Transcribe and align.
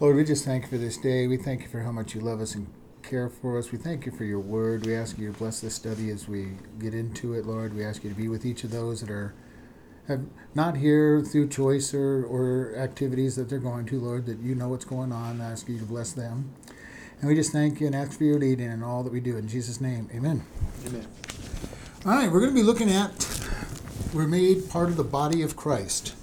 Lord, 0.00 0.16
we 0.16 0.24
just 0.24 0.44
thank 0.44 0.64
you 0.64 0.68
for 0.68 0.76
this 0.76 0.96
day. 0.96 1.28
We 1.28 1.36
thank 1.36 1.62
you 1.62 1.68
for 1.68 1.80
how 1.80 1.92
much 1.92 2.16
you 2.16 2.20
love 2.20 2.40
us 2.40 2.56
and 2.56 2.66
care 3.04 3.28
for 3.28 3.56
us. 3.58 3.70
We 3.70 3.78
thank 3.78 4.06
you 4.06 4.10
for 4.10 4.24
your 4.24 4.40
word. 4.40 4.84
We 4.84 4.94
ask 4.94 5.16
you 5.16 5.30
to 5.30 5.38
bless 5.38 5.60
this 5.60 5.76
study 5.76 6.10
as 6.10 6.26
we 6.26 6.54
get 6.80 6.94
into 6.94 7.34
it, 7.34 7.46
Lord. 7.46 7.74
We 7.74 7.84
ask 7.84 8.02
you 8.02 8.10
to 8.10 8.16
be 8.16 8.26
with 8.26 8.44
each 8.44 8.64
of 8.64 8.72
those 8.72 9.02
that 9.02 9.10
are 9.10 9.34
have 10.08 10.22
not 10.54 10.76
here 10.76 11.22
through 11.22 11.48
choice 11.48 11.94
or, 11.94 12.26
or 12.26 12.74
activities 12.76 13.36
that 13.36 13.48
they're 13.48 13.58
going 13.58 13.86
to, 13.86 14.00
Lord, 14.00 14.26
that 14.26 14.40
you 14.40 14.56
know 14.56 14.68
what's 14.68 14.84
going 14.84 15.12
on. 15.12 15.40
I 15.40 15.52
ask 15.52 15.68
you 15.68 15.78
to 15.78 15.84
bless 15.84 16.12
them. 16.12 16.52
And 17.20 17.28
we 17.28 17.36
just 17.36 17.52
thank 17.52 17.80
you 17.80 17.86
and 17.86 17.94
ask 17.94 18.18
for 18.18 18.24
your 18.24 18.38
leading 18.38 18.70
in 18.70 18.82
all 18.82 19.04
that 19.04 19.12
we 19.12 19.20
do. 19.20 19.36
In 19.36 19.46
Jesus' 19.48 19.80
name, 19.80 20.10
amen. 20.12 20.44
Amen. 20.86 21.06
All 22.04 22.12
right, 22.12 22.30
we're 22.30 22.40
going 22.40 22.50
to 22.50 22.54
be 22.54 22.64
looking 22.64 22.90
at 22.90 23.30
we're 24.12 24.26
made 24.26 24.68
part 24.68 24.88
of 24.88 24.96
the 24.96 25.04
body 25.04 25.40
of 25.40 25.56
Christ. 25.56 26.14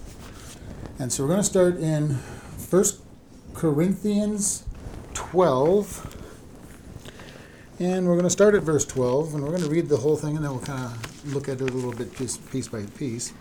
And 1.00 1.12
so 1.12 1.24
we're 1.24 1.30
going 1.30 1.40
to 1.40 1.46
start 1.46 1.78
in 1.78 2.16
1 2.16 2.84
Corinthians 3.54 4.64
12. 5.14 6.18
And 7.80 8.08
we're 8.08 8.14
going 8.14 8.24
to 8.24 8.30
start 8.30 8.54
at 8.54 8.62
verse 8.62 8.86
12, 8.86 9.34
and 9.34 9.44
we're 9.44 9.50
going 9.50 9.64
to 9.64 9.70
read 9.70 9.90
the 9.90 9.98
whole 9.98 10.16
thing, 10.16 10.36
and 10.36 10.46
then 10.46 10.52
we'll 10.52 10.62
kind 10.62 10.86
of 10.86 11.34
look 11.34 11.50
at 11.50 11.62
it 11.62 11.70
a 11.70 11.74
little 11.74 11.94
bit 11.94 12.16
piece, 12.16 12.38
piece 12.38 12.68
by 12.68 12.86
piece. 12.86 13.34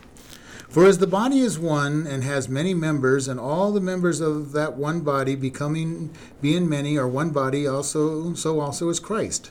For 0.70 0.86
as 0.86 0.98
the 0.98 1.06
body 1.06 1.40
is 1.40 1.58
one 1.58 2.06
and 2.06 2.22
has 2.22 2.48
many 2.48 2.74
members, 2.74 3.28
and 3.28 3.40
all 3.40 3.72
the 3.72 3.80
members 3.80 4.20
of 4.20 4.52
that 4.52 4.76
one 4.76 5.00
body 5.00 5.34
becoming 5.34 6.10
being 6.40 6.68
many 6.68 6.96
are 6.96 7.08
one 7.08 7.30
body, 7.30 7.66
also 7.66 8.34
so 8.34 8.60
also 8.60 8.88
is 8.88 9.00
Christ. 9.00 9.50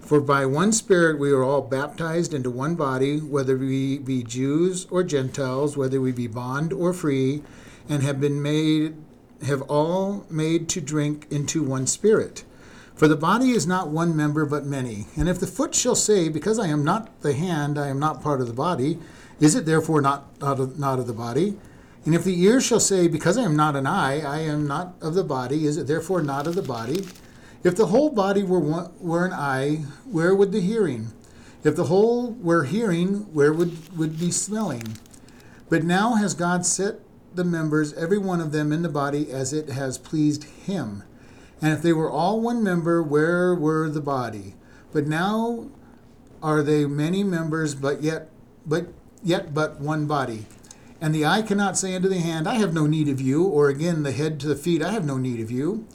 For 0.00 0.20
by 0.20 0.46
one 0.46 0.72
Spirit 0.72 1.18
we 1.18 1.30
are 1.30 1.44
all 1.44 1.62
baptized 1.62 2.34
into 2.34 2.50
one 2.50 2.74
body, 2.74 3.18
whether 3.18 3.56
we 3.56 3.98
be 3.98 4.22
Jews 4.24 4.86
or 4.90 5.04
Gentiles, 5.04 5.76
whether 5.76 6.00
we 6.00 6.12
be 6.12 6.26
bond 6.26 6.72
or 6.72 6.92
free, 6.92 7.42
and 7.88 8.02
have 8.02 8.20
been 8.20 8.42
made 8.42 8.96
have 9.46 9.62
all 9.62 10.26
made 10.30 10.68
to 10.70 10.80
drink 10.80 11.26
into 11.30 11.62
one 11.62 11.86
Spirit. 11.86 12.44
For 12.94 13.06
the 13.06 13.16
body 13.16 13.50
is 13.50 13.66
not 13.66 13.90
one 13.90 14.16
member 14.16 14.44
but 14.44 14.66
many. 14.66 15.06
And 15.16 15.28
if 15.28 15.38
the 15.38 15.46
foot 15.46 15.74
shall 15.74 15.94
say, 15.94 16.28
Because 16.28 16.58
I 16.58 16.66
am 16.66 16.84
not 16.84 17.20
the 17.20 17.32
hand, 17.32 17.78
I 17.78 17.88
am 17.88 18.00
not 18.00 18.22
part 18.22 18.40
of 18.40 18.48
the 18.48 18.52
body, 18.52 18.98
is 19.38 19.54
it 19.54 19.66
therefore 19.66 20.00
not, 20.00 20.40
not, 20.40 20.58
of, 20.58 20.78
not 20.78 20.98
of 20.98 21.06
the 21.06 21.12
body? 21.12 21.56
And 22.04 22.14
if 22.14 22.24
the 22.24 22.42
ear 22.42 22.60
shall 22.60 22.80
say, 22.80 23.06
Because 23.06 23.38
I 23.38 23.42
am 23.42 23.54
not 23.54 23.76
an 23.76 23.86
eye, 23.86 24.20
I 24.20 24.40
am 24.40 24.66
not 24.66 24.94
of 25.00 25.14
the 25.14 25.22
body, 25.22 25.64
is 25.64 25.76
it 25.76 25.86
therefore 25.86 26.22
not 26.22 26.48
of 26.48 26.56
the 26.56 26.62
body? 26.62 27.06
If 27.62 27.76
the 27.76 27.86
whole 27.86 28.10
body 28.10 28.42
were, 28.42 28.58
one, 28.58 28.90
were 28.98 29.24
an 29.24 29.32
eye, 29.32 29.84
where 30.10 30.34
would 30.34 30.50
the 30.50 30.60
hearing? 30.60 31.12
If 31.62 31.76
the 31.76 31.84
whole 31.84 32.32
were 32.32 32.64
hearing, 32.64 33.32
where 33.32 33.52
would, 33.52 33.96
would 33.96 34.18
be 34.18 34.30
smelling? 34.30 34.96
But 35.68 35.84
now 35.84 36.14
has 36.14 36.34
God 36.34 36.64
set 36.64 37.00
the 37.38 37.44
members, 37.44 37.94
every 37.94 38.18
one 38.18 38.40
of 38.40 38.52
them, 38.52 38.72
in 38.72 38.82
the 38.82 38.88
body 38.90 39.30
as 39.30 39.54
it 39.54 39.70
has 39.70 39.96
pleased 39.96 40.44
him. 40.44 41.04
And 41.62 41.72
if 41.72 41.80
they 41.80 41.94
were 41.94 42.10
all 42.10 42.40
one 42.40 42.62
member, 42.62 43.02
where 43.02 43.54
were 43.54 43.88
the 43.88 44.02
body? 44.02 44.54
But 44.92 45.06
now 45.06 45.68
are 46.42 46.62
they 46.62 46.84
many 46.84 47.24
members, 47.24 47.74
but 47.74 48.02
yet 48.02 48.28
but 48.66 48.88
yet 49.22 49.54
but 49.54 49.80
one 49.80 50.06
body. 50.06 50.46
And 51.00 51.14
the 51.14 51.24
eye 51.24 51.42
cannot 51.42 51.78
say 51.78 51.94
unto 51.94 52.08
the 52.08 52.18
hand, 52.18 52.48
I 52.48 52.54
have 52.54 52.74
no 52.74 52.86
need 52.86 53.08
of 53.08 53.20
you, 53.20 53.44
or 53.44 53.68
again 53.68 54.02
the 54.02 54.12
head 54.12 54.40
to 54.40 54.48
the 54.48 54.56
feet, 54.56 54.82
I 54.82 54.90
have 54.90 55.06
no 55.06 55.16
need 55.16 55.40
of 55.40 55.50
you. 55.50 55.86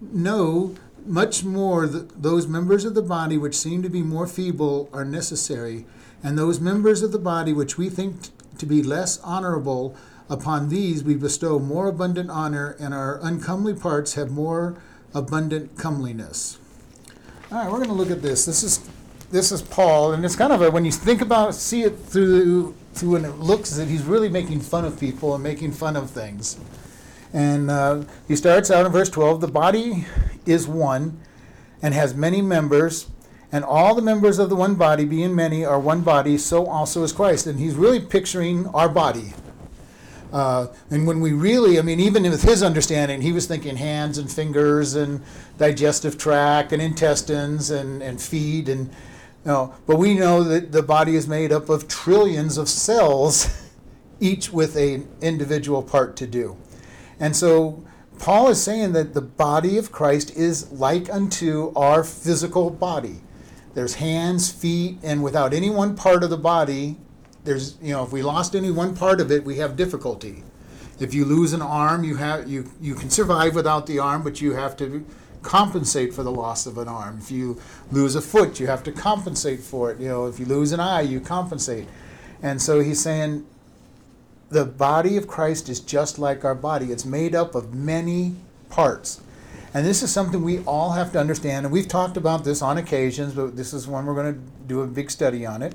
No, 0.00 0.74
much 1.06 1.44
more 1.44 1.86
th- 1.86 2.04
those 2.16 2.46
members 2.46 2.84
of 2.84 2.94
the 2.94 3.02
body 3.02 3.38
which 3.38 3.56
seem 3.56 3.82
to 3.82 3.88
be 3.88 4.02
more 4.02 4.26
feeble 4.26 4.88
are 4.92 5.04
necessary, 5.04 5.86
and 6.22 6.36
those 6.36 6.58
members 6.58 7.02
of 7.02 7.12
the 7.12 7.18
body 7.18 7.52
which 7.52 7.78
we 7.78 7.88
think 7.88 8.22
t- 8.22 8.30
to 8.58 8.66
be 8.66 8.82
less 8.82 9.18
honorable, 9.20 9.94
upon 10.30 10.68
these 10.68 11.04
we 11.04 11.16
bestow 11.16 11.58
more 11.58 11.88
abundant 11.88 12.30
honor, 12.30 12.76
and 12.78 12.94
our 12.94 13.18
uncomely 13.22 13.74
parts 13.74 14.14
have 14.14 14.30
more 14.30 14.80
abundant 15.12 15.76
comeliness. 15.76 16.58
All 17.50 17.58
right, 17.58 17.70
we're 17.70 17.78
going 17.78 17.88
to 17.88 17.94
look 17.94 18.10
at 18.10 18.22
this. 18.22 18.46
This 18.46 18.62
is 18.62 18.88
this 19.30 19.52
is 19.52 19.60
Paul, 19.60 20.12
and 20.12 20.24
it's 20.24 20.36
kind 20.36 20.52
of 20.52 20.62
a 20.62 20.70
when 20.70 20.84
you 20.84 20.92
think 20.92 21.20
about 21.20 21.54
see 21.54 21.82
it 21.82 21.98
through 21.98 22.74
through 22.94 23.10
when 23.10 23.24
it 23.24 23.38
looks 23.38 23.70
that 23.70 23.88
he's 23.88 24.04
really 24.04 24.28
making 24.28 24.60
fun 24.60 24.84
of 24.84 24.98
people 24.98 25.34
and 25.34 25.42
making 25.42 25.72
fun 25.72 25.96
of 25.96 26.10
things. 26.10 26.58
And 27.32 27.70
uh, 27.70 28.04
he 28.26 28.34
starts 28.34 28.70
out 28.70 28.86
in 28.86 28.92
verse 28.92 29.10
12 29.10 29.40
the 29.40 29.48
body 29.48 30.06
is 30.46 30.66
one 30.66 31.20
and 31.82 31.94
has 31.94 32.14
many 32.14 32.42
members, 32.42 33.08
and 33.52 33.64
all 33.64 33.94
the 33.94 34.02
members 34.02 34.38
of 34.38 34.48
the 34.48 34.56
one 34.56 34.74
body, 34.74 35.04
being 35.04 35.34
many, 35.34 35.64
are 35.64 35.80
one 35.80 36.02
body, 36.02 36.38
so 36.38 36.66
also 36.66 37.02
is 37.02 37.12
Christ. 37.12 37.46
And 37.46 37.58
he's 37.58 37.74
really 37.74 38.00
picturing 38.00 38.66
our 38.68 38.88
body. 38.88 39.32
Uh, 40.32 40.68
and 40.90 41.06
when 41.06 41.20
we 41.20 41.32
really, 41.32 41.78
I 41.78 41.82
mean, 41.82 42.00
even 42.00 42.22
with 42.22 42.42
his 42.42 42.62
understanding, 42.62 43.20
he 43.20 43.32
was 43.32 43.46
thinking 43.46 43.76
hands 43.76 44.18
and 44.18 44.30
fingers 44.30 44.94
and 44.94 45.22
digestive 45.58 46.18
tract 46.18 46.72
and 46.72 46.80
intestines 46.80 47.70
and, 47.70 48.02
and 48.02 48.20
feet 48.20 48.68
and 48.68 48.90
you 49.44 49.50
know, 49.52 49.74
but 49.86 49.96
we 49.96 50.14
know 50.14 50.44
that 50.44 50.70
the 50.70 50.82
body 50.82 51.16
is 51.16 51.26
made 51.26 51.50
up 51.50 51.70
of 51.70 51.88
trillions 51.88 52.58
of 52.58 52.68
cells, 52.68 53.48
each 54.20 54.52
with 54.52 54.76
an 54.76 55.08
individual 55.22 55.82
part 55.82 56.14
to 56.16 56.26
do. 56.26 56.58
And 57.18 57.34
so 57.34 57.82
Paul 58.18 58.50
is 58.50 58.62
saying 58.62 58.92
that 58.92 59.14
the 59.14 59.22
body 59.22 59.78
of 59.78 59.90
Christ 59.90 60.36
is 60.36 60.70
like 60.72 61.08
unto 61.08 61.72
our 61.74 62.04
physical 62.04 62.68
body. 62.68 63.22
There's 63.72 63.94
hands, 63.94 64.50
feet, 64.52 64.98
and 65.02 65.22
without 65.22 65.54
any 65.54 65.70
one 65.70 65.96
part 65.96 66.22
of 66.22 66.28
the 66.28 66.36
body, 66.36 66.98
there's 67.44 67.76
you 67.80 67.92
know, 67.92 68.04
if 68.04 68.12
we 68.12 68.22
lost 68.22 68.54
any 68.54 68.70
one 68.70 68.94
part 68.96 69.20
of 69.20 69.30
it, 69.30 69.44
we 69.44 69.56
have 69.56 69.76
difficulty. 69.76 70.42
If 70.98 71.14
you 71.14 71.24
lose 71.24 71.52
an 71.52 71.62
arm, 71.62 72.04
you 72.04 72.16
have 72.16 72.48
you 72.48 72.70
you 72.80 72.94
can 72.94 73.10
survive 73.10 73.54
without 73.54 73.86
the 73.86 73.98
arm, 73.98 74.22
but 74.22 74.40
you 74.40 74.54
have 74.54 74.76
to 74.78 75.04
compensate 75.42 76.12
for 76.12 76.22
the 76.22 76.30
loss 76.30 76.66
of 76.66 76.76
an 76.78 76.88
arm. 76.88 77.18
If 77.18 77.30
you 77.30 77.60
lose 77.90 78.14
a 78.14 78.20
foot, 78.20 78.60
you 78.60 78.66
have 78.66 78.82
to 78.84 78.92
compensate 78.92 79.60
for 79.60 79.90
it. 79.90 79.98
You 79.98 80.08
know, 80.08 80.26
if 80.26 80.38
you 80.38 80.44
lose 80.44 80.72
an 80.72 80.80
eye, 80.80 81.00
you 81.00 81.20
compensate. 81.20 81.88
And 82.42 82.60
so 82.60 82.80
he's 82.80 83.00
saying 83.00 83.46
the 84.50 84.64
body 84.64 85.16
of 85.16 85.26
Christ 85.26 85.68
is 85.68 85.80
just 85.80 86.18
like 86.18 86.44
our 86.44 86.54
body. 86.54 86.92
It's 86.92 87.04
made 87.04 87.34
up 87.34 87.54
of 87.54 87.74
many 87.74 88.34
parts. 88.68 89.20
And 89.72 89.86
this 89.86 90.02
is 90.02 90.10
something 90.10 90.42
we 90.42 90.58
all 90.64 90.92
have 90.92 91.12
to 91.12 91.20
understand. 91.20 91.64
And 91.64 91.72
we've 91.72 91.86
talked 91.86 92.16
about 92.16 92.44
this 92.44 92.60
on 92.60 92.76
occasions, 92.76 93.34
but 93.34 93.56
this 93.56 93.72
is 93.72 93.86
one 93.86 94.04
we're 94.04 94.14
going 94.14 94.34
to 94.34 94.40
do 94.66 94.82
a 94.82 94.86
big 94.86 95.10
study 95.10 95.46
on 95.46 95.62
it. 95.62 95.74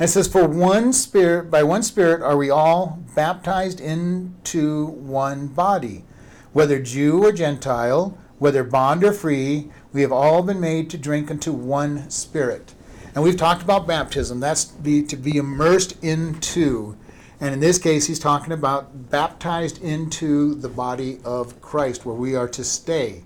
And 0.00 0.08
it 0.08 0.12
says, 0.12 0.28
For 0.28 0.48
one 0.48 0.94
spirit, 0.94 1.50
by 1.50 1.62
one 1.62 1.82
spirit 1.82 2.22
are 2.22 2.38
we 2.38 2.48
all 2.48 3.02
baptized 3.14 3.82
into 3.82 4.86
one 4.86 5.48
body, 5.48 6.06
whether 6.54 6.80
Jew 6.80 7.22
or 7.22 7.32
Gentile, 7.32 8.16
whether 8.38 8.64
bond 8.64 9.04
or 9.04 9.12
free, 9.12 9.70
we 9.92 10.00
have 10.00 10.10
all 10.10 10.42
been 10.42 10.58
made 10.58 10.88
to 10.88 10.96
drink 10.96 11.30
unto 11.30 11.52
one 11.52 12.08
spirit. 12.08 12.74
And 13.14 13.22
we've 13.22 13.36
talked 13.36 13.62
about 13.62 13.86
baptism. 13.86 14.40
That's 14.40 14.64
to 14.64 15.16
be 15.16 15.36
immersed 15.36 16.02
into. 16.02 16.96
And 17.38 17.52
in 17.52 17.60
this 17.60 17.76
case, 17.76 18.06
he's 18.06 18.18
talking 18.18 18.54
about 18.54 19.10
baptized 19.10 19.82
into 19.82 20.54
the 20.54 20.70
body 20.70 21.18
of 21.26 21.60
Christ, 21.60 22.06
where 22.06 22.14
we 22.14 22.34
are 22.34 22.48
to 22.48 22.64
stay. 22.64 23.22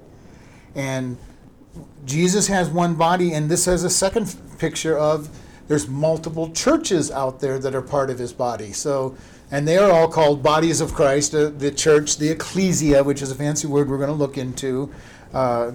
And 0.74 1.18
Jesus 2.04 2.48
has 2.48 2.68
one 2.68 2.96
body, 2.96 3.32
and 3.32 3.48
this 3.48 3.66
has 3.66 3.84
a 3.84 3.90
second 3.90 4.34
picture 4.58 4.98
of 4.98 5.28
there's 5.68 5.88
multiple 5.88 6.50
churches 6.50 7.10
out 7.10 7.40
there 7.40 7.58
that 7.58 7.74
are 7.74 7.82
part 7.82 8.10
of 8.10 8.18
his 8.18 8.32
body. 8.32 8.72
So, 8.72 9.16
and 9.50 9.66
they 9.66 9.78
are 9.78 9.90
all 9.90 10.08
called 10.08 10.42
bodies 10.42 10.80
of 10.80 10.94
Christ, 10.94 11.34
uh, 11.34 11.50
the 11.50 11.70
church, 11.70 12.18
the 12.18 12.30
ecclesia, 12.30 13.02
which 13.02 13.22
is 13.22 13.30
a 13.30 13.34
fancy 13.34 13.66
word 13.66 13.88
we're 13.88 13.98
going 13.98 14.08
to 14.08 14.14
look 14.14 14.36
into. 14.36 14.92
Uh, 15.32 15.72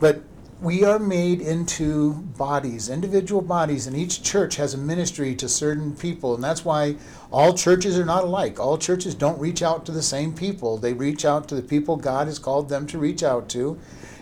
but 0.00 0.22
we 0.60 0.82
are 0.82 0.98
made 0.98 1.40
into 1.40 2.14
bodies, 2.14 2.88
individual 2.88 3.40
bodies, 3.40 3.86
and 3.86 3.96
each 3.96 4.24
church 4.24 4.56
has 4.56 4.74
a 4.74 4.78
ministry 4.78 5.34
to 5.36 5.48
certain 5.48 5.94
people, 5.94 6.34
and 6.34 6.42
that's 6.42 6.64
why 6.64 6.96
all 7.30 7.54
churches 7.54 7.96
are 7.96 8.04
not 8.04 8.24
alike. 8.24 8.58
All 8.58 8.76
churches 8.76 9.14
don't 9.14 9.38
reach 9.38 9.62
out 9.62 9.86
to 9.86 9.92
the 9.92 10.02
same 10.02 10.32
people. 10.32 10.76
They 10.76 10.92
reach 10.92 11.24
out 11.24 11.48
to 11.48 11.54
the 11.54 11.62
people 11.62 11.96
God 11.96 12.26
has 12.26 12.40
called 12.40 12.68
them 12.68 12.88
to 12.88 12.98
reach 12.98 13.22
out 13.22 13.48
to, 13.50 13.78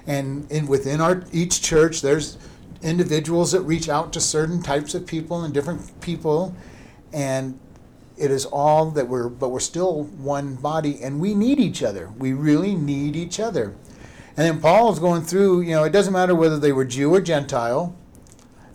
and 0.07 0.51
in 0.51 0.67
within 0.67 1.01
our 1.01 1.25
each 1.33 1.63
church, 1.63 2.03
there's 2.03 2.37
individuals 2.87 3.53
that 3.53 3.61
reach 3.63 3.89
out 3.89 4.13
to 4.13 4.21
certain 4.21 4.63
types 4.63 4.95
of 4.95 5.07
people 5.07 5.43
and 5.43 5.53
different 5.53 6.01
people, 6.01 6.55
and 7.13 7.59
it 8.17 8.31
is 8.31 8.47
all 8.47 8.91
that 8.93 9.09
we're, 9.09 9.29
but 9.29 9.51
we're 9.51 9.61
still 9.61 10.05
one 10.05 10.55
body, 10.55 11.03
and 11.03 11.21
we 11.21 11.35
need 11.35 11.59
each 11.59 11.83
other. 11.83 12.11
We 12.17 12.33
really 12.33 12.75
need 12.75 13.17
each 13.17 13.41
other. 13.41 13.75
And 14.37 14.47
then 14.47 14.61
Paul 14.61 14.93
is 14.93 14.99
going 14.99 15.23
through, 15.23 15.63
you 15.63 15.73
know, 15.73 15.85
it 15.85 15.91
doesn't 15.91 16.13
matter 16.13 16.35
whether 16.35 16.59
they 16.59 16.73
were 16.73 16.85
Jew 16.85 17.13
or 17.15 17.21
Gentile, 17.21 17.97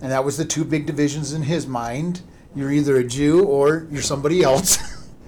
and 0.02 0.12
that 0.12 0.26
was 0.26 0.38
the 0.38 0.46
two 0.46 0.66
big 0.66 0.86
divisions 0.86 1.34
in 1.34 1.44
his 1.44 1.66
mind. 1.68 2.22
You're 2.56 2.72
either 2.72 2.98
a 2.98 3.04
Jew 3.04 3.46
or 3.46 3.88
you're 3.92 4.02
somebody 4.02 4.44
else. 4.44 4.78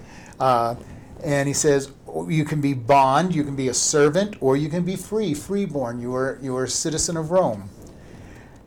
uh, 0.40 0.74
and 1.22 1.48
he 1.48 1.54
says, 1.54 1.90
you 2.28 2.44
can 2.44 2.60
be 2.60 2.74
bond, 2.74 3.34
you 3.34 3.44
can 3.44 3.56
be 3.56 3.68
a 3.68 3.74
servant, 3.74 4.36
or 4.40 4.56
you 4.56 4.68
can 4.68 4.84
be 4.84 4.96
free, 4.96 5.34
freeborn. 5.34 6.00
You 6.00 6.14
are, 6.14 6.38
you 6.42 6.54
are 6.56 6.64
a 6.64 6.68
citizen 6.68 7.16
of 7.16 7.30
Rome. 7.30 7.70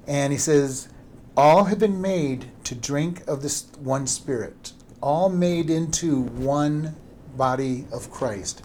And 0.08 0.32
he 0.32 0.40
says, 0.40 0.90
all 1.38 1.66
have 1.66 1.78
been 1.78 2.02
made 2.02 2.46
to 2.64 2.74
drink 2.74 3.22
of 3.28 3.44
this 3.44 3.68
one 3.80 4.08
spirit, 4.08 4.74
all 5.02 5.30
made 5.30 5.70
into 5.70 6.22
one 6.22 6.96
body 7.36 7.86
of 7.92 8.10
Christ. 8.10 8.64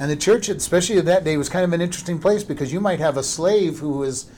And 0.00 0.10
the 0.10 0.16
church, 0.16 0.48
especially 0.48 0.98
of 0.98 1.04
that 1.04 1.24
day, 1.24 1.36
was 1.36 1.48
kind 1.48 1.64
of 1.64 1.72
an 1.72 1.82
interesting 1.82 2.18
place 2.18 2.42
because 2.42 2.72
you 2.72 2.80
might 2.80 3.00
have 3.00 3.16
a 3.16 3.22
slave 3.22 3.78
who 3.78 3.90
was 3.90 4.30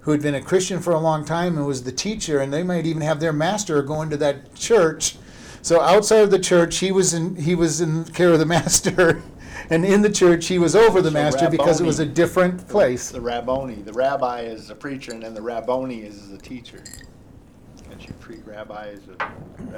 who 0.00 0.12
had 0.12 0.22
been 0.22 0.34
a 0.34 0.40
Christian 0.40 0.80
for 0.80 0.92
a 0.92 0.98
long 0.98 1.26
time 1.26 1.58
and 1.58 1.66
was 1.66 1.82
the 1.82 1.92
teacher, 1.92 2.40
and 2.40 2.52
they 2.52 2.62
might 2.62 2.86
even 2.86 3.02
have 3.02 3.20
their 3.20 3.34
master 3.34 3.82
going 3.82 4.08
to 4.08 4.16
that 4.16 4.54
church. 4.54 5.16
So 5.60 5.80
outside 5.80 6.22
of 6.22 6.30
the 6.30 6.38
church, 6.38 6.78
he 6.78 6.90
was 6.90 7.12
in 7.12 7.36
he 7.36 7.54
was 7.54 7.80
in 7.80 8.04
care 8.04 8.32
of 8.32 8.38
the 8.38 8.46
master, 8.56 9.22
and 9.70 9.84
in 9.84 10.02
the 10.02 10.10
church, 10.10 10.46
he 10.46 10.58
was 10.58 10.74
over 10.76 11.00
the 11.00 11.10
So 11.10 11.14
master 11.14 11.48
because 11.50 11.80
it 11.80 11.84
was 11.86 12.00
a 12.00 12.02
Rabboni. 12.02 12.14
different 12.14 12.68
place. 12.68 13.10
The 13.10 13.20
Rabboni, 13.20 13.76
the 13.76 13.92
rabbi 13.92 14.40
is 14.42 14.68
the 14.68 14.74
preacher, 14.74 15.12
and 15.12 15.22
then 15.22 15.34
the 15.34 15.42
Rabboni 15.42 16.02
is 16.02 16.28
the 16.28 16.38
teacher. 16.38 16.82
And 17.90 18.00
you 18.06 18.12
pre-rabbi 18.20 18.88
is 18.88 19.00
a, 19.08 19.24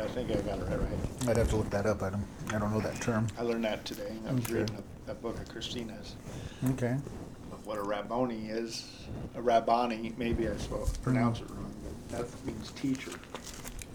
I 0.02 0.06
think 0.08 0.30
I 0.30 0.34
got 0.42 0.58
it 0.58 0.64
right. 0.64 1.28
I'd 1.28 1.36
have 1.36 1.48
to 1.50 1.56
look 1.56 1.70
that 1.70 1.86
up. 1.86 2.02
I 2.02 2.10
don't 2.10 2.24
I 2.52 2.58
don't 2.58 2.72
know 2.72 2.80
that 2.80 3.00
term. 3.00 3.26
I 3.38 3.42
learned 3.42 3.64
that 3.64 3.84
today. 3.84 4.12
I 4.28 4.32
was 4.32 4.44
Okay. 4.44 4.54
reading 4.60 4.82
a, 5.08 5.12
a 5.12 5.14
book 5.14 5.38
of 5.40 5.48
Christina's 5.48 6.14
Okay. 6.70 6.96
of 7.52 7.66
what 7.66 7.78
a 7.78 7.82
Rabboni 7.82 8.48
is. 8.48 8.86
A 9.34 9.40
Rabbani, 9.42 10.12
maybe 10.18 10.48
I 10.48 10.56
spoke, 10.56 10.88
pronounce 11.02 11.40
it 11.40 11.48
wrong, 11.50 11.72
but 12.10 12.18
that 12.18 12.46
means 12.46 12.70
teacher. 12.72 13.12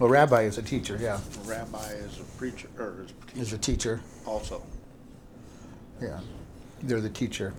Well, 0.00 0.10
rabbi 0.10 0.42
is 0.42 0.58
a 0.58 0.62
teacher. 0.62 0.96
Yeah, 1.00 1.18
A 1.44 1.48
rabbi 1.48 1.90
is 1.92 2.18
a 2.20 2.24
preacher, 2.38 2.68
or 2.78 3.04
is 3.04 3.12
a 3.36 3.40
is 3.40 3.52
a 3.52 3.58
teacher 3.58 3.96
teacher. 3.96 4.00
also. 4.26 4.62
Yeah, 6.00 6.20
they're 6.82 7.00
the 7.00 7.10
teacher. 7.10 7.54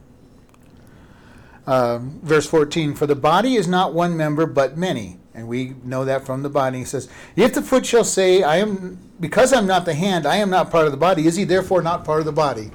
Um, 1.67 2.19
verse 2.23 2.47
14 2.47 2.95
For 2.95 3.05
the 3.05 3.15
body 3.15 3.55
is 3.55 3.67
not 3.67 3.93
one 3.93 4.17
member, 4.17 4.45
but 4.45 4.77
many. 4.77 5.19
And 5.35 5.47
we 5.47 5.75
know 5.83 6.03
that 6.05 6.25
from 6.25 6.41
the 6.41 6.49
body. 6.49 6.79
He 6.79 6.83
says, 6.83 7.07
If 7.35 7.53
the 7.53 7.61
foot 7.61 7.85
shall 7.85 8.03
say, 8.03 8.43
I 8.43 8.57
am, 8.57 8.97
because 9.19 9.53
I'm 9.53 9.67
not 9.67 9.85
the 9.85 9.93
hand, 9.93 10.25
I 10.25 10.37
am 10.37 10.49
not 10.49 10.71
part 10.71 10.85
of 10.85 10.91
the 10.91 10.97
body, 10.97 11.27
is 11.27 11.35
he 11.35 11.43
therefore 11.43 11.81
not 11.81 12.03
part 12.03 12.19
of 12.19 12.25
the 12.25 12.31
body? 12.31 12.71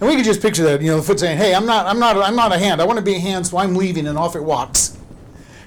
And 0.00 0.08
we 0.08 0.14
can 0.14 0.24
just 0.24 0.40
picture 0.40 0.62
that, 0.64 0.80
you 0.80 0.90
know, 0.90 0.96
the 0.96 1.02
foot 1.02 1.20
saying, 1.20 1.38
Hey, 1.38 1.54
I'm 1.54 1.66
not, 1.66 1.86
I'm 1.86 1.98
not, 1.98 2.16
I'm 2.16 2.36
not 2.36 2.52
a 2.52 2.58
hand. 2.58 2.80
I 2.80 2.86
want 2.86 2.98
to 2.98 3.04
be 3.04 3.16
a 3.16 3.20
hand, 3.20 3.46
so 3.46 3.58
I'm 3.58 3.74
leaving, 3.74 4.06
and 4.06 4.16
off 4.16 4.34
it 4.34 4.42
walks. 4.42 4.96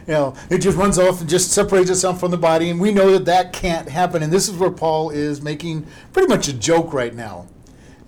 You 0.07 0.13
know, 0.13 0.36
it 0.50 0.57
just 0.57 0.77
runs 0.77 0.98
off 0.98 1.21
and 1.21 1.30
just 1.30 1.51
separates 1.51 1.89
itself 1.89 2.19
from 2.19 2.31
the 2.31 2.38
body, 2.38 2.71
and 2.71 2.81
we 2.81 2.92
know 2.92 3.12
that 3.12 3.25
that 3.25 3.53
can't 3.53 3.88
happen. 3.88 4.24
And 4.24 4.33
this 4.33 4.50
is 4.50 4.57
where 4.57 4.71
Paul 4.71 5.12
is 5.12 5.42
making 5.42 5.86
pretty 6.13 6.27
much 6.27 6.48
a 6.48 6.53
joke 6.53 6.94
right 6.94 7.13
now. 7.13 7.48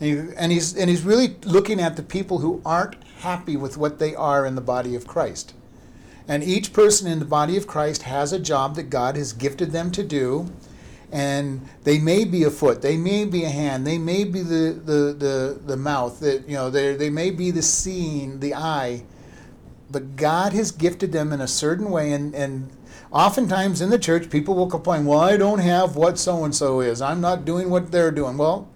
And, 0.03 0.33
and 0.33 0.51
he's 0.51 0.75
and 0.75 0.89
he's 0.89 1.03
really 1.03 1.37
looking 1.45 1.79
at 1.79 1.95
the 1.95 2.03
people 2.03 2.39
who 2.39 2.61
aren't 2.65 3.01
happy 3.19 3.55
with 3.55 3.77
what 3.77 3.99
they 3.99 4.13
are 4.13 4.45
in 4.45 4.55
the 4.55 4.61
body 4.61 4.95
of 4.95 5.07
Christ. 5.07 5.53
And 6.27 6.43
each 6.43 6.73
person 6.73 7.07
in 7.07 7.19
the 7.19 7.25
body 7.25 7.55
of 7.55 7.67
Christ 7.67 8.03
has 8.03 8.33
a 8.33 8.39
job 8.39 8.75
that 8.75 8.89
God 8.89 9.15
has 9.15 9.33
gifted 9.33 9.71
them 9.71 9.91
to 9.91 10.03
do. 10.03 10.51
And 11.11 11.69
they 11.83 11.99
may 11.99 12.25
be 12.25 12.43
a 12.43 12.49
foot, 12.49 12.81
they 12.81 12.97
may 12.97 13.23
be 13.23 13.43
a 13.43 13.49
hand, 13.49 13.85
they 13.85 13.99
may 13.99 14.23
be 14.23 14.41
the, 14.41 14.73
the, 14.83 15.13
the, 15.13 15.59
the 15.63 15.77
mouth, 15.77 16.19
that 16.21 16.49
you 16.49 16.55
know, 16.55 16.71
they, 16.71 16.95
they 16.95 17.11
may 17.11 17.29
be 17.29 17.51
the 17.51 17.61
seeing, 17.61 18.39
the 18.39 18.55
eye. 18.55 19.03
But 19.91 20.15
God 20.15 20.53
has 20.53 20.71
gifted 20.71 21.11
them 21.11 21.31
in 21.31 21.39
a 21.39 21.47
certain 21.47 21.91
way 21.91 22.13
and, 22.13 22.33
and 22.33 22.71
oftentimes 23.11 23.79
in 23.79 23.91
the 23.91 23.99
church 23.99 24.31
people 24.31 24.55
will 24.55 24.67
complain, 24.67 25.05
Well, 25.05 25.19
I 25.19 25.37
don't 25.37 25.59
have 25.59 25.95
what 25.95 26.17
so 26.17 26.43
and 26.43 26.55
so 26.55 26.81
is. 26.81 26.99
I'm 26.99 27.21
not 27.21 27.45
doing 27.45 27.69
what 27.69 27.91
they're 27.91 28.09
doing. 28.09 28.35
Well, 28.35 28.67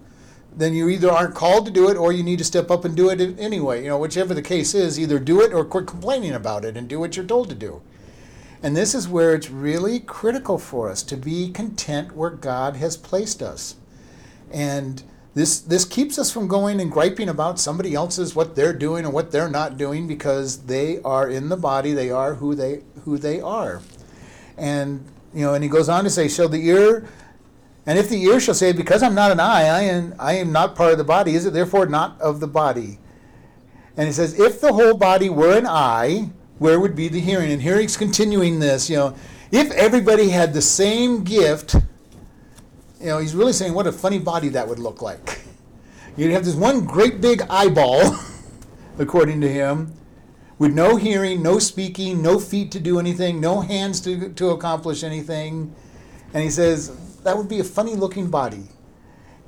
then 0.57 0.74
you 0.74 0.89
either 0.89 1.12
aren't 1.12 1.36
called 1.36 1.65
to 1.65 1.71
do 1.71 1.89
it 1.89 1.98
or 1.98 2.12
you 2.12 2.24
need 2.24 2.39
to 2.39 2.44
step 2.44 2.71
up 2.71 2.83
and 2.83 2.95
do 2.95 3.09
it 3.09 3.21
anyway. 3.39 3.83
You 3.83 3.89
know, 3.89 4.00
whichever 4.00 4.33
the 4.33 4.42
case 4.42 4.74
is, 4.74 5.00
either 5.00 5.19
do 5.19 5.42
it 5.42 5.54
or 5.54 5.63
quit 5.63 5.88
complaining 5.88 6.33
about 6.33 6.65
it 6.65 6.75
and 6.75 6.88
do 6.88 7.00
what 7.00 7.15
you're 7.15 7.25
told 7.25 7.50
to 7.50 7.56
do. 7.56 7.81
And 8.63 8.75
this 8.75 8.95
is 8.95 9.07
where 9.07 9.36
it's 9.36 9.51
really 9.51 10.00
critical 10.00 10.57
for 10.57 10.89
us 10.89 11.04
to 11.04 11.15
be 11.15 11.51
content 11.51 12.15
where 12.15 12.31
God 12.31 12.77
has 12.77 12.98
placed 12.98 13.44
us. 13.44 13.75
And 14.51 15.04
this 15.36 15.59
this 15.59 15.86
keeps 15.86 16.18
us 16.18 16.31
from 16.31 16.48
going 16.48 16.81
and 16.81 16.92
griping 16.92 17.30
about 17.30 17.59
somebody 17.59 17.94
else's 17.94 18.33
what 18.36 18.56
they're 18.56 18.74
doing 18.74 19.06
and 19.06 19.13
what 19.13 19.31
they're 19.31 19.50
not 19.50 19.77
doing 19.77 20.07
because 20.07 20.63
they 20.63 21.00
are 21.04 21.30
in 21.30 21.50
the 21.50 21.57
body, 21.57 21.94
they 21.94 22.09
are 22.09 22.36
who 22.36 22.56
they 22.56 22.81
who 23.06 23.19
they 23.19 23.39
are. 23.39 23.81
And 24.57 25.06
you 25.36 25.42
know, 25.42 25.54
and 25.54 25.63
he 25.63 25.69
goes 25.69 25.89
on 25.89 26.04
to 26.06 26.09
say, 26.09 26.27
Shall 26.27 26.50
the 26.50 26.68
ear 26.68 27.07
and 27.88 27.98
if 27.98 28.10
the 28.10 28.22
ear 28.22 28.42
shall 28.42 28.54
say, 28.54 28.74
Because 28.74 29.01
I'm 29.01 29.16
not 29.16 29.31
an 29.31 29.39
eye, 29.39 29.63
I 29.63 29.81
am, 29.84 30.13
I 30.19 30.34
am 30.34 30.51
not 30.51 30.75
part 30.75 30.92
of 30.92 30.98
the 30.98 31.06
body, 31.06 31.36
is 31.36 31.45
it 31.45 31.54
therefore 31.54 31.86
not 31.86 32.19
of 32.19 32.42
the 32.42 32.48
body? 32.48 33.00
And 33.95 34.06
he 34.06 34.13
says, 34.13 34.38
If 34.38 34.60
the 34.60 34.74
whole 34.74 34.95
body 34.95 35.30
were 35.30 35.57
an 35.57 35.66
eye, 35.66 36.30
where 36.60 36.81
would 36.81 36.98
be 36.98 37.07
the 37.07 37.22
hearing? 37.22 37.50
And 37.50 37.62
here 37.62 37.80
he's 37.80 37.95
continuing 37.95 38.60
this, 38.60 38.89
you 38.89 38.98
know, 38.98 39.16
if 39.51 39.72
everybody 39.72 40.30
had 40.30 40.54
the 40.54 40.62
same 40.62 41.24
gift, 41.24 41.75
you 43.00 43.06
know, 43.06 43.19
he's 43.19 43.34
really 43.34 43.54
saying 43.54 43.74
what 43.74 43.88
a 43.88 43.92
funny 43.94 44.19
body 44.19 44.50
that 44.50 44.68
would 44.68 44.80
look 44.80 45.01
like. 45.01 45.42
You'd 46.18 46.31
have 46.31 46.44
this 46.44 46.56
one 46.56 46.83
great 46.83 47.22
big 47.22 47.42
eyeball, 47.50 48.18
according 49.00 49.40
to 49.42 49.48
him, 49.48 49.94
with 50.60 50.74
no 50.74 50.98
hearing, 50.98 51.42
no 51.42 51.60
speaking, 51.60 52.22
no 52.22 52.38
feet 52.38 52.72
to 52.72 52.81
do 52.81 53.00
anything, 53.00 53.40
no 53.40 53.62
hands 53.62 54.01
to, 54.01 54.30
to 54.33 54.50
accomplish 54.50 55.04
anything. 55.04 55.74
And 56.33 56.44
he 56.44 56.50
says, 56.50 56.92
that 57.28 57.38
would 57.38 57.50
be 57.50 57.60
a 57.60 57.64
funny 57.64 57.94
looking 57.94 58.30
body. 58.30 58.64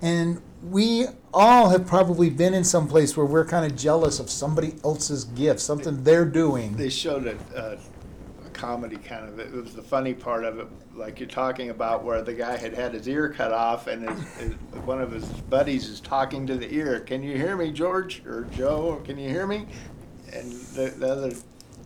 And 0.02 0.42
we 0.62 1.06
all 1.34 1.70
have 1.70 1.88
probably 1.88 2.30
been 2.30 2.54
in 2.54 2.64
some 2.64 2.88
place 2.88 3.16
where 3.16 3.26
we're 3.26 3.46
kind 3.46 3.66
of 3.66 3.78
jealous 3.78 4.20
of 4.20 4.30
somebody 4.30 4.76
else's 4.84 5.24
gift, 5.24 5.62
something 5.62 6.04
they're 6.04 6.26
doing. 6.26 6.76
They 6.76 6.90
showed 6.90 7.28
a, 7.28 7.38
a, 7.56 8.46
a 8.46 8.50
comedy 8.50 8.98
kind 8.98 9.30
of, 9.30 9.40
it 9.40 9.54
was 9.54 9.74
the 9.74 9.82
funny 9.82 10.14
part 10.14 10.44
of 10.44 10.60
it, 10.60 10.68
like 10.94 11.20
you're 11.20 11.30
talking 11.30 11.70
about 11.70 12.04
where 12.04 12.22
the 12.22 12.34
guy 12.34 12.58
had 12.58 12.74
had 12.74 12.94
his 12.94 13.08
ear 13.08 13.30
cut 13.30 13.54
off 13.54 13.88
and 13.88 14.10
his, 14.10 14.38
his, 14.38 14.54
one 14.84 15.02
of 15.02 15.12
his 15.12 15.26
buddies 15.26 15.88
is 15.88 16.02
talking 16.02 16.46
to 16.48 16.58
the 16.58 16.74
ear, 16.74 17.00
can 17.00 17.24
you 17.24 17.38
hear 17.38 17.56
me, 17.56 17.72
George, 17.72 18.22
or 18.26 18.46
Joe, 18.52 19.02
can 19.06 19.18
you 19.18 19.30
hear 19.30 19.48
me? 19.48 19.66
And 20.34 20.52
the, 20.52 20.90
the 20.98 21.12
other 21.12 21.32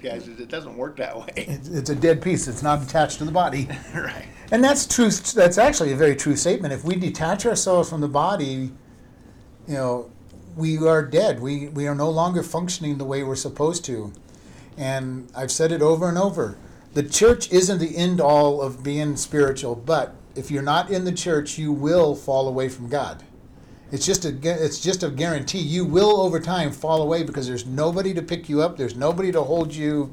guy 0.04 0.20
says, 0.20 0.40
it 0.40 0.50
doesn't 0.50 0.78
work 0.78 0.98
that 0.98 1.18
way. 1.18 1.28
It's, 1.36 1.70
it's 1.70 1.90
a 1.90 1.96
dead 1.96 2.22
piece. 2.22 2.48
It's 2.48 2.62
not 2.62 2.84
attached 2.84 3.18
to 3.20 3.26
the 3.26 3.32
body. 3.32 3.68
Right. 3.94 4.26
And 4.52 4.64
that's 4.64 4.86
true. 4.86 5.10
That's 5.10 5.58
actually 5.58 5.94
a 5.94 5.96
very 5.96 6.16
true 6.16 6.36
statement. 6.36 6.74
If 6.74 6.84
we 6.84 6.96
detach 6.96 7.46
ourselves 7.46 7.90
from 7.90 8.02
the 8.02 8.08
body, 8.08 8.72
you 9.68 9.74
know, 9.74 10.12
we 10.56 10.78
are 10.78 11.02
dead. 11.04 11.40
We 11.40 11.70
we 11.70 11.88
are 11.88 11.96
no 11.96 12.10
longer 12.10 12.44
functioning 12.44 12.98
the 12.98 13.06
way 13.06 13.24
we're 13.24 13.36
supposed 13.36 13.86
to. 13.86 14.14
And 14.78 15.30
I've 15.36 15.52
said 15.52 15.72
it 15.72 15.82
over 15.82 16.08
and 16.10 16.18
over. 16.18 16.58
The 16.94 17.04
church 17.04 17.52
isn't 17.52 17.80
the 17.80 17.96
end 17.98 18.22
all 18.22 18.62
of 18.62 18.84
being 18.84 19.16
spiritual, 19.16 19.76
but 19.76 20.16
if 20.36 20.52
you're 20.52 20.62
not 20.62 20.90
in 20.92 21.06
the 21.06 21.12
church, 21.12 21.58
you 21.58 21.72
will 21.72 22.16
fall 22.16 22.48
away 22.48 22.70
from 22.70 22.90
God. 22.90 23.24
It's 23.94 24.08
just 24.08 24.26
a 24.26 24.36
it's 24.44 24.80
just 24.80 25.04
a 25.04 25.10
guarantee. 25.12 25.60
You 25.60 25.86
will 25.86 26.20
over 26.20 26.40
time 26.40 26.72
fall 26.72 27.04
away 27.04 27.22
because 27.22 27.46
there's 27.46 27.68
nobody 27.68 28.12
to 28.16 28.24
pick 28.24 28.50
you 28.50 28.60
up. 28.60 28.76
There's 28.76 28.96
nobody 28.96 29.32
to 29.32 29.44
hold 29.44 29.76
you 29.76 30.12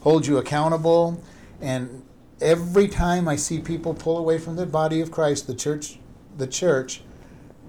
hold 0.00 0.26
you 0.26 0.38
accountable. 0.38 1.22
And 1.60 2.04
every 2.40 2.88
time 2.88 3.28
I 3.28 3.36
see 3.36 3.58
people 3.58 3.92
pull 3.92 4.16
away 4.16 4.38
from 4.38 4.56
the 4.56 4.64
body 4.64 5.02
of 5.02 5.10
Christ, 5.10 5.46
the 5.46 5.54
church, 5.54 5.98
the 6.38 6.46
church, 6.46 7.02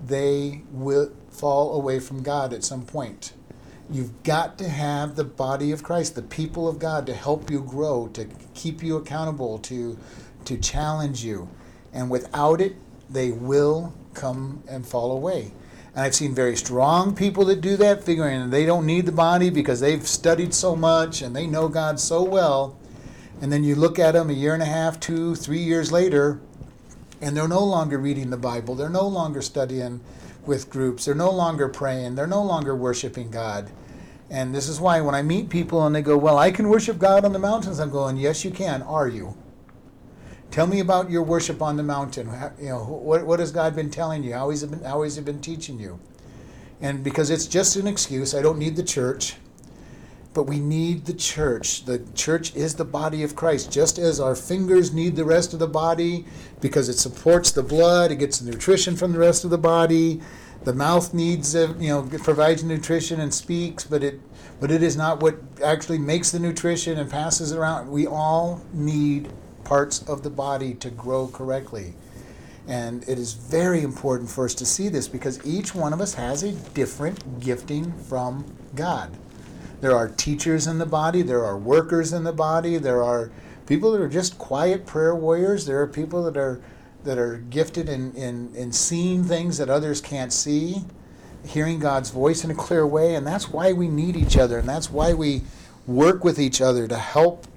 they 0.02 0.62
will 0.72 1.12
fall 1.30 1.76
away 1.76 2.00
from 2.00 2.24
God 2.24 2.54
at 2.54 2.64
some 2.64 2.86
point. 2.86 3.34
You've 3.92 4.24
got 4.24 4.58
to 4.60 4.70
have 4.70 5.18
the 5.18 5.26
body 5.26 5.74
of 5.74 5.84
Christ, 5.84 6.16
the 6.16 6.22
people 6.22 6.70
of 6.70 6.80
God, 6.80 7.06
to 7.08 7.14
help 7.14 7.52
you 7.52 7.60
grow, 7.60 8.08
to 8.14 8.30
keep 8.54 8.82
you 8.82 8.96
accountable, 8.96 9.60
to 9.60 10.00
to 10.46 10.58
challenge 10.58 11.26
you. 11.26 11.50
And 11.92 12.10
without 12.10 12.62
it, 12.62 12.78
they 13.10 13.32
will 13.32 13.94
come 14.14 14.64
and 14.68 14.86
fall 14.86 15.12
away. 15.12 15.52
And 15.96 16.04
I've 16.04 16.16
seen 16.16 16.36
very 16.36 16.56
strong 16.56 17.16
people 17.16 17.46
that 17.46 17.62
do 17.62 17.76
that, 17.78 18.04
figuring 18.04 18.50
they 18.50 18.66
don't 18.66 18.86
need 18.86 19.06
the 19.06 19.12
body 19.12 19.50
because 19.50 19.80
they've 19.80 20.08
studied 20.08 20.54
so 20.54 20.76
much 20.76 21.22
and 21.22 21.36
they 21.36 21.48
know 21.48 21.68
God 21.68 22.00
so 22.00 22.24
well. 22.24 22.78
And 23.42 23.52
then 23.52 23.64
you 23.64 23.76
look 23.76 24.00
at 24.00 24.12
them 24.12 24.30
a 24.30 24.34
year 24.34 24.54
and 24.54 24.62
a 24.62 24.68
half, 24.68 25.00
two, 25.00 25.36
three 25.36 25.60
years 25.60 25.92
later, 25.92 26.40
and 27.22 27.36
they're 27.36 27.48
no 27.48 27.64
longer 27.64 27.98
reading 27.98 28.30
the 28.30 28.38
Bible. 28.38 28.76
They're 28.76 28.90
no 28.90 29.08
longer 29.08 29.42
studying 29.42 30.02
with 30.46 30.70
groups. 30.70 31.06
They're 31.06 31.16
no 31.16 31.32
longer 31.32 31.68
praying. 31.68 32.16
They're 32.16 32.28
no 32.28 32.44
longer 32.44 32.76
worshiping 32.76 33.32
God. 33.32 33.70
And 34.30 34.54
this 34.54 34.68
is 34.70 34.80
why 34.80 35.02
when 35.02 35.16
I 35.16 35.22
meet 35.22 35.50
people 35.50 35.86
and 35.86 35.96
they 35.96 36.02
go, 36.02 36.18
Well, 36.18 36.38
I 36.38 36.52
can 36.52 36.70
worship 36.70 37.00
God 37.00 37.26
on 37.26 37.34
the 37.34 37.40
mountains, 37.40 37.80
I'm 37.80 37.90
going, 37.90 38.18
Yes, 38.18 38.46
you 38.46 38.52
can. 38.52 38.82
Are 38.84 39.08
you? 39.08 39.36
Tell 40.52 40.66
me 40.66 40.80
about 40.80 41.12
your 41.12 41.22
worship 41.22 41.62
on 41.62 41.78
the 41.78 41.84
mountain. 41.84 42.28
You 42.60 42.70
know, 42.70 42.84
what, 42.84 43.26
what 43.26 43.40
has 43.40 43.52
God 43.52 43.76
been 43.76 43.92
telling 43.92 44.24
you? 44.24 44.34
How 44.34 44.50
has, 44.50 44.64
been, 44.64 44.84
how 44.84 45.04
has 45.04 45.16
He 45.16 45.22
been 45.22 45.42
teaching 45.42 45.80
you? 45.80 46.00
And 46.82 47.04
because 47.04 47.30
it's 47.30 47.46
just 47.46 47.76
an 47.76 47.88
excuse, 47.88 48.34
I 48.34 48.42
don't 48.42 48.58
need 48.58 48.76
the 48.76 48.84
church. 48.84 49.36
But 50.34 50.44
we 50.44 50.60
need 50.60 51.06
the 51.06 51.14
church. 51.14 51.86
The 51.86 52.00
church 52.16 52.56
is 52.56 52.76
the 52.76 52.86
body 52.86 53.24
of 53.24 53.36
Christ, 53.36 53.72
just 53.72 53.98
as 53.98 54.20
our 54.20 54.36
fingers 54.36 54.94
need 54.94 55.16
the 55.16 55.26
rest 55.26 55.54
of 55.54 55.60
the 55.60 55.68
body 55.68 56.26
because 56.62 56.88
it 56.88 56.98
supports 56.98 57.52
the 57.52 57.64
blood, 57.64 58.12
it 58.12 58.18
gets 58.18 58.42
nutrition 58.42 58.96
from 58.96 59.12
the 59.12 59.20
rest 59.20 59.44
of 59.44 59.50
the 59.50 59.58
body. 59.58 60.22
The 60.64 60.74
mouth 60.74 61.14
needs, 61.14 61.56
uh, 61.56 61.74
you 61.80 61.90
know, 61.90 62.04
provides 62.20 62.64
nutrition 62.64 63.22
and 63.22 63.34
speaks, 63.34 63.86
but 63.86 64.04
it, 64.04 64.20
but 64.60 64.72
it 64.72 64.84
is 64.84 64.98
not 64.98 65.22
what 65.22 65.40
actually 65.64 65.98
makes 65.98 66.32
the 66.32 66.40
nutrition 66.40 66.98
and 67.00 67.10
passes 67.10 67.52
it 67.52 67.58
around. 67.58 67.90
We 67.90 68.06
all 68.06 68.62
need 68.74 69.32
parts 69.64 70.02
of 70.04 70.24
the 70.24 70.30
body 70.30 70.74
to 70.76 70.90
grow 70.90 71.28
correctly. 71.28 71.94
And 72.68 73.04
it 73.10 73.18
is 73.18 73.34
very 73.34 73.82
important 73.82 74.30
for 74.30 74.46
us 74.46 74.54
to 74.56 74.66
see 74.66 74.90
this 74.90 75.08
because 75.08 75.44
each 75.46 75.74
one 75.74 75.92
of 75.92 76.02
us 76.02 76.14
has 76.14 76.44
a 76.44 76.52
different 76.52 77.40
gifting 77.40 77.92
from 78.04 78.46
God. 78.76 79.12
There 79.82 79.96
are 79.96 80.10
teachers 80.10 80.68
in 80.68 80.78
the 80.78 80.86
body, 80.86 81.22
there 81.22 81.46
are 81.46 81.58
workers 81.58 82.14
in 82.14 82.24
the 82.24 82.34
body, 82.34 82.78
there 82.78 83.02
are 83.02 83.32
people 83.66 83.92
that 83.94 84.02
are 84.02 84.10
just 84.10 84.38
quiet 84.38 84.86
prayer 84.86 85.16
warriors, 85.16 85.66
there 85.66 85.82
are 85.82 85.88
people 85.88 86.24
that 86.24 86.38
are 86.38 86.62
that 87.04 87.18
are 87.18 87.38
gifted 87.50 87.88
in, 87.88 88.14
in, 88.14 88.54
in 88.54 88.72
seeing 88.72 89.24
things 89.24 89.58
that 89.58 89.70
others 89.70 90.02
can't 90.02 90.34
see, 90.34 90.84
hearing 91.46 91.80
God's 91.80 92.10
voice 92.10 92.44
in 92.44 92.52
a 92.52 92.56
clear 92.56 92.86
way, 92.86 93.16
and 93.16 93.26
that's 93.26 93.50
why 93.50 93.72
we 93.72 93.88
need 93.88 94.18
each 94.18 94.38
other, 94.38 94.60
and 94.60 94.68
that's 94.68 94.92
why 94.92 95.14
we 95.14 95.44
work 95.88 96.26
with 96.26 96.38
each 96.40 96.62
other 96.62 96.88
to 96.88 96.98
help 96.98 97.48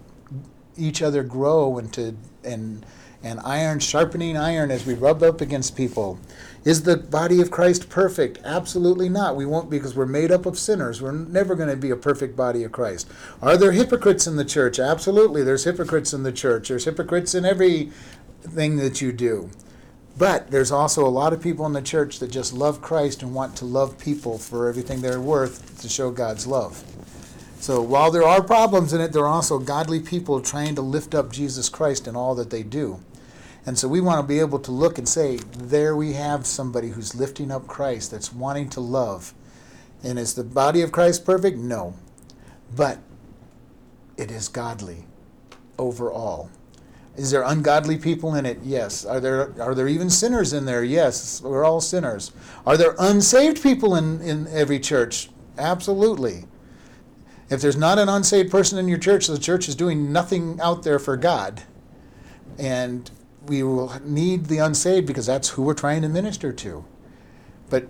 each 0.76 1.02
other 1.02 1.22
grow 1.22 1.78
and 1.78 1.92
to 1.92 2.16
and 2.44 2.84
and 3.24 3.38
iron 3.44 3.78
sharpening 3.78 4.36
iron 4.36 4.70
as 4.70 4.84
we 4.84 4.94
rub 4.94 5.22
up 5.22 5.40
against 5.40 5.76
people. 5.76 6.18
Is 6.64 6.82
the 6.82 6.96
body 6.96 7.40
of 7.40 7.50
Christ 7.50 7.88
perfect? 7.88 8.38
Absolutely 8.44 9.08
not. 9.08 9.36
We 9.36 9.46
won't 9.46 9.70
because 9.70 9.94
we're 9.94 10.06
made 10.06 10.30
up 10.30 10.46
of 10.46 10.58
sinners. 10.58 11.00
We're 11.00 11.12
never 11.12 11.54
going 11.54 11.68
to 11.68 11.76
be 11.76 11.90
a 11.90 11.96
perfect 11.96 12.36
body 12.36 12.62
of 12.64 12.72
Christ. 12.72 13.08
Are 13.40 13.56
there 13.56 13.72
hypocrites 13.72 14.26
in 14.26 14.36
the 14.36 14.44
church? 14.44 14.78
Absolutely. 14.78 15.42
There's 15.42 15.64
hypocrites 15.64 16.12
in 16.12 16.22
the 16.22 16.32
church. 16.32 16.68
There's 16.68 16.84
hypocrites 16.84 17.34
in 17.34 17.44
everything 17.44 18.76
that 18.76 19.00
you 19.00 19.12
do. 19.12 19.50
But 20.18 20.50
there's 20.50 20.70
also 20.70 21.06
a 21.06 21.08
lot 21.08 21.32
of 21.32 21.42
people 21.42 21.64
in 21.66 21.72
the 21.72 21.82
church 21.82 22.18
that 22.18 22.30
just 22.30 22.52
love 22.52 22.82
Christ 22.82 23.22
and 23.22 23.34
want 23.34 23.56
to 23.56 23.64
love 23.64 23.98
people 23.98 24.38
for 24.38 24.68
everything 24.68 25.00
they're 25.00 25.20
worth 25.20 25.80
to 25.80 25.88
show 25.88 26.10
God's 26.10 26.46
love. 26.46 26.84
So 27.62 27.80
while 27.80 28.10
there 28.10 28.24
are 28.24 28.42
problems 28.42 28.92
in 28.92 29.00
it, 29.00 29.12
there 29.12 29.22
are 29.22 29.28
also 29.28 29.60
godly 29.60 30.00
people 30.00 30.40
trying 30.40 30.74
to 30.74 30.82
lift 30.82 31.14
up 31.14 31.30
Jesus 31.30 31.68
Christ 31.68 32.08
in 32.08 32.16
all 32.16 32.34
that 32.34 32.50
they 32.50 32.64
do. 32.64 32.98
And 33.64 33.78
so 33.78 33.86
we 33.86 34.00
want 34.00 34.20
to 34.20 34.26
be 34.26 34.40
able 34.40 34.58
to 34.58 34.72
look 34.72 34.98
and 34.98 35.08
say, 35.08 35.36
there 35.36 35.94
we 35.94 36.14
have 36.14 36.44
somebody 36.44 36.88
who's 36.88 37.14
lifting 37.14 37.52
up 37.52 37.68
Christ, 37.68 38.10
that's 38.10 38.32
wanting 38.32 38.68
to 38.70 38.80
love. 38.80 39.32
And 40.02 40.18
is 40.18 40.34
the 40.34 40.42
body 40.42 40.82
of 40.82 40.90
Christ 40.90 41.24
perfect? 41.24 41.56
No. 41.56 41.94
But 42.74 42.98
it 44.16 44.32
is 44.32 44.48
godly 44.48 45.04
overall. 45.78 46.50
Is 47.16 47.30
there 47.30 47.44
ungodly 47.44 47.96
people 47.96 48.34
in 48.34 48.44
it? 48.44 48.58
Yes. 48.64 49.04
Are 49.04 49.20
there 49.20 49.54
are 49.62 49.76
there 49.76 49.86
even 49.86 50.10
sinners 50.10 50.52
in 50.52 50.64
there? 50.64 50.82
Yes. 50.82 51.40
We're 51.40 51.64
all 51.64 51.80
sinners. 51.80 52.32
Are 52.66 52.76
there 52.76 52.96
unsaved 52.98 53.62
people 53.62 53.94
in, 53.94 54.20
in 54.20 54.48
every 54.48 54.80
church? 54.80 55.30
Absolutely. 55.56 56.46
If 57.52 57.60
there's 57.60 57.76
not 57.76 57.98
an 57.98 58.08
unsaved 58.08 58.50
person 58.50 58.78
in 58.78 58.88
your 58.88 58.96
church, 58.96 59.26
the 59.26 59.36
church 59.36 59.68
is 59.68 59.74
doing 59.74 60.10
nothing 60.10 60.58
out 60.62 60.84
there 60.84 60.98
for 60.98 61.18
God. 61.18 61.64
And 62.58 63.10
we 63.46 63.62
will 63.62 63.92
need 64.02 64.46
the 64.46 64.56
unsaved 64.56 65.06
because 65.06 65.26
that's 65.26 65.50
who 65.50 65.62
we're 65.62 65.74
trying 65.74 66.00
to 66.00 66.08
minister 66.08 66.50
to. 66.50 66.86
But 67.68 67.88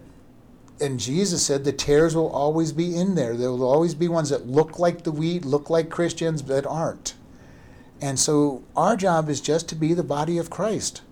and 0.81 0.99
Jesus 0.99 1.47
said 1.47 1.63
the 1.63 1.73
tares 1.73 2.17
will 2.17 2.31
always 2.31 2.73
be 2.73 2.97
in 2.97 3.15
there. 3.15 3.37
There 3.37 3.51
will 3.51 3.63
always 3.63 3.95
be 3.95 4.09
ones 4.09 4.31
that 4.31 4.49
look 4.49 4.81
like 4.81 5.05
the 5.05 5.13
wheat, 5.13 5.45
look 5.45 5.71
like 5.71 5.91
Christians, 5.91 6.43
but 6.43 6.67
aren't. 6.67 7.15
And 8.01 8.19
so 8.19 8.65
our 8.77 8.97
job 8.97 9.29
is 9.29 9.41
just 9.41 9.69
to 9.69 9.77
be 9.77 9.95
the 9.95 10.03
body 10.03 10.39
of 10.39 10.51
Christ. 10.51 11.03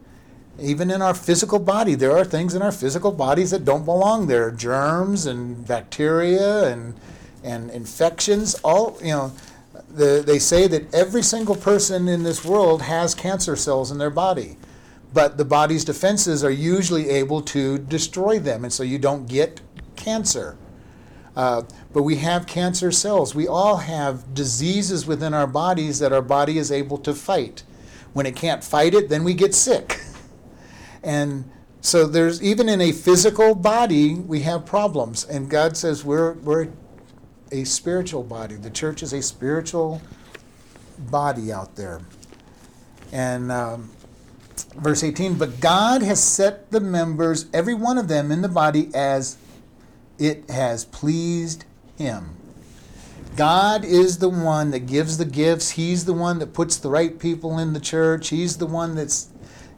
Even 0.59 0.91
in 0.91 1.03
our 1.03 1.15
physical 1.15 1.61
body, 1.61 1.95
there 1.95 2.17
are 2.17 2.25
things 2.25 2.57
in 2.57 2.63
our 2.63 2.73
physical 2.73 3.13
bodies 3.13 3.53
that 3.53 3.65
don't 3.65 3.85
belong 3.85 4.27
there 4.27 4.51
germs 4.51 5.25
and 5.25 5.65
bacteria 5.69 6.65
and 6.65 6.95
and 7.43 7.71
infections. 7.71 8.55
All 8.63 8.99
you 9.01 9.09
know, 9.09 9.33
the, 9.89 10.23
they 10.25 10.39
say 10.39 10.67
that 10.67 10.93
every 10.95 11.23
single 11.23 11.57
person 11.57 12.09
in 12.09 12.23
this 12.23 12.45
world 12.45 12.83
has 12.83 13.15
cancer 13.15 13.57
cells 13.57 13.91
in 13.91 13.99
their 13.99 14.11
body, 14.11 14.57
but 15.13 15.37
the 15.37 15.45
body's 15.45 15.85
defenses 15.85 16.45
are 16.45 16.51
usually 16.51 17.09
able 17.11 17.43
to 17.43 17.79
destroy 17.79 18.39
them, 18.39 18.65
and 18.65 18.73
so 18.73 18.83
you 18.83 18.99
don't 18.99 19.29
get 19.29 19.61
cancer. 19.97 20.57
Uh, 21.37 21.63
but 21.93 22.03
we 22.03 22.17
have 22.17 22.47
cancer 22.47 22.91
cells. 22.91 23.35
We 23.35 23.47
all 23.47 23.79
have 23.79 24.35
diseases 24.35 25.07
within 25.07 25.33
our 25.33 25.47
bodies 25.47 25.99
that 26.01 26.13
our 26.13 26.23
body 26.23 26.59
is 26.59 26.73
able 26.73 26.99
to 26.99 27.15
fight. 27.15 27.63
When 28.13 28.27
it 28.27 28.35
can't 28.35 28.65
fight 28.65 28.95
it, 28.95 29.09
then 29.09 29.25
we 29.25 29.35
get 29.35 29.55
sick. 29.55 30.01
And 31.03 31.51
so 31.81 32.07
there's 32.07 32.43
even 32.43 32.69
in 32.69 32.81
a 32.81 32.93
physical 32.93 33.55
body, 33.55 34.15
we 34.15 34.41
have 34.41 34.67
problems. 34.67 35.25
And 35.25 35.49
God 35.49 35.77
says 35.77 36.05
we're, 36.05 36.35
we're 36.35 36.69
a 37.53 37.65
spiritual 37.65 38.23
body. 38.23 38.55
The 38.57 38.71
church 38.71 39.03
is 39.03 39.13
a 39.13 39.23
spiritual 39.23 40.01
body 40.99 41.53
out 41.53 41.77
there. 41.77 42.01
And 43.13 43.51
um, 43.51 43.91
verse 44.77 45.03
18, 45.03 45.35
but 45.35 45.61
God 45.61 46.03
has 46.03 46.23
set 46.23 46.71
the 46.71 46.81
members, 46.81 47.47
every 47.53 47.75
one 47.75 47.99
of 47.99 48.09
them 48.09 48.31
in 48.31 48.43
the 48.43 48.49
body, 48.49 48.91
as 48.95 49.37
it 50.19 50.49
has 50.51 50.85
pleased 50.85 51.65
Him. 51.97 52.37
God 53.37 53.85
is 53.85 54.19
the 54.19 54.29
one 54.29 54.71
that 54.73 54.81
gives 54.81 55.19
the 55.19 55.25
gifts. 55.25 55.71
He's 55.71 56.05
the 56.05 56.13
one 56.13 56.39
that 56.41 56.53
puts 56.53 56.77
the 56.77 56.91
right 56.91 57.19
people 57.19 57.59
in 57.59 57.73
the 57.73 57.81
church. 57.81 58.29
He's 58.29 58.59
the 58.59 58.67
one 58.67 58.95
that's, 58.95 59.29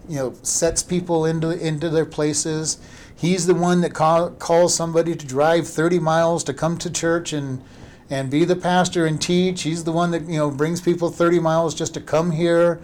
you 0.08 0.16
know, 0.16 0.34
sets 0.42 0.82
people 0.82 1.24
into 1.26 1.50
into 1.50 1.88
their 1.90 2.06
places. 2.06 2.78
He's 3.22 3.46
the 3.46 3.54
one 3.54 3.82
that 3.82 3.94
call, 3.94 4.30
calls 4.30 4.74
somebody 4.74 5.14
to 5.14 5.24
drive 5.24 5.68
30 5.68 6.00
miles 6.00 6.42
to 6.42 6.52
come 6.52 6.76
to 6.78 6.90
church 6.90 7.32
and 7.32 7.62
and 8.10 8.28
be 8.28 8.44
the 8.44 8.56
pastor 8.56 9.06
and 9.06 9.22
teach. 9.22 9.62
He's 9.62 9.84
the 9.84 9.92
one 9.92 10.10
that 10.10 10.24
you 10.24 10.38
know 10.38 10.50
brings 10.50 10.80
people 10.80 11.08
30 11.08 11.38
miles 11.38 11.72
just 11.72 11.94
to 11.94 12.00
come 12.00 12.32
here. 12.32 12.80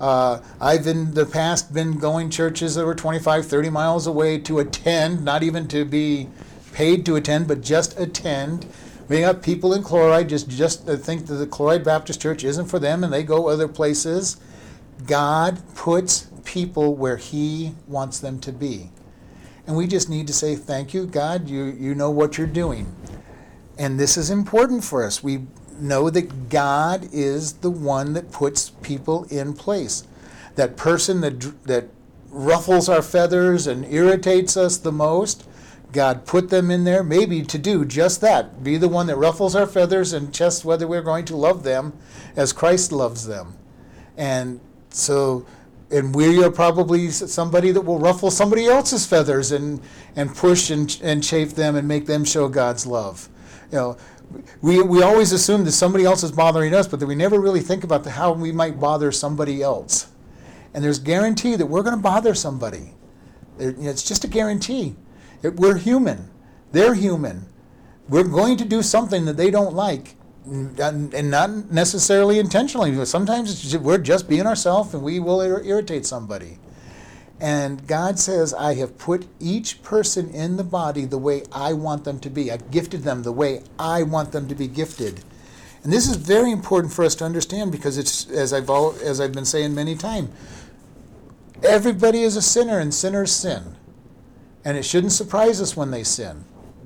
Uh, 0.00 0.40
I've 0.62 0.86
in 0.86 1.12
the 1.12 1.26
past 1.26 1.74
been 1.74 1.98
going 1.98 2.30
churches 2.30 2.74
that 2.76 2.86
were 2.86 2.94
25, 2.94 3.44
30 3.44 3.68
miles 3.68 4.06
away 4.06 4.38
to 4.38 4.60
attend, 4.60 5.26
not 5.26 5.42
even 5.42 5.68
to 5.68 5.84
be 5.84 6.30
paid 6.72 7.04
to 7.04 7.16
attend, 7.16 7.46
but 7.46 7.60
just 7.60 8.00
attend. 8.00 8.64
We 9.10 9.20
got 9.20 9.42
people 9.42 9.74
in 9.74 9.82
Chloride 9.82 10.30
just 10.30 10.48
just 10.48 10.86
think 10.86 11.26
that 11.26 11.34
the 11.34 11.46
Chloride 11.46 11.84
Baptist 11.84 12.22
Church 12.22 12.44
isn't 12.44 12.64
for 12.64 12.78
them, 12.78 13.04
and 13.04 13.12
they 13.12 13.24
go 13.24 13.48
other 13.48 13.68
places. 13.68 14.38
God 15.06 15.60
puts 15.74 16.28
people 16.44 16.96
where 16.96 17.18
He 17.18 17.74
wants 17.86 18.20
them 18.20 18.40
to 18.40 18.52
be. 18.52 18.88
And 19.66 19.76
we 19.76 19.86
just 19.86 20.08
need 20.08 20.26
to 20.26 20.32
say, 20.32 20.56
Thank 20.56 20.92
you, 20.94 21.06
God, 21.06 21.48
you, 21.48 21.64
you 21.64 21.94
know 21.94 22.10
what 22.10 22.38
you're 22.38 22.46
doing. 22.46 22.94
And 23.78 23.98
this 23.98 24.16
is 24.16 24.30
important 24.30 24.84
for 24.84 25.04
us. 25.04 25.22
We 25.22 25.46
know 25.78 26.10
that 26.10 26.48
God 26.48 27.08
is 27.12 27.54
the 27.54 27.70
one 27.70 28.12
that 28.12 28.30
puts 28.30 28.70
people 28.70 29.24
in 29.24 29.54
place. 29.54 30.04
That 30.56 30.76
person 30.76 31.20
that, 31.22 31.40
that 31.64 31.88
ruffles 32.30 32.88
our 32.88 33.02
feathers 33.02 33.66
and 33.66 33.84
irritates 33.86 34.56
us 34.56 34.76
the 34.76 34.92
most, 34.92 35.46
God 35.92 36.24
put 36.24 36.48
them 36.48 36.70
in 36.70 36.84
there 36.84 37.02
maybe 37.02 37.42
to 37.42 37.58
do 37.58 37.84
just 37.84 38.22
that 38.22 38.64
be 38.64 38.78
the 38.78 38.88
one 38.88 39.06
that 39.08 39.16
ruffles 39.16 39.54
our 39.54 39.66
feathers 39.66 40.14
and 40.14 40.32
tests 40.32 40.64
whether 40.64 40.86
we're 40.86 41.02
going 41.02 41.26
to 41.26 41.36
love 41.36 41.64
them 41.64 41.92
as 42.34 42.52
Christ 42.52 42.92
loves 42.92 43.26
them. 43.26 43.54
And 44.16 44.60
so 44.88 45.46
and 45.92 46.14
we 46.14 46.42
are 46.42 46.50
probably 46.50 47.10
somebody 47.10 47.70
that 47.70 47.82
will 47.82 47.98
ruffle 47.98 48.30
somebody 48.30 48.66
else's 48.66 49.06
feathers 49.06 49.52
and, 49.52 49.80
and 50.16 50.34
push 50.34 50.70
and, 50.70 50.98
and 51.02 51.22
chafe 51.22 51.54
them 51.54 51.76
and 51.76 51.86
make 51.86 52.06
them 52.06 52.24
show 52.24 52.48
God's 52.48 52.86
love. 52.86 53.28
You 53.70 53.78
know, 53.78 53.96
we, 54.62 54.82
we 54.82 55.02
always 55.02 55.32
assume 55.32 55.64
that 55.64 55.72
somebody 55.72 56.04
else 56.04 56.22
is 56.22 56.32
bothering 56.32 56.74
us, 56.74 56.88
but 56.88 56.98
that 57.00 57.06
we 57.06 57.14
never 57.14 57.38
really 57.38 57.60
think 57.60 57.84
about 57.84 58.04
the, 58.04 58.10
how 58.10 58.32
we 58.32 58.52
might 58.52 58.80
bother 58.80 59.12
somebody 59.12 59.62
else. 59.62 60.10
And 60.72 60.82
there's 60.82 60.98
guarantee 60.98 61.56
that 61.56 61.66
we're 61.66 61.82
going 61.82 61.96
to 61.96 62.02
bother 62.02 62.34
somebody. 62.34 62.94
It's 63.58 64.02
just 64.02 64.24
a 64.24 64.28
guarantee. 64.28 64.96
It, 65.42 65.56
we're 65.56 65.76
human. 65.76 66.30
They're 66.72 66.94
human. 66.94 67.46
We're 68.08 68.24
going 68.24 68.56
to 68.56 68.64
do 68.64 68.82
something 68.82 69.26
that 69.26 69.36
they 69.36 69.50
don't 69.50 69.74
like 69.74 70.14
and 70.44 71.30
not 71.30 71.70
necessarily 71.70 72.38
intentionally. 72.38 73.04
Sometimes 73.04 73.76
we're 73.76 73.98
just 73.98 74.28
being 74.28 74.46
ourselves 74.46 74.92
and 74.94 75.02
we 75.02 75.20
will 75.20 75.40
irritate 75.40 76.04
somebody. 76.06 76.58
And 77.40 77.86
God 77.88 78.18
says, 78.20 78.54
I 78.54 78.74
have 78.74 78.98
put 78.98 79.26
each 79.40 79.82
person 79.82 80.30
in 80.30 80.56
the 80.56 80.64
body 80.64 81.04
the 81.04 81.18
way 81.18 81.42
I 81.50 81.72
want 81.72 82.04
them 82.04 82.20
to 82.20 82.30
be. 82.30 82.52
I've 82.52 82.70
gifted 82.70 83.02
them 83.02 83.24
the 83.24 83.32
way 83.32 83.62
I 83.78 84.04
want 84.04 84.30
them 84.30 84.46
to 84.48 84.54
be 84.54 84.68
gifted. 84.68 85.24
And 85.82 85.92
this 85.92 86.08
is 86.08 86.16
very 86.16 86.52
important 86.52 86.92
for 86.92 87.04
us 87.04 87.16
to 87.16 87.24
understand 87.24 87.72
because 87.72 87.98
it's, 87.98 88.30
as 88.30 88.52
I've, 88.52 88.70
all, 88.70 88.94
as 89.02 89.20
I've 89.20 89.32
been 89.32 89.44
saying 89.44 89.74
many 89.74 89.96
times, 89.96 90.30
everybody 91.64 92.22
is 92.22 92.36
a 92.36 92.42
sinner 92.42 92.78
and 92.78 92.94
sinners 92.94 93.32
sin. 93.32 93.76
And 94.64 94.76
it 94.76 94.84
shouldn't 94.84 95.12
surprise 95.12 95.60
us 95.60 95.76
when 95.76 95.90
they 95.90 96.04
sin. 96.04 96.44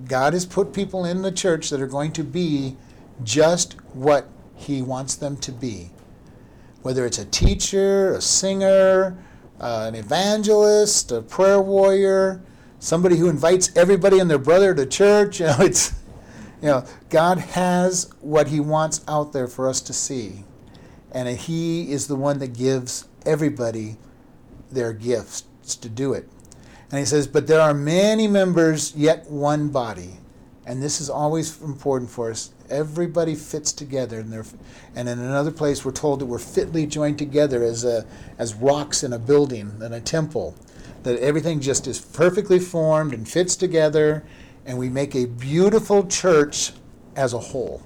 God 0.09 0.33
has 0.33 0.47
put 0.47 0.73
people 0.73 1.05
in 1.05 1.21
the 1.21 1.33
church 1.33 1.69
that 1.69 1.83
are 1.83 1.87
going 1.87 2.13
to 2.13 2.25
be 2.25 2.79
just 3.23 3.75
what 3.95 4.29
He 4.55 4.83
wants 4.83 5.15
them 5.17 5.37
to 5.39 5.53
be. 5.53 5.91
Whether 6.83 7.07
it's 7.07 7.19
a 7.19 7.25
teacher, 7.25 8.15
a 8.15 8.21
singer, 8.21 9.17
uh, 9.61 9.85
an 9.89 9.95
evangelist, 9.95 11.11
a 11.13 11.23
prayer 11.23 11.61
warrior, 11.61 12.43
somebody 12.79 13.17
who 13.17 13.29
invites 13.29 13.75
everybody 13.77 14.19
and 14.19 14.31
their 14.31 14.39
brother 14.39 14.75
to 14.75 14.87
church. 14.87 15.41
You 15.41 15.47
know, 15.47 15.57
it's 15.61 15.95
you 16.63 16.69
know, 16.69 16.85
God 17.11 17.39
has 17.39 18.11
what 18.21 18.49
He 18.49 18.61
wants 18.61 19.03
out 19.07 19.33
there 19.33 19.47
for 19.47 19.69
us 19.69 19.81
to 19.83 19.93
see, 19.93 20.45
and 21.13 21.29
He 21.29 21.93
is 21.93 22.07
the 22.07 22.17
one 22.17 22.39
that 22.39 22.57
gives 22.57 23.09
everybody 23.27 23.97
their 24.71 24.93
gifts 24.93 25.45
to 25.77 25.89
do 25.89 26.13
it. 26.13 26.29
And 26.91 26.99
he 27.01 27.05
says, 27.05 27.27
But 27.27 27.47
there 27.47 27.61
are 27.61 27.75
many 27.75 28.29
members, 28.29 28.95
yet 28.95 29.29
one 29.29 29.69
body. 29.69 30.19
And 30.67 30.83
this 30.83 31.01
is 31.01 31.09
always 31.09 31.63
important 31.63 32.11
for 32.11 32.31
us. 32.31 32.51
Everybody 32.69 33.37
fits 33.37 33.73
together. 33.73 34.19
And, 34.19 34.35
and 34.97 35.09
in 35.09 35.19
another 35.21 35.53
place, 35.53 35.85
we're 35.85 35.93
told 35.93 36.21
that 36.21 36.27
we're 36.27 36.39
fitly 36.39 36.87
joined 36.87 37.19
together 37.19 37.63
as, 37.63 37.85
a, 37.85 38.05
as 38.39 38.55
rocks 38.55 39.05
in 39.05 39.13
a 39.13 39.19
building, 39.19 39.73
in 39.81 39.93
a 39.93 40.01
temple. 40.01 40.57
That 41.05 41.21
everything 41.21 41.61
just 41.61 41.87
is 41.87 42.01
perfectly 42.01 42.59
formed 42.59 43.15
and 43.15 43.29
fits 43.29 43.55
together. 43.55 44.27
And 44.65 44.77
we 44.77 44.89
make 44.89 45.15
a 45.15 45.27
beautiful 45.27 46.05
church 46.09 46.73
as 47.15 47.33
a 47.33 47.39
whole. 47.39 47.81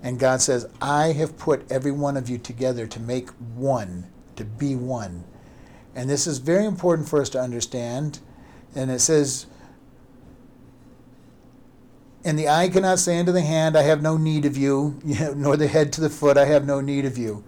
And 0.00 0.20
God 0.20 0.40
says, 0.40 0.68
I 0.80 1.08
have 1.14 1.36
put 1.36 1.70
every 1.70 1.90
one 1.90 2.16
of 2.16 2.30
you 2.30 2.38
together 2.38 2.86
to 2.86 3.00
make 3.00 3.30
one, 3.56 4.06
to 4.36 4.44
be 4.44 4.76
one. 4.76 5.24
And 5.96 6.08
this 6.08 6.28
is 6.28 6.38
very 6.38 6.64
important 6.64 7.08
for 7.08 7.20
us 7.20 7.28
to 7.30 7.40
understand. 7.40 8.20
And 8.76 8.88
it 8.88 9.00
says, 9.00 9.46
and 12.28 12.38
the 12.38 12.46
eye 12.46 12.68
cannot 12.68 12.98
say 12.98 13.18
unto 13.18 13.32
the 13.32 13.40
hand, 13.40 13.74
I 13.74 13.82
have 13.82 14.02
no 14.02 14.18
need 14.18 14.44
of 14.44 14.54
you, 14.54 15.00
nor 15.34 15.56
the 15.56 15.66
head 15.66 15.94
to 15.94 16.02
the 16.02 16.10
foot, 16.10 16.36
I 16.36 16.44
have 16.44 16.66
no 16.66 16.82
need 16.82 17.06
of 17.06 17.16
you. 17.16 17.42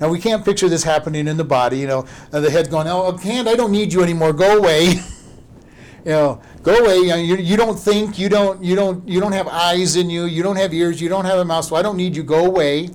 Now 0.00 0.08
we 0.08 0.18
can't 0.18 0.42
picture 0.42 0.66
this 0.66 0.82
happening 0.82 1.28
in 1.28 1.36
the 1.36 1.44
body. 1.44 1.78
You 1.78 1.86
know, 1.86 2.06
the 2.30 2.50
head's 2.50 2.68
going, 2.68 2.88
"Oh, 2.88 3.16
hand, 3.18 3.48
I 3.48 3.54
don't 3.54 3.70
need 3.70 3.92
you 3.92 4.02
anymore. 4.02 4.32
Go 4.32 4.56
away." 4.58 4.86
you 6.04 6.10
know, 6.10 6.42
go 6.62 6.74
away. 6.74 6.96
You, 6.96 7.08
know, 7.08 7.16
you, 7.16 7.36
you 7.36 7.56
don't 7.56 7.78
think. 7.78 8.18
You 8.18 8.28
don't. 8.28 8.64
You 8.64 8.74
don't. 8.74 9.06
You 9.06 9.20
don't 9.20 9.32
have 9.32 9.46
eyes 9.46 9.94
in 9.94 10.10
you. 10.10 10.24
You 10.24 10.42
don't 10.42 10.56
have 10.56 10.74
ears. 10.74 11.00
You 11.00 11.08
don't 11.08 11.26
have 11.26 11.38
a 11.38 11.44
mouth. 11.44 11.66
So 11.66 11.76
I 11.76 11.82
don't 11.82 11.96
need 11.96 12.16
you. 12.16 12.24
Go 12.24 12.46
away. 12.46 12.90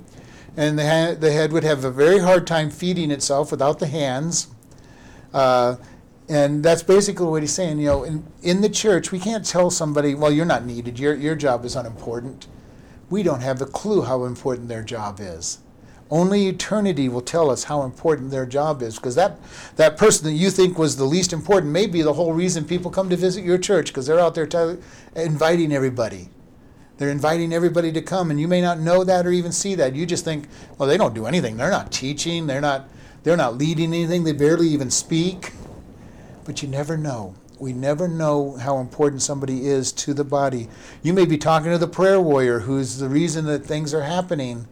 And 0.57 0.77
the 0.77 0.83
head, 0.83 1.21
the 1.21 1.31
head 1.31 1.53
would 1.53 1.63
have 1.63 1.86
a 1.86 1.91
very 1.91 2.19
hard 2.19 2.45
time 2.45 2.69
feeding 2.69 3.12
itself 3.12 3.50
without 3.51 3.79
the 3.79 3.88
hands. 3.88 4.48
Uh, 5.33 5.77
and 6.29 6.63
that's 6.63 6.83
basically 6.83 7.25
what 7.25 7.41
he's 7.41 7.53
saying. 7.53 7.79
You 7.79 7.88
know, 7.88 8.03
in, 8.03 8.24
in 8.43 8.62
the 8.62 8.69
church, 8.69 9.12
we 9.12 9.19
can't 9.19 9.43
tell 9.43 9.71
somebody, 9.71 10.13
well, 10.13 10.31
you're 10.31 10.45
not 10.45 10.63
needed, 10.63 11.00
your, 11.00 11.15
your 11.15 11.36
job 11.36 11.65
is 11.65 11.75
unimportant. 11.75 12.48
We 13.09 13.24
don't 13.24 13.41
have 13.41 13.62
a 13.62 13.65
clue 13.65 14.03
how 14.03 14.25
important 14.25 14.67
their 14.67 14.83
job 14.83 15.17
is. 15.19 15.57
Only 16.12 16.48
eternity 16.48 17.09
will 17.09 17.21
tell 17.21 17.50
us 17.50 17.65
how 17.65 17.81
important 17.83 18.29
their 18.31 18.45
job 18.45 18.81
is 18.81 18.95
because 18.95 19.15
that, 19.15 19.39
that 19.75 19.98
person 19.98 20.25
that 20.25 20.33
you 20.33 20.50
think 20.51 20.77
was 20.77 20.98
the 20.98 21.03
least 21.03 21.33
important 21.33 21.71
may 21.71 21.88
be 21.88 22.01
the 22.01 22.13
whole 22.13 22.33
reason 22.33 22.63
people 22.63 22.89
come 22.89 23.09
to 23.09 23.15
visit 23.15 23.43
your 23.43 23.57
church 23.57 23.88
because 23.88 24.07
they're 24.07 24.19
out 24.19 24.36
there 24.36 24.48
t- 24.48 24.77
inviting 25.15 25.71
everybody. 25.71 26.29
They're 26.98 27.09
inviting 27.09 27.53
everybody 27.53 27.91
to 27.93 28.01
come, 28.01 28.29
and 28.29 28.39
you 28.39 28.48
may 28.48 28.62
not 28.62 28.79
know 28.79 29.03
that 29.03 29.25
or 29.25 29.31
even 29.31 29.51
see 29.51 29.74
that. 29.75 29.95
You 29.95 30.05
just 30.05 30.25
think, 30.25 30.48
well, 30.77 30.89
they 30.89 30.98
don't 30.98 31.15
do 31.15 31.27
anything. 31.27 31.57
They're 31.57 31.71
not 31.71 31.91
teaching. 31.91 32.45
They're 32.45 32.59
not, 32.59 32.89
they're 33.24 33.38
not 33.38 33.57
leading 33.57 33.93
anything. 33.93 34.24
They 34.24 34.33
barely 34.33 34.67
even 34.67 34.89
speak 34.89 35.53
but 36.50 36.63
you 36.63 36.68
never 36.68 36.98
know. 36.98 37.36
We 37.60 37.74
never 37.74 38.08
know 38.08 38.58
how 38.58 38.79
important 38.79 39.22
somebody 39.22 39.68
is 39.68 39.91
to 39.91 40.15
the 40.15 40.24
body. 40.24 40.68
You 41.03 41.13
may 41.13 41.27
be 41.27 41.38
talking 41.38 41.70
to 41.70 41.77
the 41.77 41.88
prayer 41.88 42.20
warrior 42.20 42.62
who's 42.62 42.98
the 42.98 43.08
reason 43.08 43.46
that 43.46 43.63
things 43.63 43.94
are 43.94 44.01
happening, 44.01 44.68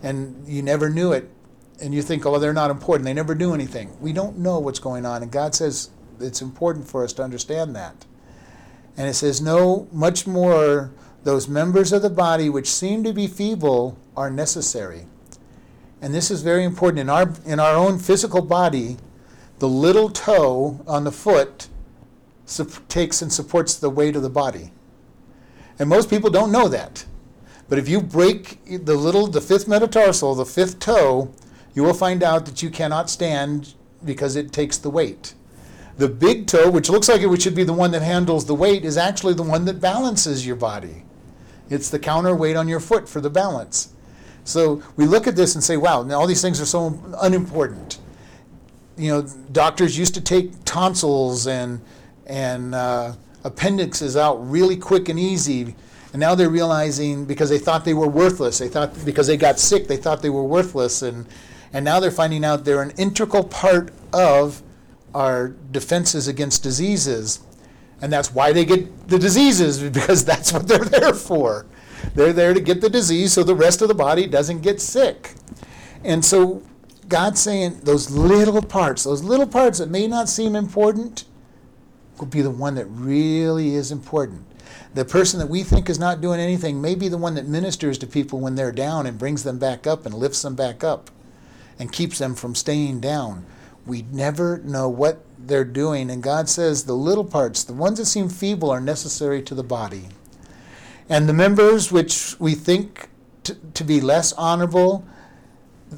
and 0.00 0.46
you 0.46 0.62
never 0.62 0.88
knew 0.88 1.10
it. 1.10 1.28
And 1.82 1.92
you 1.92 2.02
think, 2.02 2.24
oh, 2.24 2.38
they're 2.38 2.52
not 2.52 2.70
important. 2.70 3.04
They 3.04 3.14
never 3.14 3.34
do 3.34 3.52
anything. 3.52 3.96
We 4.00 4.12
don't 4.12 4.38
know 4.38 4.60
what's 4.60 4.78
going 4.78 5.04
on. 5.04 5.24
And 5.24 5.32
God 5.32 5.56
says 5.56 5.90
it's 6.20 6.40
important 6.40 6.86
for 6.86 7.02
us 7.02 7.12
to 7.14 7.24
understand 7.24 7.74
that. 7.74 8.06
And 8.96 9.08
it 9.08 9.14
says, 9.14 9.40
no, 9.40 9.88
much 9.90 10.24
more, 10.24 10.92
those 11.24 11.48
members 11.48 11.92
of 11.92 12.02
the 12.02 12.10
body 12.10 12.48
which 12.48 12.70
seem 12.70 13.02
to 13.02 13.12
be 13.12 13.26
feeble 13.26 13.98
are 14.16 14.30
necessary. 14.30 15.06
And 16.00 16.14
this 16.14 16.30
is 16.30 16.42
very 16.42 16.62
important. 16.62 17.00
In 17.00 17.10
our, 17.10 17.34
in 17.44 17.58
our 17.58 17.74
own 17.74 17.98
physical 17.98 18.40
body, 18.40 18.98
the 19.58 19.68
little 19.68 20.08
toe 20.10 20.80
on 20.86 21.04
the 21.04 21.12
foot 21.12 21.68
takes 22.88 23.20
and 23.22 23.32
supports 23.32 23.74
the 23.74 23.90
weight 23.90 24.16
of 24.16 24.22
the 24.22 24.30
body. 24.30 24.70
And 25.78 25.88
most 25.88 26.08
people 26.08 26.30
don't 26.30 26.52
know 26.52 26.68
that. 26.68 27.04
But 27.68 27.78
if 27.78 27.88
you 27.88 28.00
break 28.00 28.58
the 28.64 28.94
little, 28.94 29.26
the 29.26 29.40
fifth 29.40 29.68
metatarsal, 29.68 30.34
the 30.34 30.46
fifth 30.46 30.78
toe, 30.78 31.32
you 31.74 31.82
will 31.82 31.94
find 31.94 32.22
out 32.22 32.46
that 32.46 32.62
you 32.62 32.70
cannot 32.70 33.10
stand 33.10 33.74
because 34.04 34.36
it 34.36 34.52
takes 34.52 34.78
the 34.78 34.90
weight. 34.90 35.34
The 35.98 36.08
big 36.08 36.46
toe, 36.46 36.70
which 36.70 36.88
looks 36.88 37.08
like 37.08 37.20
it 37.20 37.42
should 37.42 37.54
be 37.54 37.64
the 37.64 37.72
one 37.72 37.90
that 37.90 38.02
handles 38.02 38.46
the 38.46 38.54
weight, 38.54 38.84
is 38.84 38.96
actually 38.96 39.34
the 39.34 39.42
one 39.42 39.64
that 39.66 39.80
balances 39.80 40.46
your 40.46 40.56
body. 40.56 41.04
It's 41.68 41.90
the 41.90 41.98
counterweight 41.98 42.56
on 42.56 42.68
your 42.68 42.80
foot 42.80 43.08
for 43.08 43.20
the 43.20 43.28
balance. 43.28 43.92
So 44.44 44.82
we 44.96 45.04
look 45.04 45.26
at 45.26 45.36
this 45.36 45.54
and 45.54 45.62
say, 45.62 45.76
wow, 45.76 46.08
all 46.12 46.26
these 46.26 46.40
things 46.40 46.60
are 46.60 46.66
so 46.66 46.98
unimportant 47.20 47.98
you 48.98 49.10
know, 49.10 49.22
doctors 49.52 49.96
used 49.96 50.14
to 50.14 50.20
take 50.20 50.52
tonsils 50.64 51.46
and 51.46 51.80
and 52.26 52.74
uh, 52.74 53.14
appendixes 53.44 54.16
out 54.16 54.36
really 54.50 54.76
quick 54.76 55.08
and 55.08 55.18
easy, 55.18 55.74
and 56.12 56.20
now 56.20 56.34
they're 56.34 56.50
realizing 56.50 57.24
because 57.24 57.48
they 57.48 57.58
thought 57.58 57.84
they 57.84 57.94
were 57.94 58.08
worthless, 58.08 58.58
they 58.58 58.68
thought 58.68 58.92
because 59.04 59.26
they 59.26 59.36
got 59.36 59.58
sick, 59.58 59.86
they 59.86 59.96
thought 59.96 60.20
they 60.20 60.30
were 60.30 60.42
worthless, 60.42 61.02
and 61.02 61.26
and 61.72 61.84
now 61.84 62.00
they're 62.00 62.10
finding 62.10 62.44
out 62.44 62.64
they're 62.64 62.82
an 62.82 62.92
integral 62.98 63.44
part 63.44 63.90
of 64.12 64.62
our 65.14 65.54
defenses 65.70 66.28
against 66.28 66.62
diseases, 66.62 67.40
and 68.02 68.12
that's 68.12 68.32
why 68.32 68.52
they 68.52 68.64
get 68.64 69.08
the 69.08 69.18
diseases 69.18 69.82
because 69.90 70.24
that's 70.24 70.52
what 70.52 70.66
they're 70.66 70.84
there 70.84 71.14
for. 71.14 71.66
They're 72.14 72.32
there 72.32 72.54
to 72.54 72.60
get 72.60 72.80
the 72.80 72.90
disease 72.90 73.32
so 73.32 73.42
the 73.42 73.54
rest 73.54 73.82
of 73.82 73.88
the 73.88 73.94
body 73.94 74.26
doesn't 74.26 74.60
get 74.60 74.80
sick. 74.80 75.34
And 76.04 76.24
so 76.24 76.62
God's 77.08 77.40
saying 77.40 77.80
those 77.84 78.10
little 78.10 78.62
parts, 78.62 79.04
those 79.04 79.22
little 79.22 79.46
parts 79.46 79.78
that 79.78 79.90
may 79.90 80.06
not 80.06 80.28
seem 80.28 80.54
important, 80.54 81.24
will 82.18 82.26
be 82.26 82.42
the 82.42 82.50
one 82.50 82.74
that 82.74 82.86
really 82.86 83.74
is 83.74 83.90
important. 83.90 84.44
The 84.94 85.04
person 85.04 85.38
that 85.38 85.48
we 85.48 85.62
think 85.62 85.88
is 85.88 85.98
not 85.98 86.20
doing 86.20 86.40
anything 86.40 86.80
may 86.80 86.94
be 86.94 87.08
the 87.08 87.18
one 87.18 87.34
that 87.34 87.46
ministers 87.46 87.98
to 87.98 88.06
people 88.06 88.40
when 88.40 88.54
they're 88.54 88.72
down 88.72 89.06
and 89.06 89.18
brings 89.18 89.44
them 89.44 89.58
back 89.58 89.86
up 89.86 90.04
and 90.04 90.14
lifts 90.14 90.42
them 90.42 90.54
back 90.54 90.82
up 90.82 91.10
and 91.78 91.92
keeps 91.92 92.18
them 92.18 92.34
from 92.34 92.54
staying 92.54 93.00
down. 93.00 93.46
We 93.86 94.02
never 94.10 94.58
know 94.58 94.88
what 94.88 95.24
they're 95.38 95.64
doing. 95.64 96.10
And 96.10 96.22
God 96.22 96.48
says 96.48 96.84
the 96.84 96.94
little 96.94 97.24
parts, 97.24 97.64
the 97.64 97.72
ones 97.72 97.98
that 97.98 98.06
seem 98.06 98.28
feeble, 98.28 98.70
are 98.70 98.80
necessary 98.80 99.42
to 99.42 99.54
the 99.54 99.62
body. 99.62 100.08
And 101.08 101.28
the 101.28 101.32
members 101.32 101.90
which 101.90 102.38
we 102.38 102.54
think 102.54 103.08
to, 103.44 103.54
to 103.54 103.84
be 103.84 104.00
less 104.00 104.32
honorable, 104.34 105.06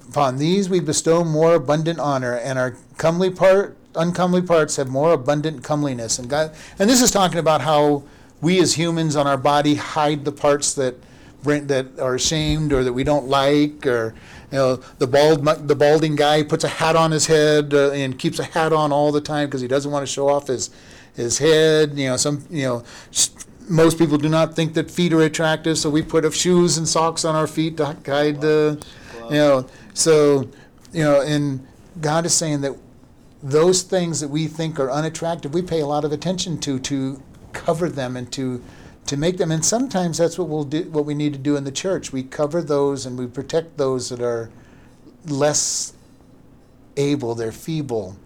Upon 0.09 0.38
these 0.38 0.68
we 0.68 0.81
bestow 0.81 1.24
more 1.24 1.55
abundant 1.55 1.98
honor, 1.98 2.35
and 2.37 2.59
our 2.59 2.76
comely 2.96 3.31
part, 3.31 3.76
uncomely 3.94 4.42
parts 4.42 4.76
have 4.76 4.88
more 4.88 5.12
abundant 5.12 5.64
comeliness. 5.64 6.18
And 6.18 6.29
God, 6.29 6.55
and 6.79 6.88
this 6.88 7.03
is 7.03 7.11
talking 7.11 7.38
about 7.38 7.61
how 7.61 8.05
we 8.40 8.61
as 8.61 8.74
humans 8.74 9.16
on 9.16 9.26
our 9.26 9.37
body 9.37 9.74
hide 9.74 10.24
the 10.24 10.33
parts 10.33 10.74
that 10.74 10.94
bring, 11.42 11.66
that 11.68 11.98
are 11.98 12.14
ashamed 12.14 12.72
or 12.72 12.85
that 12.85 12.92
we 12.92 13.05
don't 13.05 13.26
like, 13.26 13.87
or 13.87 14.14
you 14.50 14.59
know, 14.59 14.76
the 14.98 15.07
bald 15.07 15.44
the 15.68 15.76
balding 15.76 16.16
guy 16.16 16.42
puts 16.42 16.64
a 16.64 16.68
hat 16.68 16.96
on 16.96 17.11
his 17.11 17.26
head 17.26 17.72
uh, 17.74 17.90
and 17.90 18.18
keeps 18.18 18.38
a 18.38 18.44
hat 18.44 18.72
on 18.72 18.92
all 18.92 19.12
the 19.12 19.20
time 19.20 19.48
because 19.48 19.61
he 19.61 19.68
doesn't 19.68 19.90
want 19.90 20.07
to 20.07 20.12
show 20.12 20.29
off 20.29 20.46
his 20.46 20.70
his 21.14 21.38
head. 21.38 21.98
You 21.98 22.11
know, 22.11 22.16
some 22.16 22.44
you 22.50 22.64
know. 22.64 22.85
Most 23.68 23.98
people 23.98 24.18
do 24.18 24.29
not 24.29 24.57
think 24.57 24.74
that 24.74 24.90
feet 24.90 25.12
are 25.12 25.22
attractive, 25.22 25.79
so 25.79 25.90
we 25.90 26.03
put 26.03 26.35
shoes 26.35 26.76
and 26.76 26.88
socks 26.88 27.24
on 27.24 27.37
our 27.37 27.46
feet 27.46 27.76
to 27.76 27.96
hide 28.05 28.40
the, 28.40 28.85
you 29.30 29.36
know, 29.36 29.66
so, 29.94 30.50
you 30.92 31.04
know, 31.04 31.20
and 31.20 31.66
God 32.00 32.26
is 32.26 32.34
saying 32.34 32.62
that 32.62 32.76
those 33.42 33.82
things 33.82 34.20
that 34.20 34.28
we 34.28 34.46
think 34.46 34.78
are 34.78 34.90
unattractive, 34.90 35.54
we 35.54 35.62
pay 35.62 35.80
a 35.80 35.86
lot 35.86 36.04
of 36.04 36.12
attention 36.12 36.58
to 36.60 36.78
to 36.80 37.22
cover 37.52 37.88
them 37.88 38.16
and 38.16 38.30
to 38.32 38.62
to 39.06 39.16
make 39.16 39.38
them. 39.38 39.50
And 39.50 39.64
sometimes 39.64 40.18
that's 40.18 40.38
what 40.38 40.48
we'll 40.48 40.64
do. 40.64 40.82
What 40.90 41.06
we 41.06 41.14
need 41.14 41.32
to 41.32 41.38
do 41.38 41.56
in 41.56 41.64
the 41.64 41.72
church, 41.72 42.12
we 42.12 42.22
cover 42.22 42.62
those 42.62 43.06
and 43.06 43.18
we 43.18 43.26
protect 43.26 43.76
those 43.76 44.08
that 44.10 44.20
are 44.20 44.50
less 45.26 45.94
able. 46.96 47.34
They're 47.34 47.52
feeble, 47.52 48.16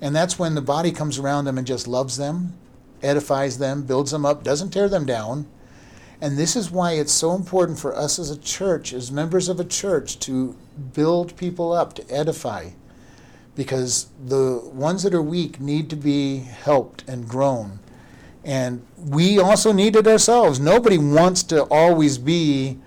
and 0.00 0.14
that's 0.14 0.38
when 0.38 0.54
the 0.54 0.62
body 0.62 0.92
comes 0.92 1.18
around 1.18 1.44
them 1.44 1.56
and 1.56 1.66
just 1.66 1.88
loves 1.88 2.16
them, 2.16 2.54
edifies 3.02 3.58
them, 3.58 3.82
builds 3.82 4.10
them 4.10 4.26
up, 4.26 4.44
doesn't 4.44 4.70
tear 4.70 4.88
them 4.88 5.06
down. 5.06 5.46
And 6.20 6.36
this 6.36 6.56
is 6.56 6.70
why 6.70 6.92
it's 6.92 7.12
so 7.12 7.34
important 7.34 7.78
for 7.78 7.94
us 7.94 8.18
as 8.18 8.30
a 8.30 8.38
church, 8.38 8.92
as 8.92 9.12
members 9.12 9.48
of 9.48 9.60
a 9.60 9.64
church, 9.64 10.18
to 10.20 10.56
build 10.92 11.36
people 11.36 11.72
up, 11.72 11.94
to 11.94 12.10
edify. 12.10 12.70
Because 13.54 14.08
the 14.24 14.60
ones 14.72 15.02
that 15.04 15.14
are 15.14 15.22
weak 15.22 15.60
need 15.60 15.90
to 15.90 15.96
be 15.96 16.38
helped 16.38 17.08
and 17.08 17.28
grown. 17.28 17.78
And 18.44 18.84
we 18.96 19.38
also 19.38 19.72
need 19.72 19.94
it 19.94 20.06
ourselves. 20.06 20.58
Nobody 20.58 20.98
wants 20.98 21.42
to 21.44 21.64
always 21.64 22.18
be 22.18 22.78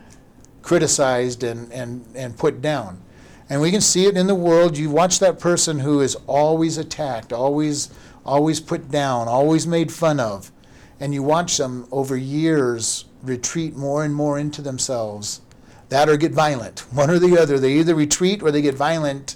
criticized 0.61 1.43
and, 1.43 1.71
and, 1.71 2.05
and 2.15 2.37
put 2.37 2.61
down. 2.61 3.01
And 3.49 3.61
we 3.61 3.71
can 3.71 3.81
see 3.81 4.05
it 4.05 4.15
in 4.15 4.27
the 4.27 4.35
world. 4.35 4.77
You 4.77 4.89
watch 4.89 5.19
that 5.19 5.39
person 5.39 5.79
who 5.79 5.99
is 5.99 6.15
always 6.27 6.77
attacked, 6.77 7.33
always 7.33 7.89
always 8.25 8.59
put 8.59 8.91
down, 8.91 9.27
always 9.27 9.65
made 9.65 9.91
fun 9.91 10.19
of. 10.19 10.51
And 10.99 11.13
you 11.13 11.23
watch 11.23 11.57
them 11.57 11.87
over 11.91 12.15
years 12.15 13.05
retreat 13.21 13.75
more 13.75 14.03
and 14.03 14.13
more 14.13 14.37
into 14.39 14.61
themselves. 14.61 15.41
That 15.89 16.09
or 16.09 16.17
get 16.17 16.31
violent. 16.31 16.79
One 16.91 17.09
or 17.09 17.19
the 17.19 17.37
other. 17.37 17.59
They 17.59 17.73
either 17.73 17.95
retreat 17.95 18.41
or 18.41 18.51
they 18.51 18.61
get 18.61 18.75
violent 18.75 19.35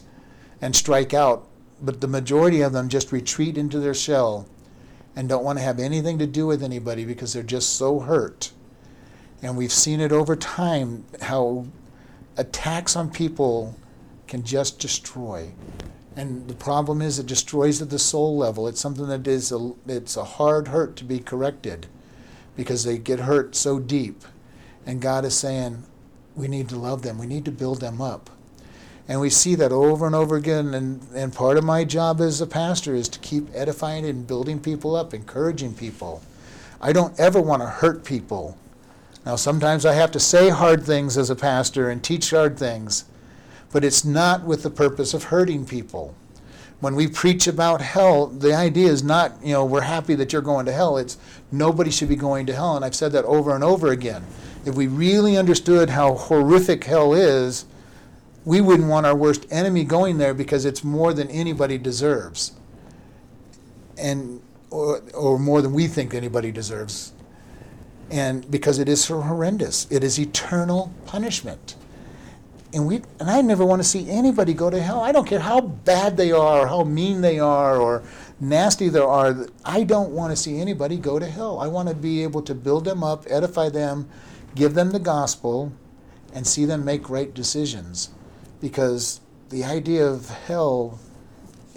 and 0.62 0.76
strike 0.76 1.13
out 1.13 1.48
but 1.82 2.02
the 2.02 2.08
majority 2.08 2.62
of 2.62 2.74
them 2.74 2.89
just 2.89 3.12
retreat 3.12 3.58
into 3.58 3.80
their 3.80 3.93
shell 3.93 4.48
and 5.15 5.30
don't 5.30 5.43
want 5.43 5.60
to 5.60 5.63
have 5.63 5.80
anything 5.80 6.17
to 6.19 6.28
do 6.28 6.48
with 6.48 6.63
anybody 6.63 7.06
because 7.06 7.34
they're 7.34 7.43
just 7.43 7.74
so 7.78 8.00
hurt. 8.00 8.52
And 9.41 9.58
we've 9.58 9.71
seen 9.71 10.00
it 10.00 10.12
over 10.12 10.36
time 10.36 11.06
how 11.21 11.67
attacks 12.38 12.95
on 12.95 13.12
people 13.12 13.78
can 14.28 14.43
just 14.43 14.80
destroy. 14.80 15.52
And 16.15 16.48
the 16.48 16.56
problem 16.56 17.02
is 17.02 17.19
it 17.19 17.28
destroys 17.28 17.82
at 17.82 17.89
the 17.89 18.00
soul 18.00 18.38
level. 18.38 18.67
It's 18.67 18.82
something 18.82 19.08
that 19.08 19.28
is 19.28 19.52
a, 19.52 19.74
it's 19.88 20.17
a 20.17 20.24
hard 20.24 20.69
hurt 20.69 20.95
to 20.98 21.04
be 21.04 21.19
corrected 21.19 21.88
because 22.56 22.84
they 22.84 22.98
get 22.98 23.20
hurt 23.20 23.56
so 23.56 23.80
deep. 23.80 24.24
And 24.86 25.02
God 25.02 25.26
is 25.26 25.36
saying, 25.36 25.84
we 26.36 26.48
need 26.48 26.70
to 26.70 26.78
love 26.78 27.02
them. 27.02 27.18
We 27.18 27.28
need 27.28 27.46
to 27.46 27.52
build 27.52 27.82
them 27.82 28.02
up. 28.02 28.30
And 29.08 29.22
we 29.22 29.30
see 29.30 29.56
that 29.56 29.72
over 29.72 30.06
and 30.06 30.15
over 30.15 30.36
again. 30.36 30.74
And, 30.74 31.02
and 31.13 31.34
part 31.34 31.58
of 31.58 31.63
my 31.63 31.84
job 31.84 32.22
as 32.22 32.41
a 32.41 32.48
pastor 32.48 32.96
is 32.96 33.08
to 33.10 33.20
keep 33.20 33.48
edifying 33.54 34.06
and 34.06 34.28
building 34.28 34.60
people 34.60 34.96
up, 34.96 35.13
encouraging 35.13 35.74
people. 35.76 36.22
I 36.82 36.91
don't 36.91 37.18
ever 37.20 37.39
want 37.39 37.62
to 37.62 37.68
hurt 37.68 38.04
people. 38.04 38.58
Now, 39.26 39.36
sometimes 39.36 39.86
I 39.86 39.94
have 39.94 40.12
to 40.12 40.20
say 40.20 40.50
hard 40.50 40.84
things 40.84 41.18
as 41.18 41.30
a 41.30 41.36
pastor 41.36 41.89
and 41.89 42.04
teach 42.04 42.30
hard 42.30 42.60
things, 42.60 43.06
but 43.72 43.84
it's 43.84 44.06
not 44.06 44.44
with 44.44 44.62
the 44.62 44.70
purpose 44.70 45.13
of 45.13 45.26
hurting 45.26 45.65
people. 45.65 46.15
When 46.82 46.96
we 46.96 47.08
preach 47.08 47.48
about 47.48 47.82
hell, 47.82 48.28
the 48.28 48.54
idea 48.54 48.90
is 48.90 49.04
not, 49.04 49.34
you 49.44 49.54
know, 49.54 49.66
we're 49.66 49.82
happy 49.82 50.14
that 50.16 50.34
you're 50.34 50.42
going 50.42 50.66
to 50.66 50.72
hell. 50.72 50.98
It's 50.98 51.18
nobody 51.52 51.90
should 51.90 52.10
be 52.10 52.16
going 52.16 52.46
to 52.48 52.54
hell. 52.54 52.76
And 52.76 52.84
I've 52.84 52.96
said 52.96 53.12
that 53.14 53.26
over 53.26 53.56
and 53.56 53.64
over 53.64 53.92
again. 53.92 54.24
If 54.66 54.76
we 54.76 54.88
really 54.88 55.38
understood 55.38 55.90
how 55.90 56.16
horrific 56.16 56.84
hell 56.84 57.14
is, 57.14 57.66
we 58.44 58.62
wouldn't 58.62 58.90
want 58.90 59.06
our 59.06 59.16
worst 59.16 59.46
enemy 59.50 59.84
going 59.84 60.18
there 60.18 60.34
because 60.34 60.66
it's 60.66 60.84
more 60.84 61.14
than 61.14 61.30
anybody 61.30 61.78
deserves. 61.78 62.52
And 63.98 64.42
or, 64.70 65.02
or 65.14 65.40
more 65.40 65.62
than 65.62 65.74
we 65.74 65.88
think 65.88 66.14
anybody 66.14 66.52
deserves. 66.52 67.14
And 68.12 68.50
because 68.52 68.78
it 68.78 68.90
is 68.90 69.04
so 69.04 69.22
horrendous. 69.22 69.88
It 69.90 70.04
is 70.04 70.20
eternal 70.20 70.94
punishment. 71.06 71.76
And 72.76 72.86
we 72.88 72.98
and 73.22 73.30
I 73.30 73.42
never 73.42 73.66
want 73.66 73.82
to 73.82 73.88
see 73.88 74.10
anybody 74.10 74.54
go 74.54 74.70
to 74.70 74.82
hell. 74.82 75.00
I 75.00 75.14
don't 75.14 75.26
care 75.26 75.40
how 75.40 75.62
bad 75.62 76.18
they 76.18 76.34
are 76.34 76.60
or 76.60 76.68
how 76.68 76.84
mean 76.84 77.22
they 77.22 77.40
are 77.40 77.78
or 77.78 78.04
nasty 78.38 78.90
they 78.90 79.00
are. 79.00 79.48
I 79.64 79.84
don't 79.84 80.12
want 80.12 80.32
to 80.32 80.36
see 80.36 80.60
anybody 80.60 80.98
go 80.98 81.18
to 81.18 81.26
hell. 81.26 81.58
I 81.60 81.68
want 81.68 81.88
to 81.88 81.96
be 81.96 82.22
able 82.24 82.42
to 82.42 82.54
build 82.54 82.84
them 82.84 83.02
up, 83.02 83.24
edify 83.30 83.70
them, 83.70 84.10
give 84.56 84.74
them 84.74 84.92
the 84.92 85.00
gospel, 85.00 85.72
and 86.34 86.46
see 86.46 86.66
them 86.66 86.84
make 86.84 87.10
right 87.10 87.34
decisions 87.34 88.10
because 88.60 89.22
the 89.52 89.64
idea 89.64 90.06
of 90.06 90.30
hell 90.30 91.00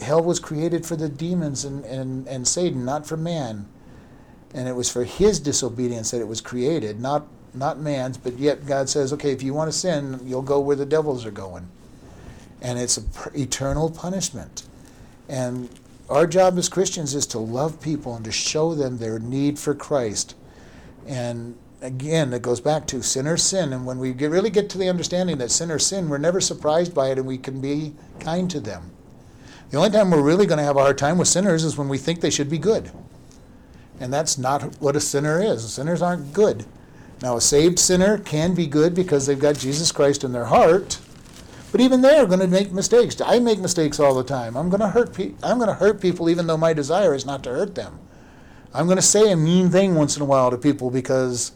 hell 0.03 0.23
was 0.23 0.41
created 0.41 0.85
for 0.85 0.97
the 0.97 1.09
demons 1.09 1.65
and, 1.65 1.85
and, 1.85 2.27
and 2.27 2.47
Satan, 2.49 2.85
not 2.85 3.07
for 3.07 3.17
man. 3.17 3.69
And 4.53 4.67
it 4.67 4.75
was 4.75 4.91
for 4.91 5.05
his 5.05 5.39
disobedience 5.39 6.11
that 6.11 6.21
it 6.21 6.29
was 6.29 6.41
created, 6.41 7.01
not 7.01 7.29
not 7.55 7.79
man's, 7.79 8.17
but 8.17 8.39
yet 8.39 8.67
God 8.67 8.89
says, 8.89 9.13
okay, 9.13 9.33
if 9.33 9.43
you 9.43 9.55
want 9.55 9.71
to 9.71 9.77
sin, 9.77 10.21
you'll 10.25 10.43
go 10.43 10.61
where 10.61 10.77
the 10.77 10.87
devils 10.87 11.25
are 11.27 11.31
going. 11.31 11.69
And 12.61 12.79
it's 12.79 12.99
eternal 13.35 13.91
punishment. 13.91 14.65
And 15.29 15.69
our 16.09 16.27
job 16.27 16.59
as 16.59 16.69
Christians 16.69 17.15
is 17.15 17.27
to 17.29 17.39
love 17.39 17.81
people 17.81 18.15
and 18.17 18.25
to 18.25 18.33
show 18.33 18.75
them 18.75 18.99
their 18.99 19.19
need 19.19 19.59
for 19.59 19.75
Christ. 19.75 20.35
And 21.07 21.57
again, 21.81 22.33
it 22.33 22.43
goes 22.43 22.61
back 22.61 22.87
to 22.89 23.03
sinners 23.03 23.43
sin. 23.43 23.73
And 23.73 23.87
when 23.87 23.99
we 23.99 24.13
get, 24.13 24.31
really 24.31 24.51
get 24.51 24.71
to 24.71 24.79
the 24.79 24.89
understanding 24.89 25.39
that 25.39 25.51
sinners 25.51 25.87
sin, 25.87 26.09
we're 26.09 26.19
never 26.19 26.41
surprised 26.41 26.95
by 26.95 27.11
it 27.11 27.19
and 27.19 27.27
we 27.27 27.39
can 27.39 27.61
be 27.61 27.95
kind 28.21 28.51
to 28.51 28.61
them. 28.61 28.91
The 29.71 29.77
only 29.77 29.91
time 29.91 30.11
we're 30.11 30.23
really 30.23 30.47
going 30.47 30.59
to 30.59 30.65
have 30.65 30.77
a 30.77 30.81
hard 30.81 30.97
time 30.97 31.19
with 31.19 31.29
sinners 31.29 31.63
is 31.63 31.77
when 31.77 31.89
we 31.89 31.99
think 31.99 32.21
they 32.21 32.31
should 32.31 32.49
be 32.49 32.59
good. 32.59 32.91
And 34.01 34.13
that's 34.13 34.39
not 34.39 34.81
what 34.81 34.97
a 34.97 35.01
sinner 35.01 35.43
is. 35.43 35.75
Sinners 35.75 36.01
aren't 36.01 36.33
good. 36.33 36.65
Now, 37.21 37.37
a 37.37 37.41
saved 37.41 37.79
sinner 37.79 38.19
can 38.19 38.55
be 38.55 38.67
good 38.67 38.95
because 38.95 39.27
they've 39.27 39.39
got 39.39 39.59
Jesus 39.59 39.91
Christ 39.91 40.23
in 40.23 40.33
their 40.33 40.47
heart. 40.47 40.99
But 41.71 41.81
even 41.81 42.01
they're 42.01 42.27
going 42.27 42.41
to 42.41 42.47
make 42.47 42.73
mistakes. 42.73 43.21
I 43.21 43.41
make 43.41 43.59
mistakes 43.59 44.01
all 44.01 44.15
the 44.15 44.25
time. 44.25 44.57
I'm 44.57 44.71
going 44.71 44.81
to 44.81 44.89
hurt 44.89 45.15
pe- 45.15 45.35
I'm 45.43 45.59
going 45.59 45.69
to 45.69 45.75
hurt 45.75 46.01
people 46.01 46.31
even 46.31 46.47
though 46.47 46.57
my 46.57 46.73
desire 46.73 47.15
is 47.15 47.27
not 47.27 47.43
to 47.45 47.51
hurt 47.51 47.75
them. 47.75 47.99
I'm 48.73 48.87
going 48.87 48.97
to 48.97 49.03
say 49.03 49.31
a 49.33 49.37
mean 49.37 49.71
thing 49.71 49.95
once 49.95 50.17
in 50.17 50.23
a 50.23 50.27
while 50.27 50.51
to 50.51 50.57
people 50.57 50.91
because 50.91 51.53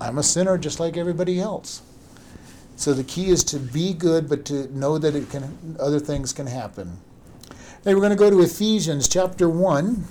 I'm 0.00 0.18
a 0.18 0.22
sinner 0.22 0.58
just 0.58 0.80
like 0.80 0.96
everybody 0.96 1.40
else. 1.40 1.82
So 2.76 2.92
the 2.94 3.04
key 3.04 3.28
is 3.28 3.44
to 3.44 3.58
be 3.58 3.92
good, 3.92 4.28
but 4.28 4.44
to 4.46 4.74
know 4.76 4.98
that 4.98 5.14
it 5.14 5.30
can 5.30 5.76
other 5.78 6.00
things 6.00 6.32
can 6.32 6.46
happen. 6.46 6.98
Hey, 7.84 7.94
we're 7.94 8.00
going 8.00 8.10
to 8.10 8.16
go 8.16 8.30
to 8.30 8.40
Ephesians 8.40 9.08
chapter 9.08 9.48
one. 9.48 10.04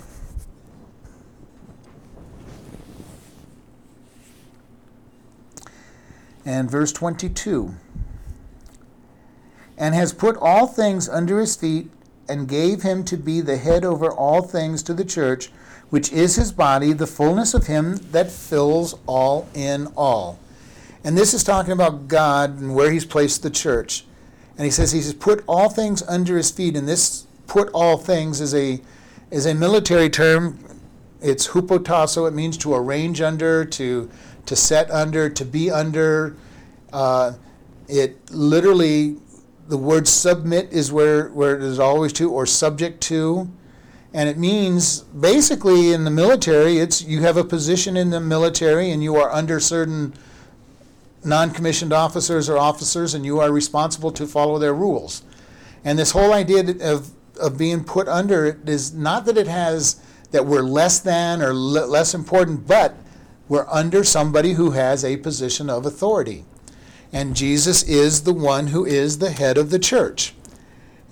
And 6.50 6.68
verse 6.68 6.90
22. 6.90 7.76
And 9.78 9.94
has 9.94 10.12
put 10.12 10.36
all 10.38 10.66
things 10.66 11.08
under 11.08 11.38
his 11.38 11.54
feet, 11.54 11.88
and 12.28 12.48
gave 12.48 12.82
him 12.82 13.04
to 13.04 13.16
be 13.16 13.40
the 13.40 13.56
head 13.56 13.84
over 13.84 14.10
all 14.10 14.42
things 14.42 14.82
to 14.84 14.92
the 14.94 15.04
church, 15.04 15.50
which 15.90 16.12
is 16.12 16.34
his 16.34 16.50
body, 16.50 16.92
the 16.92 17.06
fullness 17.06 17.54
of 17.54 17.68
him 17.68 17.98
that 18.10 18.32
fills 18.32 18.98
all 19.06 19.48
in 19.54 19.86
all. 19.96 20.40
And 21.04 21.16
this 21.16 21.34
is 21.34 21.44
talking 21.44 21.72
about 21.72 22.08
God 22.08 22.58
and 22.58 22.74
where 22.74 22.90
he's 22.90 23.04
placed 23.04 23.44
the 23.44 23.50
church. 23.50 24.04
And 24.56 24.64
he 24.64 24.72
says 24.72 24.90
he's 24.90 25.14
put 25.14 25.44
all 25.46 25.68
things 25.68 26.02
under 26.02 26.36
his 26.36 26.50
feet. 26.50 26.76
And 26.76 26.88
this 26.88 27.26
put 27.46 27.68
all 27.72 27.96
things 27.96 28.40
is 28.40 28.54
a 28.54 28.80
is 29.30 29.46
a 29.46 29.54
military 29.54 30.10
term. 30.10 30.58
It's 31.20 31.48
hupotasso. 31.48 32.26
It 32.26 32.34
means 32.34 32.56
to 32.58 32.74
arrange 32.74 33.20
under, 33.20 33.64
to 33.64 34.10
to 34.50 34.56
set 34.56 34.90
under, 34.90 35.30
to 35.30 35.44
be 35.44 35.70
under. 35.70 36.34
Uh, 36.92 37.34
it 37.86 38.18
literally, 38.32 39.16
the 39.68 39.76
word 39.76 40.08
submit 40.08 40.72
is 40.72 40.90
where, 40.90 41.28
where 41.28 41.54
it 41.54 41.62
is 41.62 41.78
always 41.78 42.12
to, 42.14 42.32
or 42.32 42.46
subject 42.46 43.00
to. 43.00 43.48
And 44.12 44.28
it 44.28 44.38
means 44.38 45.02
basically 45.02 45.92
in 45.92 46.02
the 46.02 46.10
military, 46.10 46.78
it's 46.78 47.00
you 47.00 47.20
have 47.20 47.36
a 47.36 47.44
position 47.44 47.96
in 47.96 48.10
the 48.10 48.18
military 48.18 48.90
and 48.90 49.04
you 49.04 49.14
are 49.14 49.30
under 49.30 49.60
certain 49.60 50.14
non 51.24 51.52
commissioned 51.52 51.92
officers 51.92 52.48
or 52.48 52.58
officers 52.58 53.14
and 53.14 53.24
you 53.24 53.38
are 53.38 53.52
responsible 53.52 54.10
to 54.10 54.26
follow 54.26 54.58
their 54.58 54.74
rules. 54.74 55.22
And 55.84 55.96
this 55.96 56.10
whole 56.10 56.32
idea 56.32 56.74
of, 56.80 57.12
of 57.40 57.56
being 57.56 57.84
put 57.84 58.08
under 58.08 58.58
is 58.66 58.92
not 58.92 59.26
that 59.26 59.38
it 59.38 59.46
has 59.46 60.02
that 60.32 60.44
we're 60.44 60.62
less 60.62 60.98
than 60.98 61.40
or 61.40 61.50
l- 61.50 61.86
less 61.86 62.14
important, 62.14 62.66
but 62.66 62.96
we're 63.50 63.66
under 63.68 64.04
somebody 64.04 64.52
who 64.52 64.70
has 64.70 65.04
a 65.04 65.16
position 65.16 65.68
of 65.68 65.84
authority. 65.84 66.44
And 67.12 67.34
Jesus 67.34 67.82
is 67.82 68.22
the 68.22 68.32
one 68.32 68.68
who 68.68 68.86
is 68.86 69.18
the 69.18 69.32
head 69.32 69.58
of 69.58 69.70
the 69.70 69.78
church. 69.80 70.34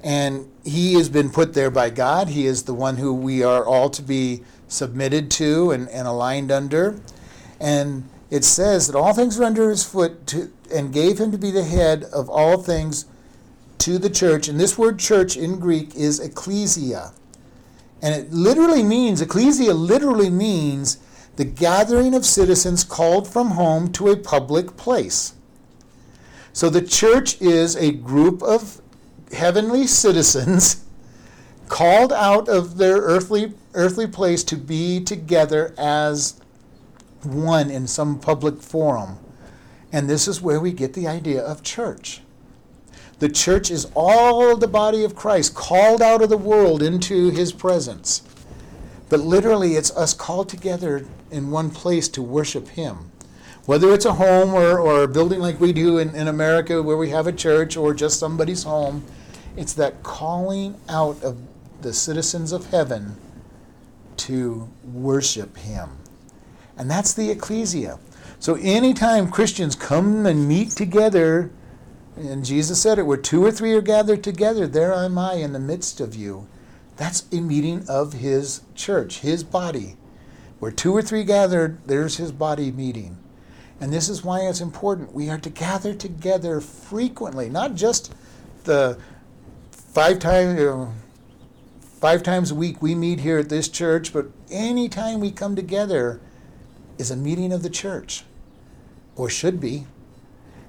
And 0.04 0.48
he 0.64 0.94
has 0.94 1.08
been 1.08 1.30
put 1.30 1.54
there 1.54 1.68
by 1.68 1.90
God. 1.90 2.28
He 2.28 2.46
is 2.46 2.62
the 2.62 2.74
one 2.74 2.98
who 2.98 3.12
we 3.12 3.42
are 3.42 3.66
all 3.66 3.90
to 3.90 4.02
be 4.02 4.44
submitted 4.68 5.32
to 5.32 5.72
and, 5.72 5.88
and 5.88 6.06
aligned 6.06 6.52
under. 6.52 7.00
And 7.58 8.08
it 8.30 8.44
says 8.44 8.86
that 8.86 8.96
all 8.96 9.12
things 9.12 9.40
are 9.40 9.44
under 9.44 9.68
his 9.68 9.82
foot 9.82 10.24
to, 10.28 10.52
and 10.72 10.92
gave 10.92 11.18
him 11.18 11.32
to 11.32 11.38
be 11.38 11.50
the 11.50 11.64
head 11.64 12.04
of 12.04 12.30
all 12.30 12.62
things 12.62 13.06
to 13.78 13.98
the 13.98 14.10
church. 14.10 14.46
And 14.46 14.60
this 14.60 14.78
word 14.78 15.00
church 15.00 15.36
in 15.36 15.58
Greek 15.58 15.96
is 15.96 16.20
ecclesia. 16.20 17.10
And 18.00 18.14
it 18.14 18.32
literally 18.32 18.84
means, 18.84 19.20
ecclesia 19.20 19.74
literally 19.74 20.30
means 20.30 20.98
the 21.38 21.44
gathering 21.44 22.14
of 22.14 22.26
citizens 22.26 22.82
called 22.82 23.28
from 23.28 23.52
home 23.52 23.92
to 23.92 24.08
a 24.08 24.16
public 24.16 24.76
place. 24.76 25.34
So 26.52 26.68
the 26.68 26.82
church 26.82 27.40
is 27.40 27.76
a 27.76 27.92
group 27.92 28.42
of 28.42 28.80
heavenly 29.32 29.86
citizens 29.86 30.84
called 31.68 32.12
out 32.12 32.48
of 32.48 32.76
their 32.76 32.96
earthly 32.96 33.52
earthly 33.74 34.08
place 34.08 34.42
to 34.42 34.56
be 34.56 34.98
together 34.98 35.72
as 35.78 36.40
one 37.22 37.70
in 37.70 37.86
some 37.86 38.18
public 38.18 38.60
forum. 38.60 39.18
And 39.92 40.10
this 40.10 40.26
is 40.26 40.42
where 40.42 40.58
we 40.58 40.72
get 40.72 40.94
the 40.94 41.06
idea 41.06 41.40
of 41.40 41.62
church. 41.62 42.20
The 43.20 43.28
church 43.28 43.70
is 43.70 43.86
all 43.94 44.56
the 44.56 44.66
body 44.66 45.04
of 45.04 45.14
Christ 45.14 45.54
called 45.54 46.02
out 46.02 46.20
of 46.20 46.30
the 46.30 46.36
world 46.36 46.82
into 46.82 47.30
his 47.30 47.52
presence. 47.52 48.22
But 49.08 49.20
literally, 49.20 49.76
it's 49.76 49.90
us 49.96 50.14
called 50.14 50.48
together 50.48 51.06
in 51.30 51.50
one 51.50 51.70
place 51.70 52.08
to 52.10 52.22
worship 52.22 52.68
him. 52.68 53.10
Whether 53.66 53.92
it's 53.92 54.06
a 54.06 54.14
home 54.14 54.54
or, 54.54 54.78
or 54.80 55.02
a 55.04 55.08
building 55.08 55.40
like 55.40 55.60
we 55.60 55.72
do 55.72 55.98
in, 55.98 56.14
in 56.14 56.28
America 56.28 56.82
where 56.82 56.96
we 56.96 57.10
have 57.10 57.26
a 57.26 57.32
church 57.32 57.76
or 57.76 57.94
just 57.94 58.18
somebody's 58.18 58.64
home, 58.64 59.04
it's 59.56 59.74
that 59.74 60.02
calling 60.02 60.76
out 60.88 61.22
of 61.22 61.38
the 61.82 61.92
citizens 61.92 62.52
of 62.52 62.66
heaven 62.66 63.16
to 64.18 64.68
worship 64.84 65.56
him. 65.58 65.90
And 66.78 66.90
that's 66.90 67.14
the 67.14 67.30
ecclesia. 67.30 67.98
So 68.40 68.56
anytime 68.56 69.30
Christians 69.30 69.76
come 69.76 70.26
and 70.26 70.48
meet 70.48 70.70
together 70.70 71.50
And 72.16 72.44
Jesus 72.44 72.80
said 72.82 72.98
it, 72.98 73.04
where 73.06 73.16
two 73.16 73.44
or 73.44 73.52
three 73.52 73.74
are 73.74 73.82
gathered 73.82 74.24
together, 74.24 74.66
there 74.66 74.92
am 74.94 75.18
I 75.18 75.34
in 75.34 75.52
the 75.52 75.60
midst 75.60 76.00
of 76.00 76.16
you. 76.16 76.48
That's 76.98 77.24
a 77.32 77.40
meeting 77.40 77.86
of 77.88 78.14
his 78.14 78.62
church, 78.74 79.20
his 79.20 79.42
body. 79.44 79.96
Where 80.58 80.72
two 80.72 80.94
or 80.94 81.00
three 81.00 81.24
gathered, 81.24 81.78
there's 81.86 82.16
his 82.16 82.32
body 82.32 82.72
meeting. 82.72 83.16
And 83.80 83.92
this 83.92 84.08
is 84.08 84.24
why 84.24 84.40
it's 84.40 84.60
important. 84.60 85.14
We 85.14 85.30
are 85.30 85.38
to 85.38 85.50
gather 85.50 85.94
together 85.94 86.60
frequently, 86.60 87.48
not 87.48 87.76
just 87.76 88.12
the 88.64 88.98
five 89.70 90.18
times, 90.18 90.58
you 90.58 90.66
know, 90.66 90.92
five 91.80 92.24
times 92.24 92.50
a 92.50 92.56
week 92.56 92.82
we 92.82 92.96
meet 92.96 93.20
here 93.20 93.38
at 93.38 93.48
this 93.48 93.68
church, 93.68 94.12
but 94.12 94.26
any 94.50 94.88
time 94.88 95.20
we 95.20 95.30
come 95.30 95.54
together 95.54 96.20
is 96.98 97.12
a 97.12 97.16
meeting 97.16 97.52
of 97.52 97.62
the 97.62 97.70
church, 97.70 98.24
or 99.14 99.30
should 99.30 99.60
be. 99.60 99.86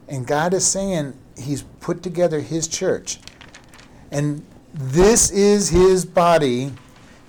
And 0.08 0.28
God 0.28 0.54
is 0.54 0.66
saying 0.66 1.16
He's 1.36 1.64
put 1.80 2.04
together 2.04 2.40
His 2.42 2.68
church. 2.68 3.20
And 4.12 4.46
this 4.74 5.32
is 5.32 5.70
His 5.70 6.06
body. 6.06 6.72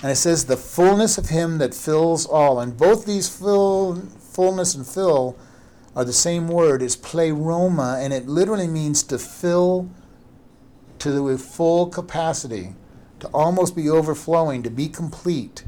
And 0.02 0.10
it 0.10 0.16
says, 0.16 0.46
the 0.46 0.56
fullness 0.56 1.18
of 1.18 1.28
Him 1.28 1.58
that 1.58 1.74
fills 1.74 2.26
all. 2.26 2.60
And 2.60 2.76
both 2.76 3.04
these 3.04 3.28
fill, 3.28 3.96
fullness 4.18 4.74
and 4.74 4.86
fill 4.86 5.36
are 5.94 6.04
the 6.04 6.12
same 6.12 6.48
word. 6.48 6.82
It's 6.82 6.96
pleroma, 6.96 7.98
and 8.00 8.12
it 8.12 8.26
literally 8.26 8.68
means 8.68 9.02
to 9.04 9.18
fill 9.18 9.90
to 10.98 11.10
the 11.10 11.38
full 11.38 11.86
capacity, 11.86 12.74
to 13.20 13.28
almost 13.28 13.74
be 13.74 13.88
overflowing, 13.88 14.62
to 14.62 14.70
be 14.70 14.88
complete, 14.88 15.64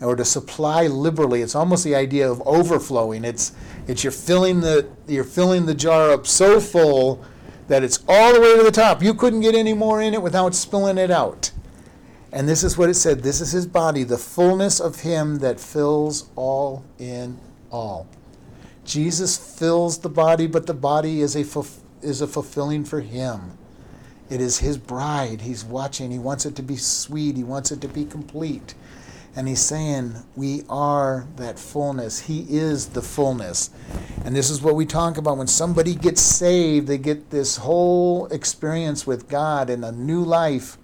or 0.00 0.16
to 0.16 0.24
supply 0.24 0.86
liberally. 0.86 1.42
It's 1.42 1.54
almost 1.54 1.84
the 1.84 1.94
idea 1.94 2.30
of 2.30 2.40
overflowing. 2.46 3.24
It's 3.24 3.52
it's 3.86 4.04
you're 4.04 4.12
filling 4.12 4.60
the 4.60 4.88
you're 5.06 5.24
filling 5.24 5.66
the 5.66 5.74
jar 5.74 6.12
up 6.12 6.26
so 6.26 6.60
full 6.60 7.24
that 7.68 7.84
it's 7.84 8.02
all 8.08 8.34
the 8.34 8.40
way 8.40 8.56
to 8.56 8.62
the 8.62 8.72
top. 8.72 9.02
You 9.02 9.14
couldn't 9.14 9.40
get 9.40 9.54
any 9.54 9.74
more 9.74 10.02
in 10.02 10.14
it 10.14 10.22
without 10.22 10.54
spilling 10.54 10.98
it 10.98 11.10
out. 11.10 11.52
And 12.32 12.48
this 12.48 12.62
is 12.62 12.76
what 12.76 12.90
it 12.90 12.94
said. 12.94 13.22
This 13.22 13.40
is 13.40 13.52
his 13.52 13.66
body, 13.66 14.04
the 14.04 14.18
fullness 14.18 14.80
of 14.80 15.00
him 15.00 15.38
that 15.38 15.60
fills 15.60 16.28
all 16.36 16.84
in 16.98 17.38
all. 17.70 18.06
Jesus 18.84 19.36
fills 19.36 19.98
the 19.98 20.08
body, 20.08 20.46
but 20.46 20.66
the 20.66 20.74
body 20.74 21.20
is 21.20 21.36
a 21.36 21.44
is 22.00 22.20
a 22.20 22.26
fulfilling 22.26 22.84
for 22.84 23.00
him. 23.00 23.58
It 24.30 24.40
is 24.40 24.58
his 24.58 24.78
bride. 24.78 25.42
He's 25.42 25.64
watching. 25.64 26.10
He 26.10 26.18
wants 26.18 26.46
it 26.46 26.54
to 26.56 26.62
be 26.62 26.76
sweet. 26.76 27.36
He 27.36 27.44
wants 27.44 27.72
it 27.72 27.80
to 27.80 27.88
be 27.88 28.04
complete. 28.04 28.74
And 29.38 29.46
he's 29.46 29.60
saying, 29.60 30.16
We 30.34 30.64
are 30.68 31.28
that 31.36 31.60
fullness. 31.60 32.22
He 32.22 32.44
is 32.48 32.88
the 32.88 33.02
fullness. 33.02 33.70
And 34.24 34.34
this 34.34 34.50
is 34.50 34.60
what 34.60 34.74
we 34.74 34.84
talk 34.84 35.16
about. 35.16 35.38
When 35.38 35.46
somebody 35.46 35.94
gets 35.94 36.20
saved, 36.20 36.88
they 36.88 36.98
get 36.98 37.30
this 37.30 37.58
whole 37.58 38.26
experience 38.32 39.06
with 39.06 39.28
God 39.28 39.70
and 39.70 39.84
a 39.84 39.92
new 39.92 40.24
life. 40.24 40.76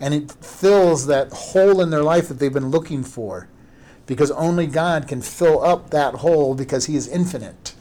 And 0.00 0.14
it 0.14 0.32
fills 0.32 1.08
that 1.08 1.30
hole 1.30 1.82
in 1.82 1.90
their 1.90 2.02
life 2.02 2.28
that 2.28 2.38
they've 2.38 2.50
been 2.50 2.70
looking 2.70 3.04
for. 3.04 3.48
Because 4.06 4.30
only 4.30 4.66
God 4.66 5.06
can 5.06 5.20
fill 5.20 5.62
up 5.62 5.90
that 5.90 6.14
hole 6.14 6.54
because 6.54 6.86
he 6.86 6.96
is 6.96 7.06
infinite. 7.06 7.74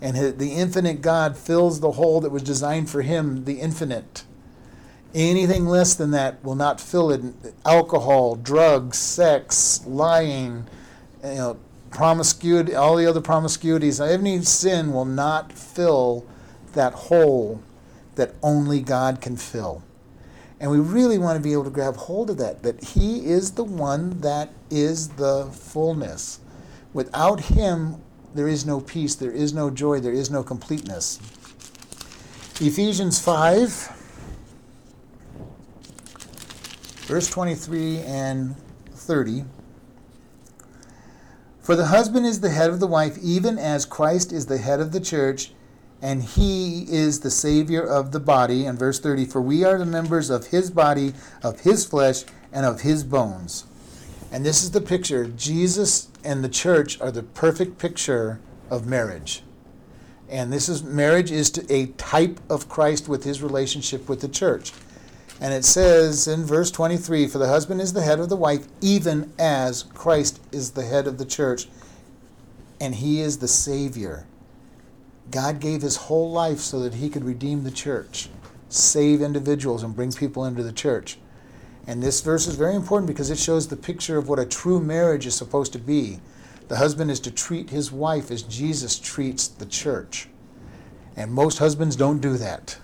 And 0.00 0.38
the 0.38 0.52
infinite 0.52 1.02
God 1.02 1.36
fills 1.36 1.80
the 1.80 1.92
hole 1.92 2.22
that 2.22 2.32
was 2.32 2.42
designed 2.42 2.88
for 2.88 3.02
him, 3.02 3.44
the 3.44 3.60
infinite. 3.60 4.24
Anything 5.14 5.66
less 5.66 5.94
than 5.94 6.10
that 6.12 6.42
will 6.42 6.54
not 6.54 6.80
fill 6.80 7.10
it. 7.10 7.22
Alcohol, 7.66 8.36
drugs, 8.36 8.98
sex, 8.98 9.84
lying, 9.86 10.66
you 11.22 11.34
know, 11.34 11.58
promiscuity, 11.90 12.74
all 12.74 12.96
the 12.96 13.06
other 13.06 13.20
promiscuities, 13.20 14.04
any 14.04 14.40
sin 14.42 14.92
will 14.92 15.04
not 15.04 15.52
fill 15.52 16.26
that 16.72 16.94
hole 16.94 17.62
that 18.14 18.34
only 18.42 18.80
God 18.80 19.20
can 19.20 19.36
fill. 19.36 19.82
And 20.58 20.70
we 20.70 20.78
really 20.78 21.18
want 21.18 21.36
to 21.36 21.42
be 21.42 21.52
able 21.52 21.64
to 21.64 21.70
grab 21.70 21.96
hold 21.96 22.30
of 22.30 22.38
that, 22.38 22.62
that 22.62 22.82
He 22.82 23.26
is 23.26 23.52
the 23.52 23.64
one 23.64 24.20
that 24.20 24.50
is 24.70 25.08
the 25.08 25.50
fullness. 25.52 26.40
Without 26.94 27.40
Him, 27.40 27.96
there 28.34 28.48
is 28.48 28.64
no 28.64 28.80
peace, 28.80 29.14
there 29.14 29.32
is 29.32 29.52
no 29.52 29.70
joy, 29.70 30.00
there 30.00 30.12
is 30.12 30.30
no 30.30 30.42
completeness. 30.42 31.18
Ephesians 32.60 33.18
5 33.18 34.01
verse 37.02 37.28
23 37.28 37.98
and 38.00 38.56
30. 38.92 39.44
For 41.60 41.76
the 41.76 41.86
husband 41.86 42.26
is 42.26 42.40
the 42.40 42.50
head 42.50 42.70
of 42.70 42.80
the 42.80 42.86
wife, 42.86 43.16
even 43.22 43.58
as 43.58 43.84
Christ 43.84 44.32
is 44.32 44.46
the 44.46 44.58
head 44.58 44.80
of 44.80 44.92
the 44.92 45.00
church, 45.00 45.52
and 46.00 46.22
he 46.22 46.82
is 46.90 47.20
the 47.20 47.30
Savior 47.30 47.82
of 47.82 48.10
the 48.10 48.18
body. 48.18 48.66
And 48.66 48.78
verse 48.78 48.98
30 48.98 49.26
For 49.26 49.40
we 49.40 49.64
are 49.64 49.78
the 49.78 49.86
members 49.86 50.30
of 50.30 50.48
his 50.48 50.70
body, 50.70 51.14
of 51.42 51.60
his 51.60 51.84
flesh, 51.84 52.24
and 52.52 52.66
of 52.66 52.80
his 52.80 53.04
bones. 53.04 53.64
And 54.32 54.44
this 54.44 54.62
is 54.62 54.70
the 54.70 54.80
picture. 54.80 55.26
Jesus 55.26 56.08
and 56.24 56.42
the 56.42 56.48
church 56.48 57.00
are 57.00 57.10
the 57.10 57.22
perfect 57.22 57.78
picture 57.78 58.40
of 58.70 58.86
marriage. 58.86 59.42
And 60.28 60.52
this 60.52 60.68
is 60.68 60.82
marriage 60.82 61.30
is 61.30 61.50
to 61.52 61.72
a 61.72 61.86
type 61.86 62.40
of 62.48 62.68
Christ 62.68 63.06
with 63.06 63.24
his 63.24 63.42
relationship 63.42 64.08
with 64.08 64.20
the 64.20 64.28
church. 64.28 64.72
And 65.42 65.52
it 65.52 65.64
says 65.64 66.28
in 66.28 66.44
verse 66.44 66.70
23 66.70 67.26
For 67.26 67.38
the 67.38 67.48
husband 67.48 67.80
is 67.80 67.94
the 67.94 68.02
head 68.02 68.20
of 68.20 68.28
the 68.28 68.36
wife, 68.36 68.68
even 68.80 69.32
as 69.40 69.82
Christ 69.82 70.40
is 70.52 70.70
the 70.70 70.84
head 70.84 71.08
of 71.08 71.18
the 71.18 71.24
church, 71.24 71.66
and 72.80 72.94
he 72.94 73.20
is 73.20 73.38
the 73.38 73.48
Savior. 73.48 74.24
God 75.32 75.58
gave 75.58 75.82
his 75.82 75.96
whole 75.96 76.30
life 76.30 76.60
so 76.60 76.78
that 76.78 76.94
he 76.94 77.10
could 77.10 77.24
redeem 77.24 77.64
the 77.64 77.72
church, 77.72 78.28
save 78.68 79.20
individuals, 79.20 79.82
and 79.82 79.96
bring 79.96 80.12
people 80.12 80.44
into 80.44 80.62
the 80.62 80.72
church. 80.72 81.18
And 81.88 82.00
this 82.00 82.20
verse 82.20 82.46
is 82.46 82.54
very 82.54 82.76
important 82.76 83.08
because 83.08 83.30
it 83.30 83.38
shows 83.38 83.66
the 83.66 83.76
picture 83.76 84.18
of 84.18 84.28
what 84.28 84.38
a 84.38 84.46
true 84.46 84.78
marriage 84.78 85.26
is 85.26 85.34
supposed 85.34 85.72
to 85.72 85.80
be. 85.80 86.20
The 86.68 86.76
husband 86.76 87.10
is 87.10 87.18
to 87.18 87.32
treat 87.32 87.70
his 87.70 87.90
wife 87.90 88.30
as 88.30 88.44
Jesus 88.44 88.96
treats 88.96 89.48
the 89.48 89.66
church. 89.66 90.28
And 91.16 91.32
most 91.32 91.58
husbands 91.58 91.96
don't 91.96 92.20
do 92.20 92.36
that. 92.36 92.78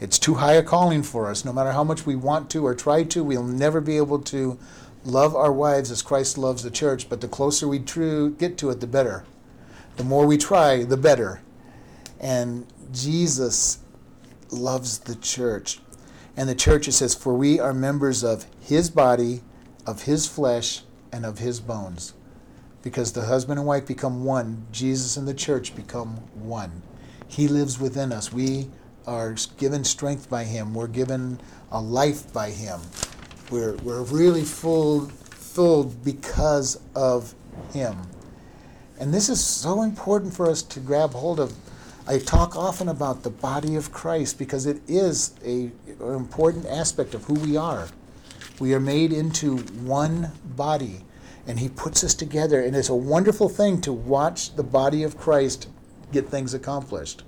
It's 0.00 0.18
too 0.18 0.34
high 0.34 0.54
a 0.54 0.62
calling 0.62 1.02
for 1.02 1.28
us. 1.30 1.44
No 1.44 1.52
matter 1.52 1.72
how 1.72 1.84
much 1.84 2.06
we 2.06 2.16
want 2.16 2.48
to 2.50 2.64
or 2.64 2.74
try 2.74 3.04
to, 3.04 3.22
we'll 3.22 3.44
never 3.44 3.82
be 3.82 3.98
able 3.98 4.18
to 4.20 4.58
love 5.04 5.36
our 5.36 5.52
wives 5.52 5.90
as 5.90 6.00
Christ 6.00 6.38
loves 6.38 6.62
the 6.62 6.70
church. 6.70 7.08
But 7.10 7.20
the 7.20 7.28
closer 7.28 7.68
we 7.68 7.78
true, 7.78 8.30
get 8.30 8.56
to 8.58 8.70
it, 8.70 8.80
the 8.80 8.86
better. 8.86 9.24
The 9.96 10.04
more 10.04 10.26
we 10.26 10.38
try, 10.38 10.84
the 10.84 10.96
better. 10.96 11.42
And 12.18 12.66
Jesus 12.92 13.80
loves 14.50 15.00
the 15.00 15.16
church. 15.16 15.80
And 16.34 16.48
the 16.48 16.54
church, 16.54 16.88
it 16.88 16.92
says, 16.92 17.14
For 17.14 17.34
we 17.34 17.60
are 17.60 17.74
members 17.74 18.24
of 18.24 18.46
his 18.58 18.88
body, 18.88 19.42
of 19.86 20.02
his 20.02 20.26
flesh, 20.26 20.82
and 21.12 21.26
of 21.26 21.38
his 21.38 21.60
bones. 21.60 22.14
Because 22.82 23.12
the 23.12 23.26
husband 23.26 23.58
and 23.58 23.68
wife 23.68 23.86
become 23.86 24.24
one, 24.24 24.66
Jesus 24.72 25.18
and 25.18 25.28
the 25.28 25.34
church 25.34 25.76
become 25.76 26.16
one. 26.34 26.82
He 27.28 27.46
lives 27.46 27.78
within 27.78 28.12
us. 28.12 28.32
We 28.32 28.70
are 29.06 29.34
given 29.58 29.84
strength 29.84 30.28
by 30.28 30.44
Him. 30.44 30.74
We're 30.74 30.86
given 30.86 31.40
a 31.70 31.80
life 31.80 32.32
by 32.32 32.50
Him. 32.50 32.80
We're, 33.50 33.76
we're 33.76 34.02
really 34.02 34.44
full, 34.44 35.06
filled 35.06 36.04
because 36.04 36.80
of 36.94 37.34
Him. 37.72 37.96
And 38.98 39.12
this 39.12 39.28
is 39.28 39.42
so 39.42 39.82
important 39.82 40.34
for 40.34 40.48
us 40.48 40.62
to 40.62 40.80
grab 40.80 41.12
hold 41.12 41.40
of. 41.40 41.54
I 42.06 42.18
talk 42.18 42.56
often 42.56 42.88
about 42.88 43.22
the 43.22 43.30
body 43.30 43.76
of 43.76 43.92
Christ 43.92 44.38
because 44.38 44.66
it 44.66 44.80
is 44.88 45.34
a, 45.44 45.70
an 46.00 46.14
important 46.14 46.66
aspect 46.66 47.14
of 47.14 47.24
who 47.24 47.34
we 47.34 47.56
are. 47.56 47.88
We 48.58 48.74
are 48.74 48.80
made 48.80 49.12
into 49.12 49.58
one 49.58 50.32
body, 50.44 51.04
and 51.46 51.58
He 51.58 51.68
puts 51.68 52.04
us 52.04 52.14
together. 52.14 52.60
And 52.60 52.76
it's 52.76 52.88
a 52.88 52.94
wonderful 52.94 53.48
thing 53.48 53.80
to 53.82 53.92
watch 53.92 54.54
the 54.54 54.62
body 54.62 55.02
of 55.02 55.16
Christ 55.16 55.68
get 56.12 56.28
things 56.28 56.52
accomplished 56.52 57.22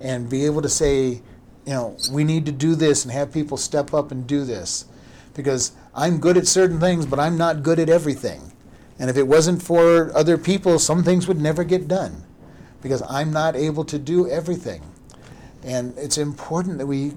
and 0.00 0.28
be 0.28 0.46
able 0.46 0.62
to 0.62 0.68
say, 0.68 1.22
you 1.66 1.74
know, 1.74 1.96
we 2.10 2.24
need 2.24 2.46
to 2.46 2.52
do 2.52 2.74
this 2.74 3.04
and 3.04 3.12
have 3.12 3.32
people 3.32 3.56
step 3.56 3.92
up 3.92 4.10
and 4.10 4.26
do 4.26 4.44
this. 4.44 4.86
Because 5.34 5.72
I'm 5.94 6.18
good 6.18 6.36
at 6.36 6.46
certain 6.46 6.80
things, 6.80 7.06
but 7.06 7.18
I'm 7.18 7.36
not 7.36 7.62
good 7.62 7.78
at 7.78 7.88
everything. 7.88 8.52
And 8.98 9.08
if 9.08 9.16
it 9.16 9.26
wasn't 9.26 9.62
for 9.62 10.16
other 10.16 10.36
people, 10.36 10.78
some 10.78 11.04
things 11.04 11.28
would 11.28 11.40
never 11.40 11.62
get 11.64 11.86
done 11.86 12.24
because 12.82 13.02
I'm 13.08 13.32
not 13.32 13.56
able 13.56 13.84
to 13.84 13.98
do 13.98 14.28
everything. 14.28 14.82
And 15.62 15.96
it's 15.96 16.18
important 16.18 16.78
that 16.78 16.86
we 16.86 17.12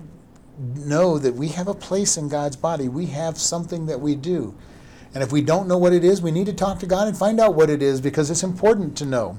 know 0.75 1.17
that 1.17 1.33
we 1.33 1.49
have 1.49 1.67
a 1.67 1.73
place 1.73 2.17
in 2.17 2.29
God's 2.29 2.55
body. 2.55 2.87
We 2.87 3.07
have 3.07 3.37
something 3.37 3.85
that 3.87 3.99
we 3.99 4.15
do. 4.15 4.55
And 5.13 5.23
if 5.23 5.31
we 5.31 5.41
don't 5.41 5.67
know 5.67 5.77
what 5.77 5.93
it 5.93 6.03
is, 6.03 6.21
we 6.21 6.31
need 6.31 6.45
to 6.45 6.53
talk 6.53 6.79
to 6.79 6.85
God 6.85 7.07
and 7.07 7.17
find 7.17 7.39
out 7.39 7.55
what 7.55 7.69
it 7.69 7.81
is 7.81 7.99
because 7.99 8.29
it's 8.29 8.43
important 8.43 8.95
to 8.97 9.05
know. 9.05 9.37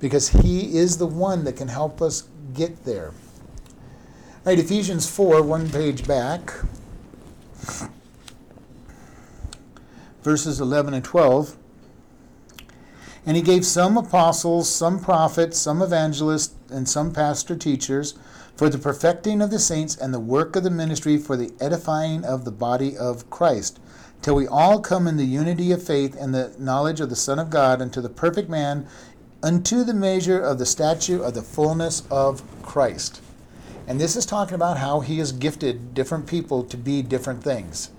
Because 0.00 0.28
He 0.28 0.76
is 0.76 0.98
the 0.98 1.06
one 1.06 1.44
that 1.44 1.56
can 1.56 1.68
help 1.68 2.02
us 2.02 2.28
get 2.54 2.84
there. 2.84 3.08
All 3.08 4.46
right, 4.46 4.58
Ephesians 4.58 5.08
4, 5.08 5.42
one 5.42 5.68
page 5.68 6.06
back, 6.06 6.52
verses 10.22 10.60
11 10.60 10.94
and 10.94 11.04
12. 11.04 11.56
And 13.26 13.36
he 13.36 13.42
gave 13.42 13.66
some 13.66 13.98
apostles, 13.98 14.74
some 14.74 14.98
prophets, 14.98 15.58
some 15.58 15.82
evangelists, 15.82 16.54
and 16.70 16.88
some 16.88 17.12
pastor 17.12 17.54
teachers, 17.54 18.14
for 18.56 18.70
the 18.70 18.78
perfecting 18.78 19.42
of 19.42 19.50
the 19.50 19.58
saints 19.58 19.94
and 19.96 20.12
the 20.12 20.20
work 20.20 20.56
of 20.56 20.64
the 20.64 20.70
ministry 20.70 21.18
for 21.18 21.36
the 21.36 21.52
edifying 21.60 22.24
of 22.24 22.44
the 22.44 22.50
body 22.50 22.96
of 22.96 23.28
Christ, 23.28 23.78
till 24.22 24.34
we 24.34 24.46
all 24.46 24.80
come 24.80 25.06
in 25.06 25.16
the 25.16 25.24
unity 25.24 25.70
of 25.70 25.82
faith 25.82 26.16
and 26.18 26.34
the 26.34 26.54
knowledge 26.58 27.00
of 27.00 27.10
the 27.10 27.16
Son 27.16 27.38
of 27.38 27.50
God, 27.50 27.82
unto 27.82 28.00
the 28.00 28.08
perfect 28.08 28.48
man, 28.48 28.86
unto 29.42 29.84
the 29.84 29.94
measure 29.94 30.40
of 30.40 30.58
the 30.58 30.66
stature 30.66 31.22
of 31.22 31.34
the 31.34 31.42
fullness 31.42 32.02
of 32.10 32.42
Christ. 32.62 33.20
And 33.86 34.00
this 34.00 34.16
is 34.16 34.26
talking 34.26 34.54
about 34.54 34.78
how 34.78 35.00
he 35.00 35.18
has 35.18 35.32
gifted 35.32 35.94
different 35.94 36.26
people 36.26 36.62
to 36.64 36.76
be 36.76 37.02
different 37.02 37.42
things. 37.42 37.90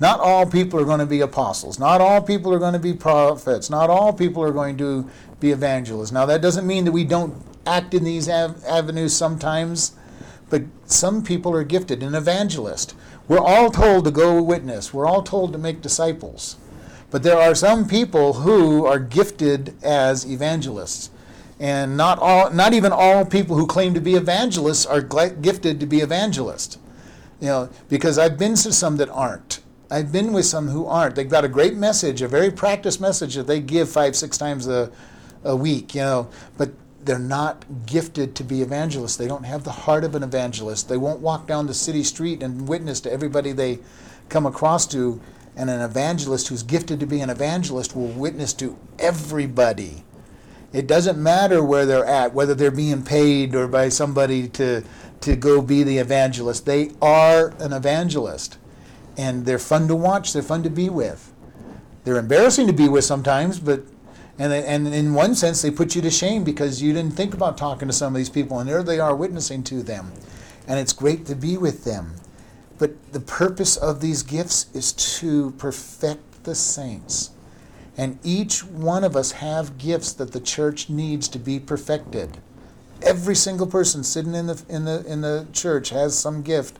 Not 0.00 0.20
all 0.20 0.46
people 0.46 0.80
are 0.80 0.84
going 0.84 1.00
to 1.00 1.06
be 1.06 1.20
apostles. 1.20 1.78
Not 1.78 2.00
all 2.00 2.22
people 2.22 2.52
are 2.52 2.58
going 2.58 2.72
to 2.72 2.78
be 2.78 2.94
prophets. 2.94 3.68
Not 3.68 3.90
all 3.90 4.12
people 4.12 4.42
are 4.42 4.52
going 4.52 4.78
to 4.78 5.08
be 5.40 5.50
evangelists. 5.50 6.12
Now, 6.12 6.26
that 6.26 6.42
doesn't 6.42 6.66
mean 6.66 6.84
that 6.86 6.92
we 6.92 7.04
don't 7.04 7.34
act 7.66 7.94
in 7.94 8.04
these 8.04 8.28
av- 8.28 8.64
avenues 8.64 9.14
sometimes, 9.14 9.92
but 10.48 10.62
some 10.86 11.22
people 11.22 11.54
are 11.54 11.64
gifted. 11.64 12.02
An 12.02 12.14
evangelist. 12.14 12.94
We're 13.28 13.38
all 13.38 13.70
told 13.70 14.04
to 14.06 14.10
go 14.10 14.42
witness, 14.42 14.92
we're 14.92 15.06
all 15.06 15.22
told 15.22 15.52
to 15.52 15.58
make 15.58 15.82
disciples. 15.82 16.56
But 17.10 17.22
there 17.22 17.38
are 17.38 17.54
some 17.54 17.88
people 17.88 18.34
who 18.34 18.86
are 18.86 18.98
gifted 18.98 19.74
as 19.82 20.24
evangelists. 20.24 21.10
And 21.58 21.96
not 21.96 22.18
all, 22.18 22.50
not 22.50 22.72
even 22.72 22.92
all 22.92 23.24
people 23.24 23.56
who 23.56 23.66
claim 23.66 23.92
to 23.94 24.00
be 24.00 24.14
evangelists 24.14 24.86
are 24.86 25.02
gifted 25.02 25.80
to 25.80 25.86
be 25.86 26.00
evangelists. 26.00 26.78
You 27.40 27.48
know, 27.48 27.70
because 27.88 28.18
I've 28.18 28.38
been 28.38 28.54
to 28.54 28.72
some 28.72 28.96
that 28.98 29.10
aren't. 29.10 29.60
I've 29.90 30.12
been 30.12 30.32
with 30.32 30.46
some 30.46 30.68
who 30.68 30.86
aren't. 30.86 31.16
They've 31.16 31.28
got 31.28 31.44
a 31.44 31.48
great 31.48 31.74
message, 31.74 32.22
a 32.22 32.28
very 32.28 32.50
practiced 32.50 33.00
message 33.00 33.34
that 33.34 33.46
they 33.46 33.60
give 33.60 33.90
five, 33.90 34.14
six 34.14 34.38
times 34.38 34.68
a, 34.68 34.90
a 35.42 35.56
week, 35.56 35.94
you 35.94 36.02
know, 36.02 36.30
but 36.56 36.70
they're 37.04 37.18
not 37.18 37.64
gifted 37.86 38.34
to 38.36 38.44
be 38.44 38.62
evangelists. 38.62 39.16
They 39.16 39.26
don't 39.26 39.44
have 39.44 39.64
the 39.64 39.72
heart 39.72 40.04
of 40.04 40.14
an 40.14 40.22
evangelist. 40.22 40.88
They 40.88 40.96
won't 40.96 41.20
walk 41.20 41.46
down 41.46 41.66
the 41.66 41.74
city 41.74 42.04
street 42.04 42.42
and 42.42 42.68
witness 42.68 43.00
to 43.00 43.12
everybody 43.12 43.52
they 43.52 43.80
come 44.28 44.46
across 44.46 44.86
to. 44.88 45.20
And 45.60 45.68
an 45.68 45.82
evangelist 45.82 46.48
who's 46.48 46.62
gifted 46.62 47.00
to 47.00 47.06
be 47.06 47.20
an 47.20 47.28
evangelist 47.28 47.94
will 47.94 48.08
witness 48.08 48.54
to 48.54 48.78
everybody. 48.98 50.04
It 50.72 50.86
doesn't 50.86 51.22
matter 51.22 51.62
where 51.62 51.84
they're 51.84 52.06
at, 52.06 52.32
whether 52.32 52.54
they're 52.54 52.70
being 52.70 53.04
paid 53.04 53.54
or 53.54 53.68
by 53.68 53.90
somebody 53.90 54.48
to, 54.48 54.82
to 55.20 55.36
go 55.36 55.60
be 55.60 55.82
the 55.82 55.98
evangelist. 55.98 56.64
They 56.64 56.92
are 57.02 57.48
an 57.58 57.74
evangelist 57.74 58.56
and 59.18 59.44
they're 59.44 59.58
fun 59.58 59.86
to 59.88 59.94
watch. 59.94 60.32
They're 60.32 60.42
fun 60.42 60.62
to 60.62 60.70
be 60.70 60.88
with. 60.88 61.30
They're 62.04 62.16
embarrassing 62.16 62.66
to 62.68 62.72
be 62.72 62.88
with 62.88 63.04
sometimes, 63.04 63.60
but 63.60 63.82
and 64.38 64.54
and 64.54 64.88
in 64.88 65.12
one 65.12 65.34
sense 65.34 65.60
they 65.60 65.70
put 65.70 65.94
you 65.94 66.00
to 66.00 66.10
shame 66.10 66.42
because 66.42 66.80
you 66.80 66.94
didn't 66.94 67.12
think 67.16 67.34
about 67.34 67.58
talking 67.58 67.86
to 67.86 67.92
some 67.92 68.14
of 68.14 68.16
these 68.16 68.30
people, 68.30 68.58
and 68.58 68.70
there 68.70 68.82
they 68.82 68.98
are 68.98 69.14
witnessing 69.14 69.62
to 69.64 69.82
them, 69.82 70.10
and 70.66 70.78
it's 70.78 70.94
great 70.94 71.26
to 71.26 71.34
be 71.34 71.58
with 71.58 71.84
them. 71.84 72.14
But 72.80 73.12
the 73.12 73.20
purpose 73.20 73.76
of 73.76 74.00
these 74.00 74.22
gifts 74.22 74.66
is 74.72 74.92
to 75.20 75.50
perfect 75.52 76.44
the 76.44 76.54
saints. 76.54 77.30
And 77.94 78.18
each 78.24 78.64
one 78.64 79.04
of 79.04 79.14
us 79.14 79.32
have 79.32 79.76
gifts 79.76 80.14
that 80.14 80.32
the 80.32 80.40
church 80.40 80.88
needs 80.88 81.28
to 81.28 81.38
be 81.38 81.60
perfected. 81.60 82.38
Every 83.02 83.36
single 83.36 83.66
person 83.66 84.02
sitting 84.02 84.34
in 84.34 84.46
the 84.46 84.64
in 84.66 84.86
the 84.86 85.04
in 85.04 85.20
the 85.20 85.46
church 85.52 85.90
has 85.90 86.18
some 86.18 86.40
gift 86.40 86.78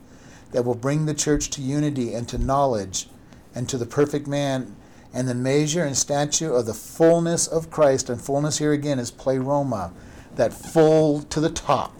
that 0.52 0.64
will 0.64 0.74
bring 0.74 1.04
the 1.04 1.12
church 1.12 1.50
to 1.50 1.60
unity 1.60 2.14
and 2.14 2.26
to 2.30 2.38
knowledge 2.38 3.08
and 3.54 3.68
to 3.68 3.76
the 3.76 3.84
perfect 3.84 4.26
man 4.26 4.74
and 5.12 5.28
the 5.28 5.34
measure 5.34 5.84
and 5.84 5.98
stature 5.98 6.50
of 6.50 6.64
the 6.64 6.72
fullness 6.72 7.46
of 7.46 7.70
Christ. 7.70 8.08
And 8.08 8.18
fullness 8.18 8.56
here 8.56 8.72
again 8.72 8.98
is 8.98 9.10
pleroma, 9.10 9.92
that 10.36 10.54
full 10.54 11.20
to 11.24 11.40
the 11.40 11.50
top. 11.50 11.92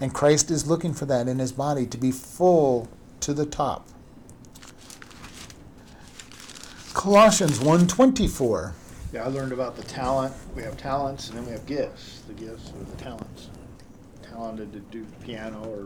And 0.00 0.14
Christ 0.14 0.48
is 0.52 0.68
looking 0.68 0.94
for 0.94 1.06
that 1.06 1.26
in 1.26 1.40
his 1.40 1.50
body 1.50 1.86
to 1.86 1.98
be 1.98 2.12
full 2.12 2.88
to 3.20 3.34
the 3.34 3.46
top. 3.46 3.88
Colossians 6.96 7.58
1:24. 7.58 8.72
Yeah, 9.12 9.24
I 9.24 9.28
learned 9.28 9.52
about 9.52 9.76
the 9.76 9.82
talent. 9.82 10.34
We 10.54 10.62
have 10.62 10.76
talents 10.76 11.28
and 11.28 11.38
then 11.38 11.46
we 11.46 11.52
have 11.52 11.66
gifts. 11.66 12.22
The 12.26 12.32
gifts 12.32 12.70
are 12.70 12.84
the 12.84 13.02
talents. 13.02 13.48
Talented 14.22 14.72
to 14.72 14.80
do 14.80 15.06
piano 15.22 15.62
or 15.68 15.80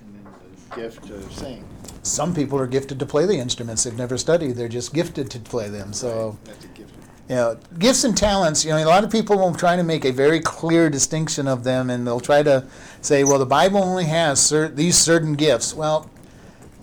and 0.00 0.14
then 0.14 0.26
the 0.70 0.76
gift 0.76 1.06
to 1.08 1.22
sing. 1.30 1.64
Some 2.02 2.34
people 2.34 2.58
are 2.58 2.66
gifted 2.66 2.98
to 2.98 3.06
play 3.06 3.26
the 3.26 3.34
instruments. 3.34 3.84
They've 3.84 3.96
never 3.96 4.18
studied. 4.18 4.56
They're 4.56 4.68
just 4.68 4.92
gifted 4.92 5.30
to 5.30 5.38
play 5.38 5.68
them. 5.68 5.92
So, 5.92 6.30
right. 6.30 6.44
that's 6.44 6.64
a 6.64 6.68
gift. 6.68 6.94
You 7.28 7.36
know, 7.36 7.58
gifts 7.78 8.04
and 8.04 8.16
talents. 8.16 8.64
You 8.64 8.72
know, 8.72 8.84
a 8.84 8.86
lot 8.86 9.04
of 9.04 9.10
people 9.10 9.38
will 9.38 9.54
try 9.54 9.76
to 9.76 9.82
make 9.82 10.04
a 10.04 10.12
very 10.12 10.40
clear 10.40 10.90
distinction 10.90 11.46
of 11.46 11.62
them, 11.62 11.88
and 11.88 12.06
they'll 12.06 12.20
try 12.20 12.42
to 12.42 12.66
say, 13.00 13.22
"Well, 13.22 13.38
the 13.38 13.46
Bible 13.46 13.82
only 13.82 14.04
has 14.06 14.52
these 14.74 14.98
certain 14.98 15.34
gifts." 15.34 15.72
Well, 15.74 16.10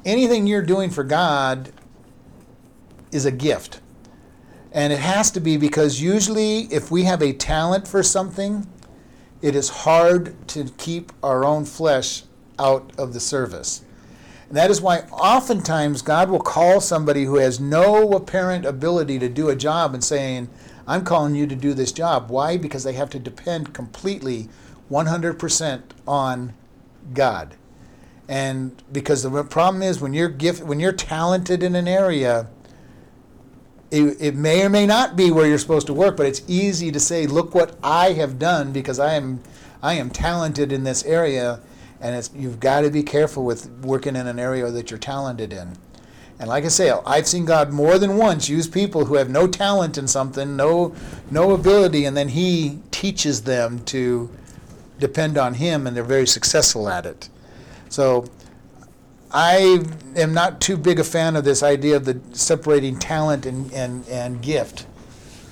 anything 0.05 0.47
you're 0.47 0.61
doing 0.61 0.89
for 0.89 1.03
God 1.03 1.71
is 3.11 3.25
a 3.25 3.31
gift, 3.31 3.81
and 4.71 4.93
it 4.93 4.99
has 4.99 5.31
to 5.31 5.39
be 5.39 5.57
because 5.57 6.01
usually, 6.01 6.61
if 6.71 6.91
we 6.91 7.03
have 7.05 7.21
a 7.21 7.33
talent 7.33 7.87
for 7.87 8.03
something, 8.03 8.67
it 9.41 9.55
is 9.55 9.69
hard 9.69 10.47
to 10.49 10.65
keep 10.77 11.11
our 11.23 11.45
own 11.45 11.65
flesh 11.65 12.23
out 12.59 12.91
of 12.97 13.13
the 13.13 13.19
service. 13.19 13.83
And 14.49 14.57
that 14.57 14.71
is 14.71 14.81
why 14.81 14.99
oftentimes 15.11 16.01
God 16.01 16.29
will 16.29 16.41
call 16.41 16.81
somebody 16.81 17.23
who 17.23 17.35
has 17.35 17.59
no 17.59 18.11
apparent 18.11 18.65
ability 18.65 19.19
to 19.19 19.29
do 19.29 19.49
a 19.49 19.55
job 19.55 19.93
and 19.93 20.03
saying, 20.03 20.49
I'm 20.87 21.03
calling 21.03 21.35
you 21.35 21.45
to 21.45 21.55
do 21.55 21.73
this 21.75 21.91
job. 21.91 22.29
Why? 22.29 22.57
Because 22.57 22.83
they 22.83 22.93
have 22.93 23.11
to 23.11 23.19
depend 23.19 23.75
completely 23.75 24.49
100% 24.89 25.81
on 26.07 26.53
God. 27.13 27.55
And 28.29 28.81
because 28.91 29.23
the 29.23 29.43
problem 29.43 29.81
is 29.81 29.99
when 29.99 30.13
you're 30.13 30.29
gift, 30.29 30.63
when 30.63 30.79
you're 30.79 30.93
talented 30.93 31.63
in 31.63 31.75
an 31.75 31.87
area, 31.87 32.47
it, 33.89 34.17
it 34.21 34.35
may 34.35 34.63
or 34.63 34.69
may 34.69 34.85
not 34.85 35.15
be 35.15 35.31
where 35.31 35.47
you're 35.47 35.57
supposed 35.57 35.87
to 35.87 35.95
work, 35.95 36.15
but 36.15 36.27
it's 36.27 36.43
easy 36.47 36.91
to 36.91 36.99
say, 36.99 37.25
look 37.25 37.55
what 37.55 37.75
I 37.81 38.13
have 38.13 38.37
done 38.37 38.71
because 38.71 38.99
I 38.99 39.15
am 39.15 39.41
I 39.81 39.95
am 39.95 40.11
talented 40.11 40.71
in 40.71 40.83
this 40.83 41.03
area 41.05 41.59
and 41.99 42.15
it's 42.15 42.29
you've 42.35 42.59
got 42.59 42.81
to 42.81 42.91
be 42.91 43.01
careful 43.01 43.43
with 43.45 43.67
working 43.81 44.15
in 44.15 44.27
an 44.27 44.37
area 44.37 44.69
that 44.69 44.91
you're 44.91 44.99
talented 44.99 45.51
in. 45.51 45.75
And 46.37 46.47
like 46.47 46.65
I 46.65 46.67
say, 46.67 46.91
I've 47.07 47.27
seen 47.27 47.45
God 47.45 47.73
more 47.73 47.97
than 47.97 48.15
once 48.15 48.47
use 48.47 48.67
people 48.67 49.05
who 49.05 49.15
have 49.15 49.31
no 49.31 49.47
talent 49.47 49.97
in 49.97 50.07
something, 50.07 50.55
no 50.55 50.93
no 51.31 51.55
ability, 51.55 52.05
and 52.05 52.15
then 52.15 52.29
He 52.29 52.77
teaches 52.91 53.41
them 53.41 53.79
to 53.85 54.29
depend 54.99 55.35
on 55.35 55.55
Him, 55.55 55.87
and 55.87 55.97
they're 55.97 56.03
very 56.03 56.27
successful 56.27 56.87
at 56.87 57.07
it. 57.07 57.27
So 57.89 58.25
I 59.31 59.83
am 60.15 60.33
not 60.33 60.61
too 60.61 60.77
big 60.77 60.99
a 60.99 61.03
fan 61.03 61.35
of 61.35 61.43
this 61.43 61.61
idea 61.61 61.95
of 61.95 62.05
the 62.05 62.21
separating 62.31 62.97
talent 62.97 63.45
and, 63.45 63.71
and, 63.73 64.07
and 64.07 64.41
gift 64.41 64.87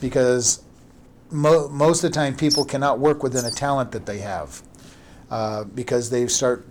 because 0.02 0.64
mo- 1.30 1.68
most 1.70 2.04
of 2.04 2.12
the 2.12 2.16
time 2.16 2.36
people 2.36 2.66
cannot 2.66 3.00
work 3.00 3.24
within 3.24 3.46
a 3.46 3.52
talent 3.52 3.92
that 3.92 4.06
they 4.06 4.20
have. 4.20 4.62
Uh, 5.30 5.66
because 5.66 6.10
they 6.10 6.26
start 6.28 6.66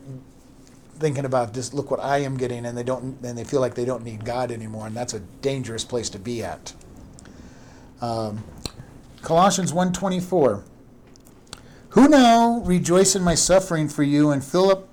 thinking 0.98 1.26
about 1.26 1.52
this 1.52 1.74
look 1.74 1.90
what 1.90 2.00
i 2.00 2.16
am 2.16 2.38
getting 2.38 2.64
and 2.64 2.76
they 2.76 2.82
don't 2.82 3.22
and 3.22 3.36
they 3.36 3.44
feel 3.44 3.60
like 3.60 3.74
they 3.74 3.84
don't 3.84 4.02
need 4.02 4.24
god 4.24 4.50
anymore 4.50 4.86
and 4.86 4.96
that's 4.96 5.12
a 5.12 5.20
dangerous 5.42 5.84
place 5.84 6.08
to 6.08 6.18
be 6.18 6.42
at 6.42 6.72
um, 8.00 8.42
colossians 9.20 9.72
1.24 9.72 10.62
who 11.90 12.08
now 12.08 12.60
rejoice 12.60 13.14
in 13.14 13.22
my 13.22 13.34
suffering 13.34 13.90
for 13.90 14.02
you 14.02 14.30
and 14.30 14.42
fill 14.42 14.70
up 14.70 14.88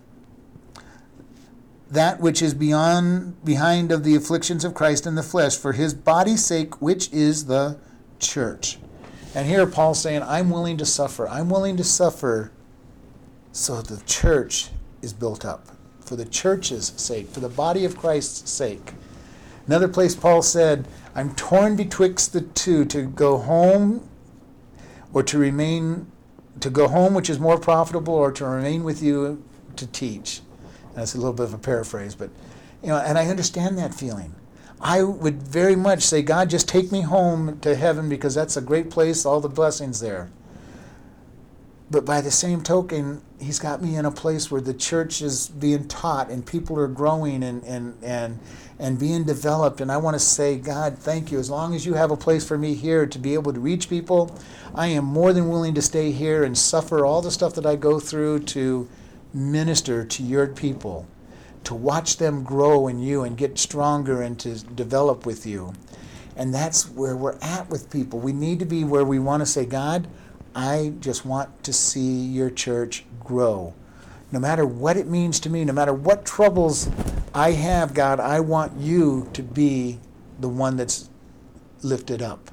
that 1.93 2.19
which 2.19 2.41
is 2.41 2.53
beyond 2.53 3.43
behind 3.45 3.91
of 3.91 4.03
the 4.03 4.15
afflictions 4.15 4.63
of 4.65 4.73
christ 4.73 5.07
in 5.07 5.15
the 5.15 5.23
flesh 5.23 5.57
for 5.57 5.73
his 5.73 5.93
body's 5.93 6.45
sake 6.45 6.81
which 6.81 7.11
is 7.11 7.45
the 7.45 7.77
church 8.19 8.77
and 9.35 9.47
here 9.47 9.65
paul's 9.65 10.01
saying 10.01 10.21
i'm 10.23 10.49
willing 10.49 10.77
to 10.77 10.85
suffer 10.85 11.27
i'm 11.29 11.49
willing 11.49 11.77
to 11.77 11.83
suffer 11.83 12.51
so 13.51 13.81
the 13.81 14.01
church 14.05 14.69
is 15.01 15.13
built 15.13 15.45
up 15.45 15.67
for 16.03 16.15
the 16.15 16.25
church's 16.25 16.93
sake, 16.95 17.29
for 17.29 17.39
the 17.39 17.49
body 17.49 17.85
of 17.85 17.97
Christ's 17.97 18.49
sake. 18.49 18.93
Another 19.67 19.87
place 19.87 20.15
Paul 20.15 20.41
said, 20.41 20.87
I'm 21.15 21.33
torn 21.35 21.75
betwixt 21.75 22.33
the 22.33 22.41
two 22.41 22.85
to 22.85 23.03
go 23.03 23.37
home 23.37 24.07
or 25.13 25.23
to 25.23 25.37
remain, 25.37 26.11
to 26.59 26.69
go 26.69 26.87
home, 26.87 27.13
which 27.13 27.29
is 27.29 27.39
more 27.39 27.57
profitable, 27.57 28.13
or 28.13 28.31
to 28.31 28.45
remain 28.45 28.83
with 28.83 29.01
you 29.01 29.43
to 29.75 29.87
teach. 29.87 30.41
That's 30.95 31.15
a 31.15 31.17
little 31.17 31.33
bit 31.33 31.45
of 31.45 31.53
a 31.53 31.57
paraphrase, 31.59 32.15
but, 32.15 32.29
you 32.81 32.89
know, 32.89 32.97
and 32.97 33.17
I 33.17 33.27
understand 33.27 33.77
that 33.79 33.93
feeling. 33.93 34.35
I 34.81 35.03
would 35.03 35.41
very 35.43 35.75
much 35.75 36.03
say, 36.03 36.21
God, 36.21 36.49
just 36.49 36.67
take 36.67 36.91
me 36.91 37.01
home 37.01 37.59
to 37.61 37.75
heaven 37.75 38.09
because 38.09 38.35
that's 38.35 38.57
a 38.57 38.61
great 38.61 38.89
place, 38.89 39.25
all 39.25 39.39
the 39.41 39.49
blessings 39.49 39.99
there. 40.01 40.29
but 41.91 42.05
by 42.05 42.21
the 42.21 42.31
same 42.31 42.61
token, 42.63 43.21
he's 43.39 43.59
got 43.59 43.81
me 43.81 43.95
in 43.95 44.05
a 44.05 44.11
place 44.11 44.51
where 44.51 44.61
the 44.61 44.73
church 44.73 45.21
is 45.21 45.49
being 45.49 45.87
taught 45.87 46.29
and 46.29 46.45
people 46.45 46.77
are 46.79 46.87
growing 46.87 47.43
and, 47.43 47.63
and, 47.63 47.95
and, 48.03 48.39
and 48.79 48.99
being 48.99 49.23
developed. 49.23 49.79
And 49.81 49.91
I 49.91 49.97
want 49.97 50.15
to 50.15 50.19
say, 50.19 50.57
God, 50.57 50.97
thank 50.97 51.31
you. 51.31 51.39
As 51.39 51.49
long 51.51 51.75
as 51.75 51.85
you 51.85 51.93
have 51.93 52.11
a 52.11 52.17
place 52.17 52.47
for 52.47 52.57
me 52.57 52.73
here 52.73 53.05
to 53.05 53.19
be 53.19 53.35
able 53.35 53.53
to 53.53 53.59
reach 53.59 53.89
people, 53.89 54.35
I 54.75 54.87
am 54.87 55.05
more 55.05 55.33
than 55.33 55.49
willing 55.49 55.75
to 55.75 55.83
stay 55.83 56.11
here 56.11 56.43
and 56.43 56.57
suffer 56.57 57.05
all 57.05 57.21
the 57.21 57.31
stuff 57.31 57.53
that 57.55 57.65
I 57.65 57.75
go 57.75 57.99
through 57.99 58.39
to 58.41 58.89
minister 59.33 60.05
to 60.05 60.23
your 60.23 60.47
people, 60.47 61.07
to 61.63 61.73
watch 61.73 62.17
them 62.17 62.43
grow 62.43 62.87
in 62.87 62.99
you 62.99 63.23
and 63.23 63.37
get 63.37 63.57
stronger 63.57 64.21
and 64.21 64.39
to 64.39 64.59
develop 64.59 65.25
with 65.25 65.45
you. 65.45 65.73
And 66.35 66.53
that's 66.53 66.89
where 66.89 67.15
we're 67.15 67.37
at 67.41 67.69
with 67.69 67.91
people. 67.91 68.19
We 68.19 68.33
need 68.33 68.59
to 68.59 68.65
be 68.65 68.83
where 68.83 69.05
we 69.05 69.19
want 69.19 69.41
to 69.41 69.45
say, 69.45 69.65
God, 69.65 70.07
I 70.55 70.93
just 70.99 71.25
want 71.25 71.63
to 71.63 71.73
see 71.73 72.25
your 72.25 72.49
church 72.49 73.05
grow. 73.19 73.73
No 74.31 74.39
matter 74.39 74.65
what 74.65 74.97
it 74.97 75.07
means 75.07 75.39
to 75.41 75.49
me, 75.49 75.63
no 75.63 75.73
matter 75.73 75.93
what 75.93 76.25
troubles 76.25 76.89
I 77.33 77.51
have, 77.51 77.93
God, 77.93 78.19
I 78.19 78.39
want 78.39 78.77
you 78.77 79.29
to 79.33 79.43
be 79.43 79.99
the 80.39 80.49
one 80.49 80.75
that's 80.75 81.09
lifted 81.83 82.21
up. 82.21 82.49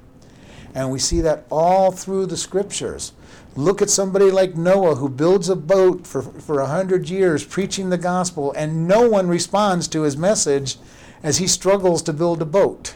And 0.74 0.90
we 0.90 0.98
see 0.98 1.20
that 1.22 1.46
all 1.50 1.90
through 1.90 2.26
the 2.26 2.36
scriptures. 2.36 3.12
Look 3.56 3.82
at 3.82 3.90
somebody 3.90 4.30
like 4.30 4.56
Noah 4.56 4.94
who 4.94 5.08
builds 5.08 5.48
a 5.48 5.56
boat 5.56 6.06
for, 6.06 6.22
for 6.22 6.60
a 6.60 6.68
hundred 6.68 7.10
years 7.10 7.44
preaching 7.44 7.90
the 7.90 7.98
gospel, 7.98 8.52
and 8.52 8.86
no 8.86 9.08
one 9.08 9.28
responds 9.28 9.88
to 9.88 10.02
his 10.02 10.16
message 10.16 10.76
as 11.22 11.38
he 11.38 11.46
struggles 11.46 12.02
to 12.02 12.12
build 12.12 12.40
a 12.40 12.46
boat. 12.46 12.94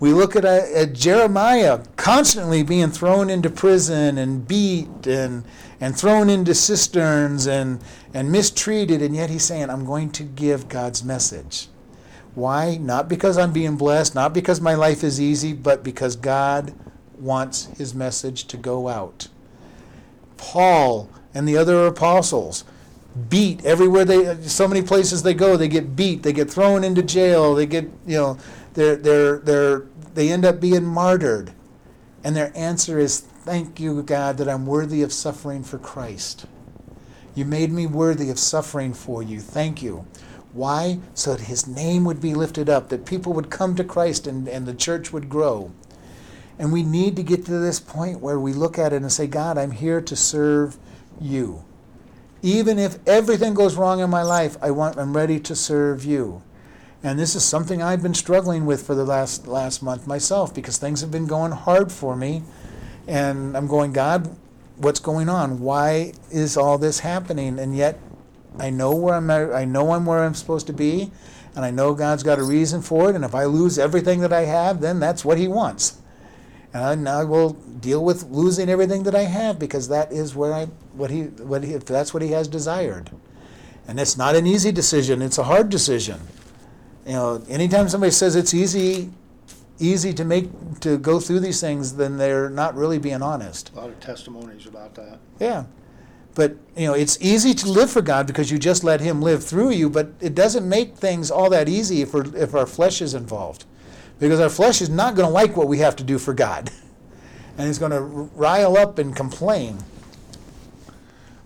We 0.00 0.12
look 0.12 0.36
at, 0.36 0.44
uh, 0.44 0.62
at 0.74 0.94
Jeremiah 0.94 1.80
constantly 1.96 2.62
being 2.62 2.90
thrown 2.90 3.28
into 3.28 3.50
prison 3.50 4.16
and 4.16 4.46
beat 4.46 5.06
and, 5.06 5.44
and 5.80 5.96
thrown 5.96 6.30
into 6.30 6.54
cisterns 6.54 7.46
and, 7.46 7.80
and 8.14 8.30
mistreated, 8.32 9.02
and 9.02 9.14
yet 9.14 9.28
he's 9.28 9.44
saying, 9.44 9.70
I'm 9.70 9.84
going 9.84 10.10
to 10.12 10.22
give 10.22 10.68
God's 10.68 11.04
message. 11.04 11.68
Why? 12.34 12.76
Not 12.76 13.08
because 13.08 13.36
I'm 13.36 13.52
being 13.52 13.76
blessed, 13.76 14.14
not 14.14 14.32
because 14.32 14.60
my 14.60 14.74
life 14.74 15.02
is 15.02 15.20
easy, 15.20 15.52
but 15.52 15.82
because 15.82 16.14
God 16.14 16.72
wants 17.18 17.66
his 17.76 17.94
message 17.94 18.44
to 18.46 18.56
go 18.56 18.88
out. 18.88 19.26
Paul 20.38 21.10
and 21.34 21.46
the 21.46 21.56
other 21.56 21.86
apostles 21.86 22.64
beat 23.28 23.64
everywhere 23.64 24.04
they 24.04 24.36
so 24.42 24.68
many 24.68 24.80
places 24.80 25.22
they 25.24 25.34
go 25.34 25.56
they 25.56 25.66
get 25.66 25.96
beat 25.96 26.22
they 26.22 26.32
get 26.32 26.48
thrown 26.48 26.84
into 26.84 27.02
jail 27.02 27.52
they 27.54 27.66
get 27.66 27.84
you 28.06 28.16
know 28.16 28.38
they're, 28.78 28.94
they're, 28.94 29.38
they're, 29.38 29.82
they 30.14 30.30
end 30.30 30.44
up 30.44 30.60
being 30.60 30.84
martyred. 30.84 31.52
And 32.22 32.36
their 32.36 32.52
answer 32.54 32.98
is, 32.98 33.20
Thank 33.20 33.80
you, 33.80 34.02
God, 34.02 34.36
that 34.38 34.48
I'm 34.48 34.66
worthy 34.66 35.02
of 35.02 35.12
suffering 35.12 35.64
for 35.64 35.78
Christ. 35.78 36.46
You 37.34 37.44
made 37.44 37.72
me 37.72 37.86
worthy 37.86 38.30
of 38.30 38.38
suffering 38.38 38.94
for 38.94 39.22
you. 39.22 39.40
Thank 39.40 39.82
you. 39.82 40.06
Why? 40.52 41.00
So 41.14 41.34
that 41.34 41.46
his 41.46 41.66
name 41.66 42.04
would 42.04 42.20
be 42.20 42.34
lifted 42.34 42.68
up, 42.68 42.88
that 42.90 43.04
people 43.04 43.32
would 43.32 43.50
come 43.50 43.74
to 43.74 43.84
Christ 43.84 44.28
and, 44.28 44.46
and 44.46 44.66
the 44.66 44.74
church 44.74 45.12
would 45.12 45.28
grow. 45.28 45.72
And 46.58 46.72
we 46.72 46.82
need 46.82 47.16
to 47.16 47.22
get 47.22 47.44
to 47.46 47.58
this 47.58 47.78
point 47.78 48.20
where 48.20 48.38
we 48.38 48.52
look 48.52 48.78
at 48.78 48.92
it 48.92 49.02
and 49.02 49.12
say, 49.12 49.26
God, 49.26 49.56
I'm 49.56 49.70
here 49.70 50.00
to 50.00 50.16
serve 50.16 50.76
you. 51.20 51.64
Even 52.42 52.78
if 52.78 52.98
everything 53.06 53.54
goes 53.54 53.76
wrong 53.76 54.00
in 54.00 54.10
my 54.10 54.22
life, 54.22 54.56
I 54.60 54.70
want, 54.70 54.98
I'm 54.98 55.16
ready 55.16 55.38
to 55.40 55.54
serve 55.54 56.04
you. 56.04 56.42
And 57.02 57.18
this 57.18 57.36
is 57.36 57.44
something 57.44 57.80
I've 57.80 58.02
been 58.02 58.14
struggling 58.14 58.66
with 58.66 58.84
for 58.84 58.96
the 58.96 59.04
last 59.04 59.46
last 59.46 59.82
month 59.82 60.08
myself 60.08 60.52
because 60.52 60.78
things 60.78 61.00
have 61.00 61.12
been 61.12 61.26
going 61.26 61.52
hard 61.52 61.92
for 61.92 62.16
me. 62.16 62.42
And 63.06 63.56
I'm 63.56 63.68
going, 63.68 63.92
God, 63.92 64.36
what's 64.76 64.98
going 64.98 65.28
on? 65.28 65.60
Why 65.60 66.12
is 66.30 66.56
all 66.56 66.76
this 66.76 67.00
happening? 67.00 67.58
And 67.60 67.76
yet 67.76 68.00
I 68.58 68.70
know 68.70 68.94
where 68.94 69.14
I'm 69.14 69.30
at, 69.30 69.52
I 69.52 69.64
know 69.64 69.92
I'm 69.92 70.06
where 70.06 70.24
I'm 70.24 70.34
supposed 70.34 70.66
to 70.66 70.72
be, 70.72 71.10
and 71.54 71.64
I 71.64 71.70
know 71.70 71.94
God's 71.94 72.22
got 72.22 72.38
a 72.38 72.42
reason 72.42 72.82
for 72.82 73.10
it, 73.10 73.14
and 73.14 73.24
if 73.24 73.34
I 73.34 73.44
lose 73.44 73.78
everything 73.78 74.20
that 74.20 74.32
I 74.32 74.42
have, 74.42 74.80
then 74.80 74.98
that's 74.98 75.24
what 75.24 75.38
he 75.38 75.46
wants. 75.48 75.98
And 76.74 77.08
I 77.08 77.24
will 77.24 77.50
deal 77.80 78.04
with 78.04 78.24
losing 78.24 78.68
everything 78.68 79.04
that 79.04 79.14
I 79.14 79.22
have 79.22 79.58
because 79.58 79.88
that 79.88 80.12
is 80.12 80.34
where 80.34 80.52
I 80.52 80.66
what 80.92 81.10
he 81.10 81.22
what 81.22 81.64
he 81.64 81.74
that's 81.74 82.12
what 82.12 82.22
he 82.22 82.32
has 82.32 82.46
desired. 82.46 83.10
And 83.86 83.98
it's 83.98 84.18
not 84.18 84.36
an 84.36 84.46
easy 84.46 84.70
decision, 84.70 85.22
it's 85.22 85.38
a 85.38 85.44
hard 85.44 85.70
decision 85.70 86.20
you 87.08 87.14
know, 87.14 87.42
anytime 87.48 87.88
somebody 87.88 88.10
says 88.10 88.36
it's 88.36 88.52
easy, 88.52 89.10
easy 89.78 90.12
to 90.12 90.24
make 90.26 90.50
to 90.80 90.98
go 90.98 91.18
through 91.18 91.40
these 91.40 91.58
things, 91.58 91.96
then 91.96 92.18
they're 92.18 92.50
not 92.50 92.76
really 92.76 92.98
being 92.98 93.22
honest. 93.22 93.72
A 93.72 93.76
lot 93.76 93.88
of 93.88 93.98
testimonies 93.98 94.66
about 94.66 94.94
that. 94.96 95.18
Yeah. 95.40 95.64
But 96.34 96.56
you 96.76 96.86
know, 96.86 96.92
it's 96.92 97.16
easy 97.22 97.54
to 97.54 97.68
live 97.70 97.90
for 97.90 98.02
God 98.02 98.26
because 98.26 98.50
you 98.50 98.58
just 98.58 98.84
let 98.84 99.00
Him 99.00 99.22
live 99.22 99.42
through 99.42 99.70
you. 99.70 99.88
But 99.88 100.10
it 100.20 100.34
doesn't 100.34 100.68
make 100.68 100.96
things 100.96 101.30
all 101.30 101.48
that 101.48 101.66
easy 101.66 102.02
if, 102.02 102.14
if 102.14 102.54
our 102.54 102.66
flesh 102.66 103.00
is 103.00 103.14
involved, 103.14 103.64
because 104.18 104.40
our 104.40 104.48
flesh 104.48 104.80
is 104.80 104.88
not 104.88 105.14
going 105.14 105.28
to 105.28 105.32
like 105.32 105.56
what 105.56 105.68
we 105.68 105.78
have 105.78 105.96
to 105.96 106.04
do 106.04 106.18
for 106.18 106.34
God, 106.34 106.70
and 107.56 107.68
it's 107.68 107.78
going 107.78 107.92
to 107.92 108.00
rile 108.00 108.76
up 108.76 108.98
and 108.98 109.14
complain. 109.14 109.78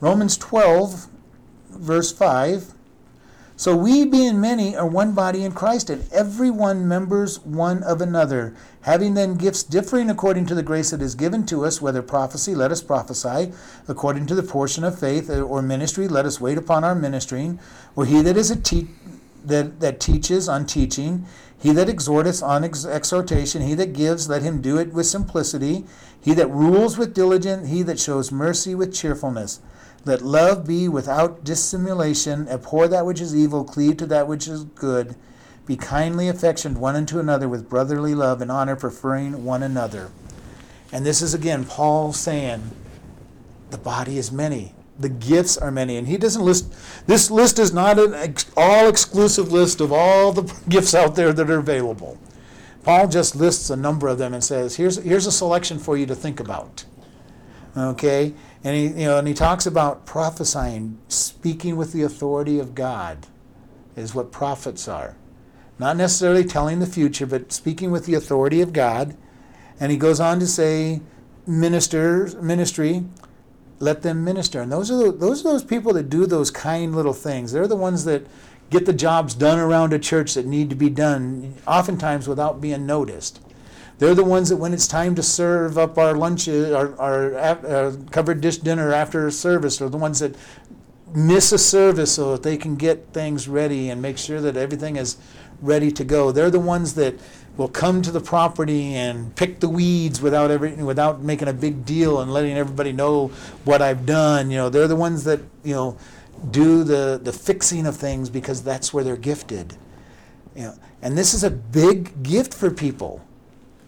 Romans 0.00 0.36
12, 0.36 1.08
verse 1.70 2.12
5 2.12 2.74
so 3.62 3.76
we, 3.76 4.04
being 4.04 4.40
many, 4.40 4.74
are 4.74 4.88
one 4.88 5.12
body 5.12 5.44
in 5.44 5.52
Christ, 5.52 5.88
and 5.88 6.04
every 6.12 6.50
one 6.50 6.88
members 6.88 7.38
one 7.44 7.84
of 7.84 8.00
another. 8.00 8.56
Having 8.80 9.14
then 9.14 9.36
gifts 9.36 9.62
differing 9.62 10.10
according 10.10 10.46
to 10.46 10.56
the 10.56 10.64
grace 10.64 10.90
that 10.90 11.00
is 11.00 11.14
given 11.14 11.46
to 11.46 11.64
us, 11.64 11.80
whether 11.80 12.02
prophecy, 12.02 12.56
let 12.56 12.72
us 12.72 12.82
prophesy, 12.82 13.52
according 13.86 14.26
to 14.26 14.34
the 14.34 14.42
portion 14.42 14.82
of 14.82 14.98
faith, 14.98 15.30
uh, 15.30 15.42
or 15.42 15.62
ministry, 15.62 16.08
let 16.08 16.26
us 16.26 16.40
wait 16.40 16.58
upon 16.58 16.82
our 16.82 16.96
ministering, 16.96 17.60
or 17.94 18.04
he 18.04 18.20
that 18.22 18.36
is 18.36 18.50
a 18.50 18.56
te- 18.56 18.88
that, 19.46 19.80
that 19.80 20.00
teaches 20.00 20.48
on 20.48 20.66
teaching, 20.66 21.26
he 21.58 21.72
that 21.72 21.88
exhorteth 21.88 22.42
on 22.42 22.64
ex- 22.64 22.84
exhortation, 22.84 23.62
he 23.62 23.74
that 23.74 23.92
gives, 23.92 24.28
let 24.28 24.42
him 24.42 24.60
do 24.60 24.78
it 24.78 24.92
with 24.92 25.06
simplicity, 25.06 25.84
he 26.20 26.34
that 26.34 26.50
rules 26.50 26.98
with 26.98 27.14
diligence, 27.14 27.68
he 27.68 27.82
that 27.82 28.00
shows 28.00 28.32
mercy 28.32 28.74
with 28.74 28.94
cheerfulness. 28.94 29.60
Let 30.04 30.22
love 30.22 30.66
be 30.66 30.88
without 30.88 31.44
dissimulation. 31.44 32.48
Abhor 32.48 32.88
that 32.88 33.06
which 33.06 33.20
is 33.20 33.36
evil, 33.36 33.62
cleave 33.64 33.98
to 33.98 34.06
that 34.06 34.26
which 34.26 34.48
is 34.48 34.64
good. 34.64 35.14
Be 35.64 35.76
kindly 35.76 36.28
affectioned 36.28 36.78
one 36.78 36.96
unto 36.96 37.20
another 37.20 37.48
with 37.48 37.68
brotherly 37.68 38.14
love 38.14 38.42
and 38.42 38.50
honor, 38.50 38.74
preferring 38.74 39.44
one 39.44 39.62
another. 39.62 40.10
And 40.90 41.06
this 41.06 41.22
is 41.22 41.34
again 41.34 41.64
Paul 41.64 42.12
saying, 42.12 42.72
the 43.70 43.78
body 43.78 44.18
is 44.18 44.32
many. 44.32 44.74
The 44.98 45.08
gifts 45.08 45.56
are 45.56 45.70
many. 45.70 45.96
And 45.96 46.06
he 46.06 46.16
doesn't 46.16 46.44
list, 46.44 46.72
this 47.06 47.30
list 47.30 47.58
is 47.58 47.72
not 47.72 47.98
an 47.98 48.14
ex- 48.14 48.50
all 48.56 48.88
exclusive 48.88 49.50
list 49.50 49.80
of 49.80 49.92
all 49.92 50.32
the 50.32 50.42
gifts 50.68 50.94
out 50.94 51.14
there 51.16 51.32
that 51.32 51.50
are 51.50 51.58
available. 51.58 52.18
Paul 52.82 53.08
just 53.08 53.36
lists 53.36 53.70
a 53.70 53.76
number 53.76 54.08
of 54.08 54.18
them 54.18 54.34
and 54.34 54.42
says, 54.42 54.76
here's, 54.76 54.96
here's 54.96 55.26
a 55.26 55.32
selection 55.32 55.78
for 55.78 55.96
you 55.96 56.04
to 56.06 56.14
think 56.14 56.40
about. 56.40 56.84
Okay? 57.76 58.34
And 58.64 58.76
he, 58.76 59.02
you 59.02 59.06
know, 59.06 59.18
and 59.18 59.28
he 59.28 59.34
talks 59.34 59.66
about 59.66 60.04
prophesying, 60.04 60.98
speaking 61.08 61.76
with 61.76 61.92
the 61.92 62.02
authority 62.02 62.58
of 62.58 62.74
God, 62.74 63.26
is 63.96 64.14
what 64.14 64.32
prophets 64.32 64.88
are. 64.88 65.16
Not 65.78 65.96
necessarily 65.96 66.44
telling 66.44 66.78
the 66.78 66.86
future, 66.86 67.26
but 67.26 67.52
speaking 67.52 67.90
with 67.90 68.06
the 68.06 68.14
authority 68.14 68.60
of 68.60 68.72
God. 68.72 69.16
And 69.80 69.90
he 69.90 69.98
goes 69.98 70.20
on 70.20 70.38
to 70.40 70.46
say, 70.46 71.00
ministers, 71.46 72.36
ministry, 72.36 73.04
let 73.82 74.02
them 74.02 74.22
minister. 74.22 74.62
And 74.62 74.70
those 74.70 74.90
are 74.92 74.96
the, 74.96 75.12
those 75.12 75.40
are 75.40 75.50
those 75.50 75.64
people 75.64 75.92
that 75.94 76.08
do 76.08 76.24
those 76.24 76.52
kind 76.52 76.94
little 76.94 77.12
things. 77.12 77.50
They're 77.50 77.66
the 77.66 77.76
ones 77.76 78.04
that 78.04 78.24
get 78.70 78.86
the 78.86 78.92
jobs 78.92 79.34
done 79.34 79.58
around 79.58 79.92
a 79.92 79.98
church 79.98 80.34
that 80.34 80.46
need 80.46 80.70
to 80.70 80.76
be 80.76 80.88
done, 80.88 81.56
oftentimes 81.66 82.28
without 82.28 82.60
being 82.60 82.86
noticed. 82.86 83.40
They're 83.98 84.14
the 84.14 84.24
ones 84.24 84.48
that, 84.50 84.56
when 84.56 84.72
it's 84.72 84.86
time 84.86 85.16
to 85.16 85.22
serve 85.22 85.78
up 85.78 85.98
our 85.98 86.14
lunches, 86.14 86.72
our, 86.72 86.98
our 86.98 87.36
uh, 87.36 87.96
covered 88.10 88.40
dish 88.40 88.58
dinner 88.58 88.92
after 88.92 89.30
service, 89.32 89.82
are 89.82 89.88
the 89.88 89.98
ones 89.98 90.20
that 90.20 90.36
miss 91.12 91.52
a 91.52 91.58
service 91.58 92.14
so 92.14 92.32
that 92.32 92.42
they 92.44 92.56
can 92.56 92.76
get 92.76 93.12
things 93.12 93.48
ready 93.48 93.90
and 93.90 94.00
make 94.00 94.16
sure 94.16 94.40
that 94.40 94.56
everything 94.56 94.96
is 94.96 95.16
ready 95.60 95.90
to 95.90 96.04
go. 96.04 96.30
They're 96.30 96.50
the 96.50 96.60
ones 96.60 96.94
that 96.94 97.14
will 97.56 97.68
come 97.68 98.02
to 98.02 98.10
the 98.10 98.20
property 98.20 98.94
and 98.94 99.34
pick 99.36 99.60
the 99.60 99.68
weeds 99.68 100.20
without 100.20 100.50
every, 100.50 100.72
without 100.74 101.20
making 101.20 101.48
a 101.48 101.52
big 101.52 101.84
deal 101.84 102.20
and 102.20 102.32
letting 102.32 102.56
everybody 102.56 102.92
know 102.92 103.28
what 103.64 103.82
I've 103.82 104.06
done. 104.06 104.50
You 104.50 104.56
know, 104.58 104.68
they're 104.70 104.88
the 104.88 104.96
ones 104.96 105.24
that 105.24 105.40
you 105.62 105.74
know 105.74 105.98
do 106.50 106.82
the 106.84 107.20
the 107.22 107.32
fixing 107.32 107.86
of 107.86 107.96
things 107.96 108.30
because 108.30 108.62
that's 108.62 108.92
where 108.92 109.04
they're 109.04 109.16
gifted. 109.16 109.76
You 110.54 110.62
know, 110.62 110.74
and 111.02 111.16
this 111.16 111.34
is 111.34 111.44
a 111.44 111.50
big 111.50 112.22
gift 112.22 112.54
for 112.54 112.70
people 112.70 113.22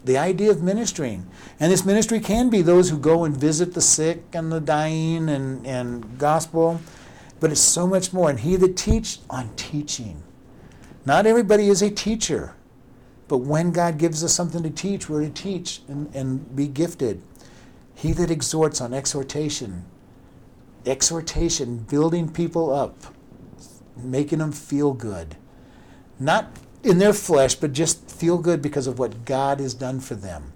the 0.04 0.18
idea 0.18 0.50
of 0.50 0.62
ministering. 0.62 1.26
And 1.58 1.72
this 1.72 1.84
ministry 1.84 2.20
can 2.20 2.50
be 2.50 2.62
those 2.62 2.90
who 2.90 2.98
go 2.98 3.24
and 3.24 3.36
visit 3.36 3.74
the 3.74 3.80
sick 3.80 4.22
and 4.34 4.52
the 4.52 4.60
dying 4.60 5.28
and, 5.28 5.66
and 5.66 6.18
gospel, 6.18 6.80
but 7.40 7.50
it's 7.50 7.60
so 7.60 7.86
much 7.86 8.12
more. 8.12 8.30
And 8.30 8.40
he 8.40 8.56
that 8.56 8.76
teach 8.76 9.20
on 9.30 9.50
teaching. 9.56 10.22
Not 11.06 11.26
everybody 11.26 11.68
is 11.68 11.82
a 11.82 11.90
teacher, 11.90 12.54
but 13.34 13.38
when 13.38 13.72
God 13.72 13.98
gives 13.98 14.22
us 14.22 14.32
something 14.32 14.62
to 14.62 14.70
teach, 14.70 15.08
we're 15.08 15.24
to 15.24 15.28
teach 15.28 15.80
and, 15.88 16.08
and 16.14 16.54
be 16.54 16.68
gifted. 16.68 17.20
He 17.92 18.12
that 18.12 18.30
exhorts 18.30 18.80
on 18.80 18.94
exhortation. 18.94 19.86
exhortation, 20.86 21.78
building 21.78 22.30
people 22.30 22.72
up, 22.72 22.96
making 23.96 24.38
them 24.38 24.52
feel 24.52 24.92
good. 24.92 25.34
Not 26.20 26.46
in 26.84 26.98
their 26.98 27.12
flesh, 27.12 27.56
but 27.56 27.72
just 27.72 28.08
feel 28.08 28.38
good 28.38 28.62
because 28.62 28.86
of 28.86 29.00
what 29.00 29.24
God 29.24 29.58
has 29.58 29.74
done 29.74 29.98
for 29.98 30.14
them. 30.14 30.52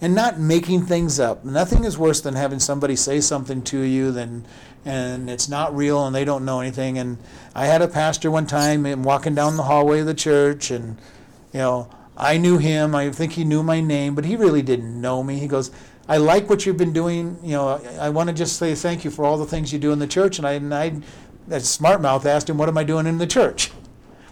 And 0.00 0.14
not 0.14 0.38
making 0.38 0.86
things 0.86 1.18
up. 1.18 1.44
Nothing 1.44 1.82
is 1.82 1.98
worse 1.98 2.20
than 2.20 2.36
having 2.36 2.60
somebody 2.60 2.94
say 2.94 3.20
something 3.20 3.60
to 3.62 3.80
you 3.80 4.12
than 4.12 4.46
and 4.84 5.28
it's 5.28 5.48
not 5.48 5.74
real 5.74 6.06
and 6.06 6.14
they 6.14 6.24
don't 6.24 6.44
know 6.44 6.60
anything. 6.60 6.96
And 6.96 7.18
I 7.56 7.66
had 7.66 7.82
a 7.82 7.88
pastor 7.88 8.30
one 8.30 8.46
time 8.46 8.86
and 8.86 9.04
walking 9.04 9.34
down 9.34 9.56
the 9.56 9.64
hallway 9.64 9.98
of 9.98 10.06
the 10.06 10.14
church 10.14 10.70
and 10.70 10.96
you 11.52 11.58
know, 11.60 11.88
I 12.16 12.38
knew 12.38 12.58
him. 12.58 12.94
I 12.94 13.10
think 13.10 13.32
he 13.32 13.44
knew 13.44 13.62
my 13.62 13.80
name, 13.80 14.14
but 14.14 14.24
he 14.24 14.36
really 14.36 14.62
didn't 14.62 15.00
know 15.00 15.22
me. 15.22 15.38
He 15.38 15.48
goes, 15.48 15.70
I 16.08 16.18
like 16.18 16.48
what 16.48 16.64
you've 16.64 16.76
been 16.76 16.92
doing. 16.92 17.38
You 17.42 17.52
know, 17.52 17.68
I, 17.68 18.06
I 18.06 18.08
want 18.10 18.28
to 18.28 18.34
just 18.34 18.56
say 18.56 18.74
thank 18.74 19.04
you 19.04 19.10
for 19.10 19.24
all 19.24 19.36
the 19.36 19.46
things 19.46 19.72
you 19.72 19.78
do 19.78 19.92
in 19.92 19.98
the 19.98 20.06
church. 20.06 20.38
And 20.38 20.46
I, 20.46 20.52
and 20.52 20.74
I, 20.74 21.00
that 21.48 21.62
smart 21.62 22.00
mouth 22.00 22.26
asked 22.26 22.48
him, 22.48 22.58
what 22.58 22.68
am 22.68 22.78
I 22.78 22.84
doing 22.84 23.06
in 23.06 23.18
the 23.18 23.26
church? 23.26 23.70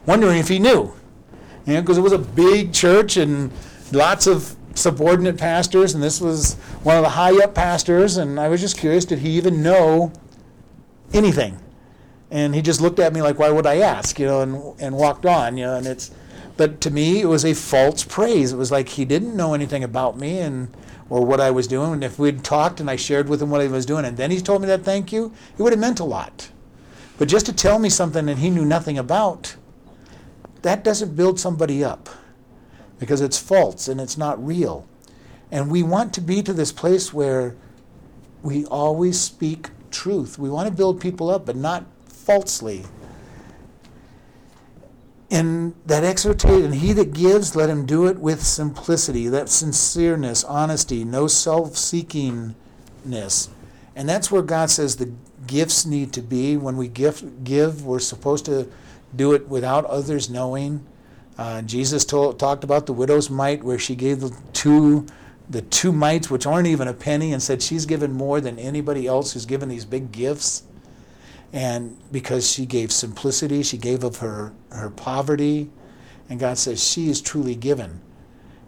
Wondering 0.07 0.39
if 0.39 0.49
he 0.49 0.59
knew. 0.59 0.95
You 1.67 1.75
know, 1.75 1.81
because 1.81 1.99
it 1.99 2.03
was 2.03 2.13
a 2.13 2.19
big 2.19 2.73
church 2.73 3.17
and 3.17 3.51
lots 3.93 4.27
of 4.27 4.57
subordinate 4.75 5.39
pastors, 5.39 5.95
and 5.95 6.03
this 6.03 6.21
was 6.21 6.55
one 6.83 6.97
of 6.97 7.03
the 7.03 7.11
high 7.11 7.37
up 7.43 7.55
pastors. 7.55 8.17
And 8.17 8.39
I 8.39 8.49
was 8.49 8.61
just 8.61 8.79
curious, 8.79 9.05
did 9.05 9.21
he 9.21 9.31
even 9.31 9.63
know 9.63 10.13
anything? 11.13 11.59
And 12.31 12.55
he 12.55 12.63
just 12.63 12.81
looked 12.81 12.99
at 12.99 13.13
me 13.13 13.23
like, 13.23 13.39
why 13.39 13.51
would 13.51 13.67
I 13.67 13.79
ask? 13.79 14.19
You 14.19 14.27
know, 14.27 14.41
and, 14.41 14.81
and 14.81 14.97
walked 14.97 15.27
on, 15.27 15.57
you 15.57 15.67
know, 15.67 15.77
and 15.77 15.87
it's, 15.87 16.11
but 16.57 16.81
to 16.83 16.91
me, 16.91 17.21
it 17.21 17.27
was 17.27 17.45
a 17.45 17.55
false 17.55 18.05
praise. 18.05 18.53
It 18.53 18.57
was 18.57 18.71
like 18.71 18.91
he 18.91 19.05
didn't 19.05 19.37
know 19.37 19.55
anything 19.55 19.83
about 19.83 20.19
me 20.19 20.39
and 20.39 20.75
or 21.09 21.25
what 21.25 21.41
I 21.41 21.51
was 21.51 21.67
doing. 21.67 21.93
And 21.93 22.05
if 22.05 22.19
we'd 22.19 22.43
talked 22.43 22.81
and 22.81 22.91
I 22.91 22.97
shared 22.97 23.29
with 23.29 23.43
him 23.43 23.51
what 23.51 23.61
I 23.61 23.67
was 23.67 23.85
doing, 23.85 24.05
and 24.05 24.17
then 24.17 24.31
he 24.31 24.41
told 24.41 24.63
me 24.63 24.69
that 24.69 24.83
thank 24.83 25.13
you, 25.13 25.33
it 25.59 25.63
would 25.63 25.73
have 25.73 25.81
meant 25.81 26.01
a 26.01 26.05
lot. 26.05 26.51
But 27.19 27.29
just 27.29 27.47
to 27.47 27.53
tell 27.53 27.79
me 27.79 27.89
something 27.89 28.27
that 28.27 28.39
he 28.39 28.51
knew 28.51 28.65
nothing 28.65 28.99
about, 28.99 29.57
that 30.63 30.85
doesn't 30.85 31.17
build 31.17 31.39
somebody 31.39 31.85
up 31.85 32.09
because 32.99 33.21
it's 33.21 33.39
false 33.39 33.89
and 33.89 34.01
it's 34.01 34.17
not 34.17 34.45
real. 34.45 34.87
And 35.51 35.71
we 35.71 35.83
want 35.83 36.15
to 36.15 36.21
be 36.21 36.43
to 36.43 36.53
this 36.53 36.73
place 36.73 37.13
where 37.13 37.57
we 38.43 38.65
always 38.67 39.21
speak 39.21 39.69
truth. 39.91 40.39
We 40.39 40.49
want 40.49 40.69
to 40.69 40.75
build 40.75 41.01
people 41.01 41.29
up, 41.29 41.45
but 41.45 41.57
not 41.57 41.85
falsely. 42.07 42.85
And 45.33 45.75
that 45.87 46.05
exhortation, 46.05 46.67
and 46.67 46.75
he 46.75 46.93
that 46.93 47.15
gives, 47.15 47.57
let 47.57 47.71
him 47.71 47.87
do 47.87 48.07
it 48.07 48.19
with 48.19 48.43
simplicity, 48.43 49.29
that 49.29 49.47
sincereness, 49.47 50.45
honesty, 50.47 51.05
no 51.05 51.27
self 51.27 51.71
seekingness. 51.71 53.49
And 53.97 54.07
that's 54.07 54.31
where 54.31 54.43
God 54.43 54.69
says 54.69 54.97
the 54.97 55.11
gifts 55.47 55.87
need 55.87 56.13
to 56.13 56.21
be. 56.21 56.59
When 56.59 56.77
we 56.77 56.87
give, 56.87 57.45
give 57.45 57.87
we're 57.87 57.99
supposed 57.99 58.45
to 58.45 58.69
do 59.17 59.33
it 59.33 59.49
without 59.49 59.87
others 59.87 60.29
knowing. 60.29 60.87
Uh, 61.39 61.63
Jesus 61.63 62.05
told, 62.05 62.39
talked 62.39 62.63
about 62.63 62.85
the 62.85 62.93
widow's 62.93 63.31
mite, 63.31 63.65
where 63.65 63.79
she 63.79 63.95
gave 63.97 64.21
the 64.21 64.37
two, 64.53 65.07
the 65.49 65.63
two 65.63 65.93
mites, 65.93 66.31
which 66.31 66.47
aren't 66.47 66.69
even 66.69 66.89
a 66.89 66.93
penny, 66.93 67.33
and 67.33 67.43
said 67.43 67.63
she's 67.63 67.87
given 67.87 68.13
more 68.13 68.43
than 68.43 68.59
anybody 68.59 69.07
else 69.07 69.33
who's 69.33 69.47
given 69.47 69.71
these 69.71 69.87
big 69.87 70.13
gifts. 70.13 70.65
And 71.53 71.99
because 72.11 72.51
she 72.51 72.65
gave 72.65 72.91
simplicity, 72.91 73.63
she 73.63 73.77
gave 73.77 74.05
of 74.05 74.19
her, 74.19 74.53
her 74.71 74.89
poverty, 74.91 75.71
and 76.31 76.41
God 76.41 76.57
says 76.57 76.83
she 76.83 77.09
is 77.11 77.21
truly 77.21 77.55
given. 77.55 78.01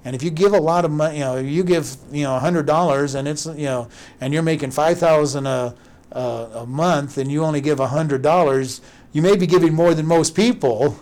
And 0.05 0.15
if 0.15 0.23
you 0.23 0.31
give 0.31 0.53
a 0.53 0.61
lot 0.61 0.85
of 0.85 0.91
money, 0.91 1.19
you 1.19 1.25
know, 1.25 1.39
you 1.39 1.65
give 1.65 1.97
you 2.13 2.25
know 2.25 2.39
hundred 2.39 2.67
dollars, 2.67 3.15
and 3.15 3.27
it's 3.27 3.47
you 3.47 3.65
know, 3.65 3.89
and 4.21 4.35
you're 4.35 4.43
making 4.43 4.71
five 4.71 4.99
thousand 4.99 5.47
a 5.47 5.75
a 6.13 6.65
month, 6.67 7.19
and 7.19 7.33
you 7.33 7.43
only 7.43 7.61
give 7.61 7.79
hundred 7.79 8.23
dollars, 8.23 8.81
you 9.13 9.23
may 9.23 9.37
be 9.37 9.47
giving 9.47 9.73
more 9.73 9.95
than 9.95 10.07
most 10.07 10.35
people, 10.35 10.99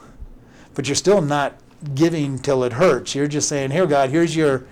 but 0.75 0.89
you're 0.89 0.95
still 0.95 1.21
not 1.21 1.55
giving 1.95 2.39
till 2.39 2.63
it 2.65 2.75
hurts. 2.75 3.15
You're 3.15 3.27
just 3.27 3.49
saying, 3.49 3.73
"Here, 3.73 3.87
God, 3.87 4.11
here's 4.11 4.37
your, 4.37 4.65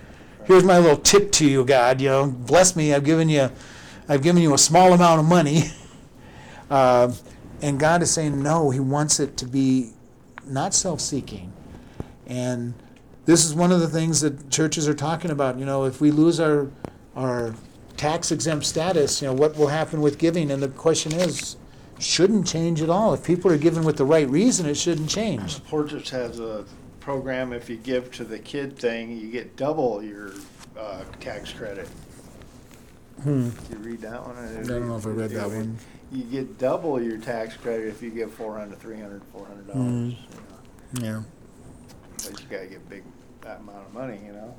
here's 0.45 0.65
my 0.65 0.79
little 0.79 0.97
tip 0.97 1.33
to 1.33 1.49
you, 1.49 1.65
God. 1.65 2.01
You 2.01 2.09
know, 2.09 2.27
bless 2.27 2.77
me. 2.77 2.95
I've 2.95 3.05
given 3.05 3.29
you, 3.29 3.51
I've 4.09 4.23
given 4.23 4.43
you 4.43 4.55
a 4.55 4.59
small 4.59 4.93
amount 4.93 5.21
of 5.21 5.27
money." 5.27 5.65
Uh, 6.71 7.13
and 7.63 7.79
God 7.79 8.03
is 8.03 8.11
saying, 8.11 8.43
no, 8.43 8.71
He 8.71 8.81
wants 8.81 9.21
it 9.21 9.37
to 9.39 9.47
be 9.47 9.91
not 10.47 10.75
self 10.75 11.01
seeking. 11.01 11.53
And 12.27 12.75
this 13.27 13.45
is 13.45 13.55
one 13.55 13.73
of 13.73 13.81
the 13.81 13.89
things 13.89 14.21
that 14.21 14.51
churches 14.51 14.89
are 14.89 14.95
talking 14.95 15.31
about. 15.31 15.59
You 15.59 15.65
know, 15.65 15.85
if 15.85 16.01
we 16.01 16.11
lose 16.11 16.41
our, 16.41 16.71
our 17.17 17.55
tax 17.97 18.31
exempt 18.33 18.65
status, 18.65 19.21
you 19.21 19.29
know, 19.29 19.35
what 19.35 19.57
will 19.57 19.69
happen 19.69 20.01
with 20.01 20.19
giving? 20.19 20.51
And 20.51 20.63
the 20.63 20.69
question 20.69 21.13
is, 21.13 21.57
shouldn't 21.99 22.47
change 22.47 22.81
at 22.81 22.89
all. 22.89 23.13
If 23.13 23.25
people 23.25 23.51
are 23.51 23.59
giving 23.59 23.85
with 23.85 23.97
the 23.97 24.05
right 24.05 24.29
reason, 24.29 24.67
it 24.67 24.77
shouldn't 24.77 25.11
change. 25.11 25.63
Portage 25.65 26.11
has 26.11 26.41
a 26.41 26.65
program, 27.01 27.53
if 27.53 27.69
you 27.69 27.77
give 27.77 28.11
to 28.13 28.25
the 28.25 28.39
kid 28.39 28.79
thing, 28.79 29.17
you 29.17 29.31
get 29.31 29.57
double 29.57 30.03
your 30.03 30.33
uh, 30.79 31.03
tax 31.19 31.53
credit. 31.53 31.89
Hmm. 33.23 33.51
Did 33.51 33.71
you 33.71 33.77
read 33.79 34.01
that 34.01 34.27
one? 34.27 34.37
I 34.37 34.63
don't 34.63 34.89
know 34.89 34.97
if 34.97 35.07
I 35.07 35.11
read 35.11 35.31
that 35.31 35.49
one. 35.49 35.79
You 36.13 36.25
get 36.25 36.59
double 36.59 37.01
your 37.01 37.19
tax 37.19 37.57
credit 37.57 37.87
if 37.89 38.03
you 38.03 38.11
give 38.11 38.33
four 38.33 38.59
hundred, 38.59 38.81
three 38.81 38.99
hundred, 38.99 39.23
four 39.33 39.47
hundred 39.47 39.69
dollars. 39.69 39.87
Mm. 39.87 40.17
Yeah. 41.01 41.23
But 42.17 42.41
you 42.41 42.47
gotta 42.51 42.67
get 42.67 42.89
big, 42.89 43.05
that 43.43 43.61
amount 43.61 43.87
of 43.87 43.95
money, 43.95 44.21
you 44.25 44.33
know? 44.33 44.55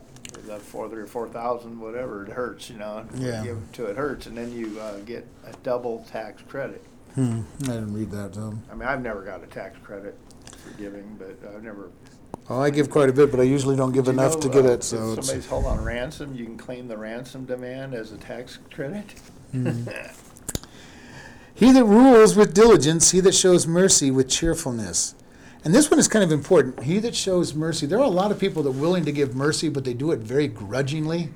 That 0.47 0.62
four, 0.62 0.89
three 0.89 1.02
or 1.02 1.08
four 1.08 1.28
thousand, 1.28 1.80
whatever, 1.80 2.26
it 2.26 2.32
hurts, 2.32 2.70
you 2.70 2.78
know? 2.78 3.06
Yeah. 3.16 3.43
Give 3.43 3.58
it 3.58 3.74
to 3.74 3.86
it 3.88 3.97
hurts, 3.97 4.28
and 4.28 4.38
then 4.38 4.52
you 4.54 4.80
uh, 4.80 4.99
get 4.99 5.28
a 5.45 5.52
double 5.64 6.06
tax 6.10 6.41
credit. 6.43 6.84
Hmm. 7.16 7.41
I 7.64 7.68
didn't 7.68 7.93
read 7.93 8.12
that, 8.12 8.36
so. 8.36 8.54
I 8.72 8.76
mean, 8.76 8.88
I've 8.88 9.02
never 9.02 9.22
got 9.22 9.43
a 9.43 9.47
tax 9.47 9.78
credit 9.84 10.18
for 10.58 10.70
giving, 10.78 11.20
but 11.20 11.38
I've 11.54 11.64
never. 11.64 11.91
Oh, 12.49 12.62
I 12.62 12.70
give 12.70 12.89
quite 12.89 13.10
a 13.10 13.14
bit, 13.14 13.30
but 13.30 13.41
I 13.41 13.43
usually 13.43 13.76
don't 13.76 13.91
give 13.91 14.06
Do 14.06 14.12
you 14.12 14.18
enough 14.18 14.36
know, 14.36 14.41
to 14.41 14.49
get 14.49 14.66
uh, 14.66 14.70
it, 14.70 14.84
so 14.84 15.12
If 15.12 15.18
it's. 15.18 15.28
somebody's 15.28 15.49
held 15.49 15.66
on 15.66 15.84
ransom, 15.84 16.34
you 16.34 16.45
can 16.45 16.58
claim 16.58 16.88
the 16.88 16.97
ransom 16.97 17.43
demand 17.43 17.93
as 17.93 18.14
a 18.14 18.18
tax 18.18 18.58
credit? 18.74 19.06
He 21.62 21.72
that 21.74 21.86
rules 21.86 22.36
with 22.36 22.55
diligence, 22.55 23.12
he 23.12 23.20
that 23.20 23.36
shows 23.36 23.68
mercy 23.68 24.09
with 24.09 24.28
cheerfulness. 24.28 25.14
And 25.64 25.76
this 25.76 25.91
one 25.91 25.99
is 25.99 26.07
kind 26.07 26.24
of 26.24 26.32
important. 26.32 26.82
He 26.86 26.97
that 26.97 27.16
shows 27.16 27.53
mercy. 27.53 27.86
There 27.86 27.99
are 27.99 28.03
a 28.03 28.07
lot 28.07 28.32
of 28.32 28.39
people 28.39 28.64
that 28.64 28.70
are 28.70 28.82
willing 28.82 29.05
to 29.05 29.12
give 29.12 29.36
mercy, 29.36 29.70
but 29.70 29.86
they 29.86 29.93
do 29.93 30.09
it 30.09 30.22
very 30.22 30.47
grudgingly. 30.47 31.30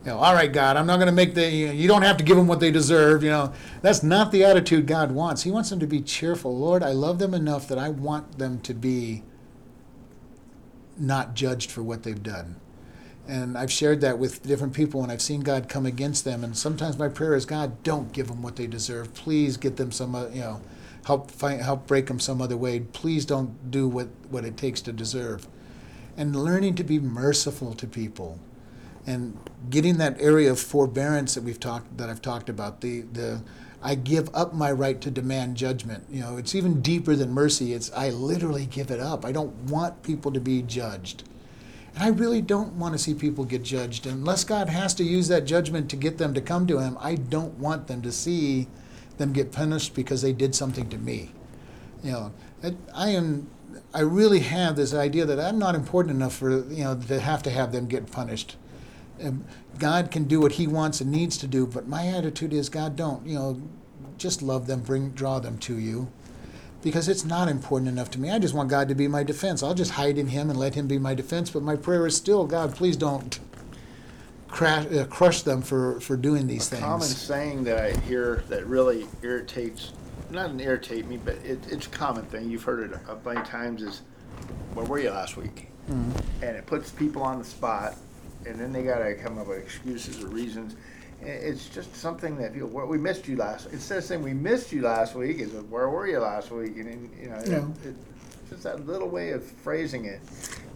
You 0.00 0.06
know, 0.06 0.18
all 0.18 0.34
right, 0.34 0.52
God, 0.52 0.76
I'm 0.76 0.84
not 0.84 0.96
going 0.96 1.06
to 1.06 1.12
make 1.12 1.36
the. 1.36 1.48
You 1.48 1.86
don't 1.86 2.02
have 2.02 2.16
to 2.16 2.24
give 2.24 2.36
them 2.36 2.48
what 2.48 2.58
they 2.58 2.72
deserve. 2.72 3.22
You 3.22 3.30
know, 3.30 3.52
that's 3.82 4.02
not 4.02 4.32
the 4.32 4.42
attitude 4.42 4.88
God 4.88 5.12
wants. 5.12 5.44
He 5.44 5.52
wants 5.52 5.70
them 5.70 5.78
to 5.78 5.86
be 5.86 6.00
cheerful. 6.00 6.58
Lord, 6.58 6.82
I 6.82 6.90
love 6.90 7.20
them 7.20 7.32
enough 7.32 7.68
that 7.68 7.78
I 7.78 7.88
want 7.88 8.38
them 8.38 8.58
to 8.62 8.74
be 8.74 9.22
not 10.98 11.34
judged 11.34 11.70
for 11.70 11.84
what 11.84 12.02
they've 12.02 12.20
done. 12.20 12.56
And 13.28 13.56
I've 13.56 13.70
shared 13.70 14.00
that 14.00 14.18
with 14.18 14.42
different 14.42 14.74
people, 14.74 15.02
and 15.02 15.12
I've 15.12 15.22
seen 15.22 15.42
God 15.42 15.68
come 15.68 15.86
against 15.86 16.24
them. 16.24 16.42
And 16.42 16.56
sometimes 16.56 16.98
my 16.98 17.08
prayer 17.08 17.34
is, 17.34 17.46
God, 17.46 17.82
don't 17.82 18.12
give 18.12 18.28
them 18.28 18.42
what 18.42 18.56
they 18.56 18.66
deserve. 18.66 19.14
Please 19.14 19.56
get 19.56 19.76
them 19.76 19.92
some, 19.92 20.14
uh, 20.14 20.28
you 20.28 20.40
know, 20.40 20.60
help 21.06 21.30
find, 21.30 21.60
help 21.62 21.86
break 21.86 22.06
them 22.06 22.18
some 22.18 22.42
other 22.42 22.56
way. 22.56 22.80
Please 22.80 23.24
don't 23.24 23.70
do 23.70 23.86
what, 23.88 24.08
what 24.28 24.44
it 24.44 24.56
takes 24.56 24.80
to 24.82 24.92
deserve. 24.92 25.46
And 26.16 26.34
learning 26.34 26.74
to 26.76 26.84
be 26.84 26.98
merciful 26.98 27.74
to 27.74 27.86
people, 27.86 28.38
and 29.06 29.38
getting 29.70 29.98
that 29.98 30.20
area 30.20 30.50
of 30.50 30.60
forbearance 30.60 31.34
that 31.34 31.42
we've 31.42 31.60
talked 31.60 31.96
that 31.98 32.10
I've 32.10 32.22
talked 32.22 32.48
about. 32.48 32.82
The 32.82 33.02
the 33.02 33.42
I 33.82 33.94
give 33.96 34.28
up 34.34 34.54
my 34.54 34.70
right 34.70 35.00
to 35.00 35.10
demand 35.10 35.56
judgment. 35.56 36.04
You 36.10 36.20
know, 36.20 36.36
it's 36.36 36.54
even 36.54 36.82
deeper 36.82 37.16
than 37.16 37.32
mercy. 37.32 37.72
It's 37.72 37.90
I 37.92 38.10
literally 38.10 38.66
give 38.66 38.90
it 38.90 39.00
up. 39.00 39.24
I 39.24 39.32
don't 39.32 39.54
want 39.70 40.02
people 40.02 40.30
to 40.32 40.40
be 40.40 40.62
judged. 40.62 41.24
And 41.94 42.04
I 42.04 42.08
really 42.08 42.40
don't 42.40 42.74
want 42.74 42.94
to 42.94 42.98
see 42.98 43.14
people 43.14 43.44
get 43.44 43.62
judged. 43.62 44.06
Unless 44.06 44.44
God 44.44 44.68
has 44.68 44.94
to 44.94 45.04
use 45.04 45.28
that 45.28 45.44
judgment 45.44 45.90
to 45.90 45.96
get 45.96 46.18
them 46.18 46.34
to 46.34 46.40
come 46.40 46.66
to 46.66 46.78
Him, 46.78 46.96
I 47.00 47.16
don't 47.16 47.58
want 47.58 47.86
them 47.86 48.02
to 48.02 48.12
see 48.12 48.68
them 49.18 49.32
get 49.32 49.52
punished 49.52 49.94
because 49.94 50.22
they 50.22 50.32
did 50.32 50.54
something 50.54 50.88
to 50.88 50.98
me. 50.98 51.32
You 52.02 52.12
know, 52.12 52.32
I, 52.94 53.10
am. 53.10 53.48
I 53.94 54.00
really 54.00 54.40
have 54.40 54.76
this 54.76 54.94
idea 54.94 55.24
that 55.26 55.38
I'm 55.38 55.58
not 55.58 55.74
important 55.74 56.16
enough 56.16 56.34
for 56.34 56.50
you 56.50 56.84
know 56.84 56.96
to 56.96 57.20
have 57.20 57.42
to 57.44 57.50
have 57.50 57.72
them 57.72 57.86
get 57.86 58.10
punished. 58.10 58.56
And 59.18 59.44
God 59.78 60.10
can 60.10 60.24
do 60.24 60.40
what 60.40 60.52
He 60.52 60.66
wants 60.66 61.00
and 61.00 61.10
needs 61.10 61.36
to 61.38 61.46
do, 61.46 61.66
but 61.66 61.86
my 61.86 62.08
attitude 62.08 62.52
is, 62.52 62.68
God, 62.68 62.96
don't. 62.96 63.24
You 63.26 63.34
know, 63.34 63.62
just 64.18 64.42
love 64.42 64.66
them, 64.66 64.80
bring, 64.80 65.10
draw 65.10 65.38
them 65.38 65.58
to 65.58 65.78
you 65.78 66.10
because 66.82 67.08
it's 67.08 67.24
not 67.24 67.48
important 67.48 67.88
enough 67.88 68.10
to 68.10 68.20
me. 68.20 68.30
I 68.30 68.38
just 68.38 68.54
want 68.54 68.68
God 68.68 68.88
to 68.88 68.94
be 68.94 69.08
my 69.08 69.22
defense. 69.22 69.62
I'll 69.62 69.74
just 69.74 69.92
hide 69.92 70.18
in 70.18 70.28
Him 70.28 70.50
and 70.50 70.58
let 70.58 70.74
Him 70.74 70.88
be 70.88 70.98
my 70.98 71.14
defense. 71.14 71.50
But 71.50 71.62
my 71.62 71.76
prayer 71.76 72.06
is 72.06 72.16
still, 72.16 72.44
God, 72.44 72.74
please 72.74 72.96
don't 72.96 73.38
crash, 74.48 74.86
uh, 74.92 75.04
crush 75.06 75.42
them 75.42 75.62
for, 75.62 76.00
for 76.00 76.16
doing 76.16 76.46
these 76.46 76.66
A 76.68 76.76
things. 76.76 76.82
common 76.82 77.08
saying 77.08 77.64
that 77.64 77.78
I 77.78 77.96
hear 78.00 78.44
that 78.48 78.66
really 78.66 79.06
irritates, 79.22 79.92
not 80.30 80.50
an 80.50 80.60
irritate 80.60 81.06
me, 81.06 81.18
but 81.24 81.36
it, 81.36 81.60
it's 81.70 81.86
a 81.86 81.90
common 81.90 82.24
thing. 82.26 82.50
You've 82.50 82.64
heard 82.64 82.90
it 82.90 82.98
a 83.08 83.14
bunch 83.14 83.38
of 83.38 83.46
times 83.46 83.82
is, 83.82 84.02
where 84.74 84.84
were 84.84 84.98
you 84.98 85.10
last 85.10 85.36
week? 85.36 85.68
Mm. 85.90 86.20
And 86.42 86.56
it 86.56 86.66
puts 86.66 86.90
people 86.90 87.22
on 87.22 87.38
the 87.38 87.44
spot, 87.44 87.94
and 88.46 88.58
then 88.58 88.72
they 88.72 88.82
gotta 88.82 89.14
come 89.14 89.38
up 89.38 89.46
with 89.46 89.58
excuses 89.58 90.22
or 90.22 90.28
reasons. 90.28 90.74
I- 91.24 91.28
it's 91.28 91.68
just 91.68 91.94
something 91.96 92.36
that 92.38 92.54
you 92.54 92.60
know, 92.66 92.84
we 92.86 92.98
missed 92.98 93.28
you 93.28 93.36
last. 93.36 93.68
Instead 93.72 93.98
of 93.98 94.04
saying 94.04 94.22
we 94.22 94.34
missed 94.34 94.72
you 94.72 94.82
last 94.82 95.14
week, 95.14 95.38
is 95.40 95.52
where 95.52 95.88
were 95.88 96.06
you 96.06 96.18
last 96.18 96.50
week? 96.50 96.76
And 96.76 97.10
you 97.20 97.28
know, 97.30 97.36
it, 97.36 97.88
it, 97.88 97.94
just 98.50 98.64
that 98.64 98.86
little 98.86 99.08
way 99.08 99.30
of 99.30 99.42
phrasing 99.44 100.04
it 100.04 100.20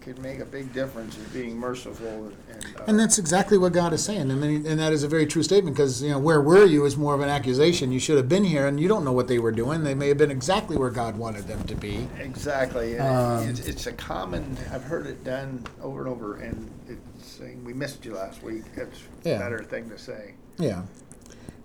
could 0.01 0.19
make 0.21 0.39
a 0.39 0.45
big 0.45 0.73
difference 0.73 1.17
in 1.19 1.25
being 1.33 1.57
merciful 1.59 2.07
and. 2.53 2.65
Uh, 2.79 2.85
And 2.87 2.99
that's 2.99 3.19
exactly 3.19 3.59
what 3.59 3.73
God 3.73 3.93
is 3.93 4.05
saying, 4.05 4.31
and 4.31 4.41
then, 4.43 4.65
and 4.65 4.79
that 4.79 4.93
is 4.93 5.03
a 5.03 5.09
very 5.09 5.27
true 5.27 5.43
statement 5.43 5.77
because 5.77 6.01
you 6.03 6.11
know 6.11 6.19
where 6.19 6.41
were 6.41 6.65
you 6.65 6.85
is 6.87 6.97
more 6.97 7.13
of 7.15 7.21
an 7.21 7.29
accusation. 7.29 7.91
You 7.93 7.99
should 7.99 8.17
have 8.17 8.29
been 8.29 8.45
here, 8.45 8.67
and 8.69 8.79
you 8.79 8.87
don't 8.89 9.05
know 9.05 9.13
what 9.13 9.27
they 9.29 9.39
were 9.41 9.51
doing. 9.53 9.83
They 9.83 9.95
may 9.95 10.09
have 10.09 10.17
been 10.19 10.31
exactly 10.31 10.77
where 10.77 10.91
God 10.91 11.17
wanted 11.19 11.49
them 11.49 11.65
to 11.65 11.75
be. 11.75 12.07
Exactly. 12.21 12.99
Um, 12.99 13.49
it's, 13.49 13.61
it's 13.67 13.87
a 13.89 13.93
common, 13.93 14.57
I've 14.73 14.85
heard 14.85 15.07
it 15.07 15.25
done 15.25 15.65
over 15.83 16.01
and 16.03 16.09
over, 16.09 16.37
and 16.37 16.71
it's 16.89 17.16
saying, 17.37 17.65
we 17.65 17.73
missed 17.73 18.05
you 18.05 18.15
last 18.15 18.43
week. 18.43 18.63
That's 18.75 18.99
a 19.25 19.39
better 19.39 19.63
thing 19.63 19.89
to 19.91 19.99
say. 19.99 20.35
Yeah, 20.59 20.83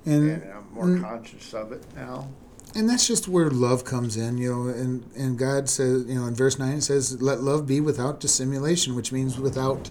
And 0.05 0.29
and 0.31 0.43
I'm 0.53 0.73
more 0.73 0.97
conscious 0.99 1.53
of 1.53 1.71
it 1.71 1.83
now. 1.95 2.27
and 2.75 2.89
that's 2.89 3.07
just 3.07 3.27
where 3.27 3.49
love 3.49 3.83
comes 3.85 4.17
in, 4.17 4.37
you 4.37 4.51
know. 4.53 4.67
And 4.69 5.03
and 5.15 5.37
God 5.37 5.69
says, 5.69 6.05
you 6.07 6.15
know, 6.15 6.25
in 6.27 6.35
verse 6.35 6.57
nine 6.59 6.77
it 6.77 6.81
says, 6.83 7.21
"Let 7.21 7.41
love 7.41 7.65
be 7.67 7.79
without 7.81 8.19
dissimulation," 8.19 8.95
which 8.95 9.11
means 9.11 9.37
without, 9.39 9.89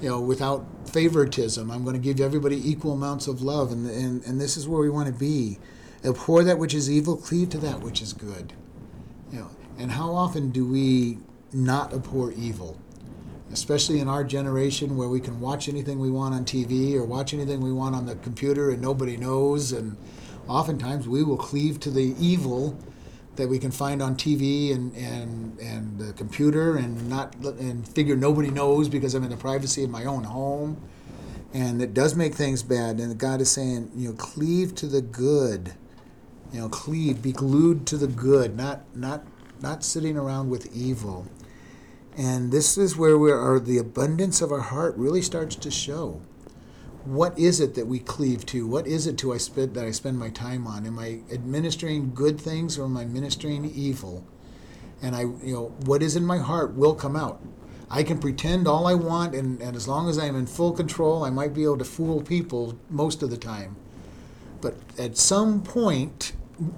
you 0.00 0.08
know, 0.10 0.20
without 0.20 0.66
favoritism. 0.90 1.70
I'm 1.70 1.82
going 1.84 1.94
to 1.96 2.02
give 2.02 2.20
everybody 2.20 2.58
equal 2.70 2.92
amounts 2.92 3.26
of 3.26 3.40
love, 3.42 3.72
and 3.72 3.88
and 3.88 4.22
and 4.24 4.40
this 4.40 4.56
is 4.56 4.68
where 4.68 4.80
we 4.80 4.90
want 4.90 5.06
to 5.08 5.14
be. 5.14 5.58
Abhor 6.04 6.44
that 6.44 6.58
which 6.58 6.74
is 6.74 6.90
evil, 6.90 7.16
cleave 7.16 7.48
to 7.50 7.58
that 7.58 7.80
which 7.80 8.00
is 8.02 8.12
good. 8.12 8.52
You 9.32 9.40
know, 9.40 9.50
and 9.78 9.90
how 9.92 10.12
often 10.14 10.50
do 10.50 10.64
we 10.66 11.18
not 11.52 11.92
abhor 11.94 12.32
evil? 12.32 12.76
Especially 13.52 14.00
in 14.00 14.08
our 14.08 14.24
generation 14.24 14.96
where 14.96 15.08
we 15.08 15.20
can 15.20 15.40
watch 15.40 15.68
anything 15.68 15.98
we 15.98 16.10
want 16.10 16.34
on 16.34 16.44
TV 16.44 16.94
or 16.94 17.04
watch 17.04 17.32
anything 17.32 17.60
we 17.60 17.72
want 17.72 17.94
on 17.94 18.06
the 18.06 18.16
computer 18.16 18.70
and 18.70 18.82
nobody 18.82 19.16
knows. 19.16 19.72
And 19.72 19.96
oftentimes 20.48 21.08
we 21.08 21.22
will 21.22 21.36
cleave 21.36 21.78
to 21.80 21.90
the 21.90 22.14
evil 22.18 22.76
that 23.36 23.48
we 23.48 23.58
can 23.58 23.70
find 23.70 24.02
on 24.02 24.16
TV 24.16 24.74
and, 24.74 24.94
and, 24.96 25.58
and 25.60 25.98
the 25.98 26.12
computer 26.14 26.76
and 26.76 27.08
not 27.08 27.34
and 27.36 27.86
figure 27.86 28.16
nobody 28.16 28.50
knows 28.50 28.88
because 28.88 29.14
I'm 29.14 29.22
in 29.24 29.30
the 29.30 29.36
privacy 29.36 29.84
of 29.84 29.90
my 29.90 30.04
own 30.04 30.24
home. 30.24 30.80
And 31.54 31.80
it 31.80 31.94
does 31.94 32.14
make 32.14 32.34
things 32.34 32.62
bad. 32.62 32.98
And 32.98 33.16
God 33.16 33.40
is 33.40 33.50
saying, 33.50 33.90
you 33.94 34.08
know, 34.08 34.14
cleave 34.14 34.74
to 34.76 34.86
the 34.86 35.00
good. 35.00 35.74
You 36.52 36.60
know, 36.60 36.68
cleave, 36.68 37.22
be 37.22 37.32
glued 37.32 37.86
to 37.88 37.96
the 37.96 38.06
good, 38.06 38.56
not 38.56 38.84
not 38.94 39.26
not 39.60 39.82
sitting 39.82 40.16
around 40.16 40.50
with 40.50 40.74
evil. 40.74 41.26
And 42.16 42.50
this 42.50 42.78
is 42.78 42.96
where 42.96 43.18
we 43.18 43.30
are 43.30 43.60
the 43.60 43.76
abundance 43.76 44.40
of 44.40 44.50
our 44.50 44.60
heart 44.60 44.96
really 44.96 45.20
starts 45.20 45.54
to 45.56 45.70
show. 45.70 46.22
What 47.04 47.38
is 47.38 47.60
it 47.60 47.74
that 47.74 47.86
we 47.86 47.98
cleave 47.98 48.46
to? 48.46 48.66
What 48.66 48.86
is 48.86 49.06
it 49.06 49.18
to 49.18 49.34
I 49.34 49.36
spend 49.36 49.74
that 49.74 49.84
I 49.84 49.90
spend 49.90 50.18
my 50.18 50.30
time 50.30 50.66
on? 50.66 50.86
Am 50.86 50.98
I 50.98 51.20
administering 51.30 52.12
good 52.14 52.40
things 52.40 52.78
or 52.78 52.86
am 52.86 52.96
I 52.96 53.04
ministering 53.04 53.66
evil? 53.66 54.26
And 55.02 55.14
I 55.14 55.20
you 55.20 55.52
know, 55.52 55.74
what 55.84 56.02
is 56.02 56.16
in 56.16 56.24
my 56.24 56.38
heart 56.38 56.74
will 56.74 56.94
come 56.94 57.16
out. 57.16 57.40
I 57.90 58.02
can 58.02 58.18
pretend 58.18 58.66
all 58.66 58.86
I 58.86 58.94
want 58.94 59.34
and, 59.34 59.60
and 59.60 59.76
as 59.76 59.86
long 59.86 60.08
as 60.08 60.18
I'm 60.18 60.36
in 60.36 60.46
full 60.46 60.72
control, 60.72 61.22
I 61.22 61.30
might 61.30 61.54
be 61.54 61.64
able 61.64 61.78
to 61.78 61.84
fool 61.84 62.22
people 62.22 62.78
most 62.88 63.22
of 63.22 63.30
the 63.30 63.36
time. 63.36 63.76
But 64.60 64.74
at 64.98 65.18
some 65.18 65.62
point, 65.62 66.32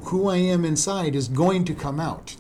who 0.07 0.29
I 0.29 0.37
am 0.37 0.65
inside 0.65 1.15
is 1.15 1.29
going 1.29 1.65
to 1.67 1.75
come 1.75 2.01
out. 2.01 2.37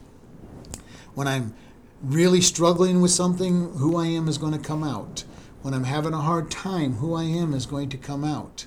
When 1.14 1.28
I'm 1.28 1.54
really 2.02 2.40
struggling 2.40 3.00
with 3.00 3.10
something, 3.10 3.72
who 3.78 3.96
I 3.96 4.06
am 4.06 4.28
is 4.28 4.38
going 4.38 4.52
to 4.52 4.58
come 4.58 4.84
out. 4.84 5.24
When 5.62 5.74
I'm 5.74 5.84
having 5.84 6.14
a 6.14 6.20
hard 6.20 6.50
time, 6.50 6.94
who 6.94 7.14
I 7.14 7.24
am 7.24 7.52
is 7.52 7.66
going 7.66 7.88
to 7.90 7.96
come 7.96 8.24
out. 8.24 8.66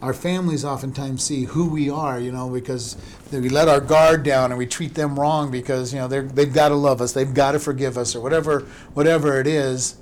Our 0.00 0.14
families 0.14 0.64
oftentimes 0.64 1.22
see 1.22 1.44
who 1.44 1.68
we 1.68 1.88
are, 1.88 2.18
you 2.18 2.32
know, 2.32 2.50
because 2.50 2.96
we 3.30 3.48
let 3.48 3.68
our 3.68 3.80
guard 3.80 4.24
down 4.24 4.50
and 4.50 4.58
we 4.58 4.66
treat 4.66 4.94
them 4.94 5.18
wrong 5.18 5.52
because 5.52 5.94
you 5.94 6.00
know 6.00 6.08
they've 6.08 6.52
got 6.52 6.70
to 6.70 6.74
love 6.74 7.00
us, 7.00 7.12
they've 7.12 7.32
got 7.32 7.52
to 7.52 7.60
forgive 7.60 7.96
us, 7.96 8.16
or 8.16 8.20
whatever, 8.20 8.60
whatever 8.94 9.38
it 9.38 9.46
is. 9.46 9.98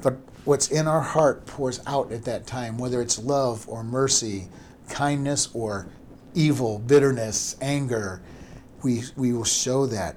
But 0.00 0.16
what's 0.46 0.68
in 0.68 0.86
our 0.86 1.02
heart 1.02 1.44
pours 1.44 1.80
out 1.86 2.10
at 2.10 2.24
that 2.24 2.46
time, 2.46 2.78
whether 2.78 3.02
it's 3.02 3.18
love 3.18 3.68
or 3.68 3.84
mercy, 3.84 4.48
kindness 4.88 5.50
or 5.52 5.88
evil, 6.34 6.78
bitterness, 6.78 7.56
anger. 7.60 8.22
We 8.82 9.02
we 9.14 9.34
will 9.34 9.44
show 9.44 9.84
that. 9.86 10.16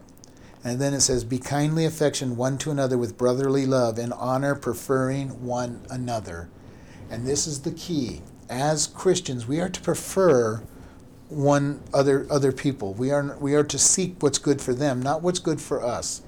And 0.67 0.81
then 0.81 0.93
it 0.93 0.99
says, 0.99 1.23
Be 1.23 1.39
kindly 1.39 1.85
affectioned 1.85 2.35
one 2.35 2.57
to 2.59 2.71
another 2.71 2.97
with 2.97 3.17
brotherly 3.17 3.65
love 3.65 3.97
and 3.97 4.11
honor, 4.11 4.53
preferring 4.53 5.45
one 5.45 5.85
another. 5.89 6.49
And 7.09 7.25
this 7.25 7.47
is 7.47 7.61
the 7.61 7.71
key. 7.71 8.21
As 8.49 8.87
Christians, 8.87 9.47
we 9.47 9.61
are 9.61 9.69
to 9.69 9.81
prefer 9.81 10.61
one 11.29 11.81
other 11.93 12.27
other 12.29 12.51
people. 12.51 12.93
We 12.93 13.11
are 13.11 13.37
we 13.39 13.55
are 13.55 13.63
to 13.63 13.79
seek 13.79 14.15
what's 14.19 14.37
good 14.37 14.61
for 14.61 14.73
them, 14.73 15.01
not 15.01 15.21
what's 15.21 15.39
good 15.39 15.61
for 15.61 15.81
us. 15.81 16.21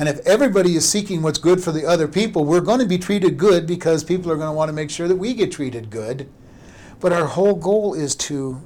And 0.00 0.08
if 0.08 0.18
everybody 0.26 0.74
is 0.74 0.88
seeking 0.88 1.22
what's 1.22 1.38
good 1.38 1.62
for 1.62 1.70
the 1.70 1.86
other 1.86 2.08
people, 2.08 2.44
we're 2.44 2.60
going 2.60 2.80
to 2.80 2.86
be 2.86 2.98
treated 2.98 3.38
good 3.38 3.68
because 3.68 4.02
people 4.02 4.32
are 4.32 4.36
going 4.36 4.48
to 4.48 4.52
want 4.52 4.68
to 4.68 4.74
make 4.74 4.90
sure 4.90 5.06
that 5.06 5.16
we 5.16 5.32
get 5.32 5.52
treated 5.52 5.90
good. 5.90 6.28
But 6.98 7.12
our 7.12 7.26
whole 7.26 7.54
goal 7.54 7.94
is 7.94 8.16
to 8.16 8.60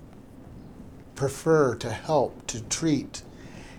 prefer, 1.15 1.75
to 1.77 1.91
help, 1.91 2.47
to 2.49 2.63
treat. 2.63 3.23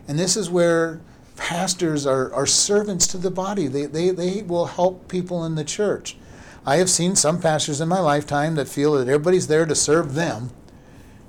And 0.08 0.20
this 0.20 0.38
is 0.38 0.50
where 0.50 1.02
pastors 1.42 2.06
are, 2.06 2.32
are 2.34 2.46
servants 2.46 3.08
to 3.08 3.18
the 3.18 3.32
body. 3.32 3.66
They, 3.66 3.88
they, 3.88 4.12
they 4.12 4.44
will 4.44 4.68
help 4.68 5.08
people 5.08 5.44
in 5.44 5.56
the 5.56 5.64
church. 5.64 6.16
I 6.68 6.76
have 6.76 6.90
seen 6.90 7.16
some 7.16 7.42
pastors 7.42 7.82
in 7.82 7.90
my 7.90 8.00
lifetime 8.00 8.54
that 8.56 8.68
feel 8.68 8.94
that 8.94 9.08
everybody's 9.08 9.48
there 9.48 9.66
to 9.66 9.74
serve 9.74 10.14
them. 10.14 10.52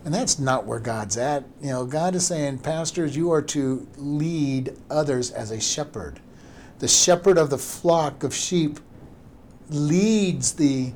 And 0.05 0.13
that's 0.13 0.39
not 0.39 0.67
where 0.67 0.81
God's 0.81 1.17
at. 1.17 1.45
You 1.63 1.71
know, 1.71 1.87
God 1.87 2.15
is 2.15 2.27
saying, 2.27 2.59
Pastors, 2.59 3.17
you 3.17 3.33
are 3.33 3.41
to 3.43 3.87
lead 3.97 4.77
others 4.91 5.31
as 5.31 5.51
a 5.51 5.61
shepherd. 5.61 6.21
The 6.81 6.89
shepherd 6.89 7.39
of 7.39 7.49
the 7.49 7.59
flock 7.59 8.23
of 8.23 8.35
sheep 8.35 8.81
leads 9.71 10.53
the 10.53 10.93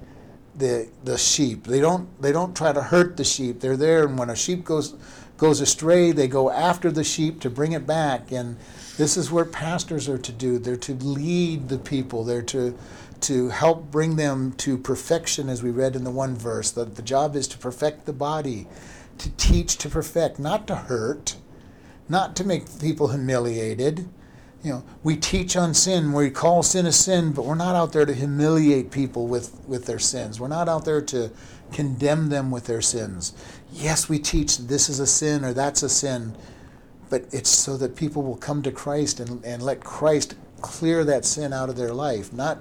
the 0.56 0.88
the 1.04 1.16
sheep. 1.16 1.64
They 1.64 1.80
don't 1.80 2.20
they 2.20 2.32
don't 2.32 2.56
try 2.56 2.72
to 2.72 2.82
hurt 2.82 3.16
the 3.16 3.24
sheep. 3.24 3.60
They're 3.60 3.76
there 3.76 4.06
and 4.06 4.18
when 4.18 4.28
a 4.28 4.36
sheep 4.36 4.64
goes 4.64 4.94
goes 5.36 5.60
astray, 5.60 6.12
they 6.12 6.26
go 6.26 6.50
after 6.50 6.90
the 6.90 7.04
sheep 7.04 7.40
to 7.42 7.50
bring 7.50 7.72
it 7.72 7.86
back. 7.86 8.32
And 8.32 8.56
this 8.96 9.16
is 9.16 9.30
what 9.30 9.52
pastors 9.52 10.08
are 10.08 10.18
to 10.18 10.32
do. 10.32 10.58
They're 10.58 10.76
to 10.76 10.94
lead 10.94 11.68
the 11.68 11.78
people. 11.78 12.24
They're 12.24 12.42
to 12.42 12.76
to 13.18 13.48
help 13.48 13.90
bring 13.90 14.16
them 14.16 14.52
to 14.52 14.76
perfection 14.76 15.48
as 15.48 15.62
we 15.62 15.70
read 15.70 15.96
in 15.96 16.04
the 16.04 16.10
one 16.10 16.36
verse. 16.36 16.70
That 16.70 16.96
the 16.96 17.02
job 17.02 17.34
is 17.34 17.48
to 17.48 17.58
perfect 17.58 18.06
the 18.06 18.12
body, 18.12 18.66
to 19.18 19.30
teach 19.32 19.76
to 19.78 19.88
perfect, 19.88 20.38
not 20.38 20.66
to 20.66 20.76
hurt, 20.76 21.36
not 22.08 22.36
to 22.36 22.44
make 22.44 22.78
people 22.80 23.08
humiliated. 23.08 24.08
You 24.62 24.72
know, 24.72 24.84
we 25.02 25.16
teach 25.16 25.56
on 25.56 25.74
sin, 25.74 26.12
we 26.12 26.30
call 26.30 26.62
sin 26.62 26.86
a 26.86 26.92
sin, 26.92 27.32
but 27.32 27.44
we're 27.44 27.54
not 27.54 27.76
out 27.76 27.92
there 27.92 28.06
to 28.06 28.14
humiliate 28.14 28.90
people 28.90 29.28
with, 29.28 29.60
with 29.66 29.86
their 29.86 29.98
sins. 29.98 30.40
We're 30.40 30.48
not 30.48 30.68
out 30.68 30.84
there 30.84 31.02
to 31.02 31.30
condemn 31.72 32.30
them 32.30 32.50
with 32.50 32.66
their 32.66 32.82
sins. 32.82 33.32
Yes, 33.72 34.08
we 34.08 34.18
teach 34.18 34.58
this 34.58 34.88
is 34.88 34.98
a 34.98 35.06
sin 35.06 35.44
or 35.44 35.52
that's 35.52 35.82
a 35.82 35.88
sin, 35.88 36.36
but 37.08 37.26
it's 37.32 37.50
so 37.50 37.76
that 37.76 37.96
people 37.96 38.22
will 38.22 38.36
come 38.36 38.62
to 38.62 38.72
Christ 38.72 39.20
and, 39.20 39.44
and 39.44 39.62
let 39.62 39.80
Christ 39.80 40.34
clear 40.60 41.04
that 41.04 41.24
sin 41.24 41.52
out 41.52 41.68
of 41.68 41.76
their 41.76 41.92
life, 41.92 42.32
not 42.32 42.58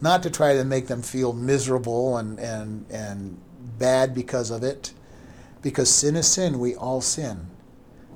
not 0.00 0.22
to 0.22 0.30
try 0.30 0.54
to 0.54 0.64
make 0.64 0.86
them 0.86 1.02
feel 1.02 1.32
miserable 1.32 2.18
and, 2.18 2.38
and, 2.38 2.86
and 2.90 3.40
bad 3.78 4.14
because 4.14 4.50
of 4.50 4.62
it. 4.62 4.92
Because 5.60 5.92
sin 5.92 6.16
is 6.16 6.28
sin, 6.28 6.58
we 6.60 6.74
all 6.76 7.00
sin. 7.00 7.48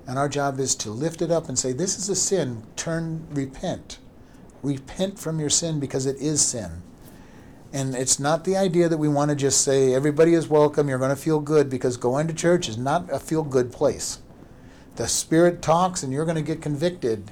And 0.07 0.19
our 0.19 0.29
job 0.29 0.61
is 0.61 0.75
to 0.77 0.91
lift 0.91 1.23
it 1.23 1.31
up 1.31 1.49
and 1.49 1.59
say, 1.59 1.73
This 1.73 1.99
is 1.99 2.09
a 2.09 2.17
sin. 2.17 2.63
Turn, 2.77 3.27
repent. 3.31 3.99
Repent 4.63 5.19
from 5.19 5.41
your 5.41 5.51
sin 5.51 5.81
because 5.81 6.07
it 6.07 6.17
is 6.19 6.41
sin. 6.41 6.83
And 7.73 7.95
it's 7.95 8.21
not 8.21 8.45
the 8.45 8.57
idea 8.57 8.89
that 8.89 8.99
we 8.99 9.09
want 9.09 9.31
to 9.31 9.37
just 9.37 9.63
say, 9.63 9.95
Everybody 9.95 10.35
is 10.35 10.49
welcome, 10.49 10.89
you're 10.89 10.99
going 10.99 11.11
to 11.11 11.17
feel 11.17 11.41
good, 11.41 11.69
because 11.69 11.97
going 11.97 12.29
to 12.29 12.35
church 12.35 12.69
is 12.69 12.79
not 12.79 13.11
a 13.13 13.19
feel 13.19 13.43
good 13.43 13.73
place. 13.73 14.19
The 14.97 15.09
Spirit 15.09 15.63
talks 15.63 16.03
and 16.03 16.13
you're 16.13 16.25
going 16.25 16.37
to 16.37 16.43
get 16.43 16.61
convicted. 16.61 17.31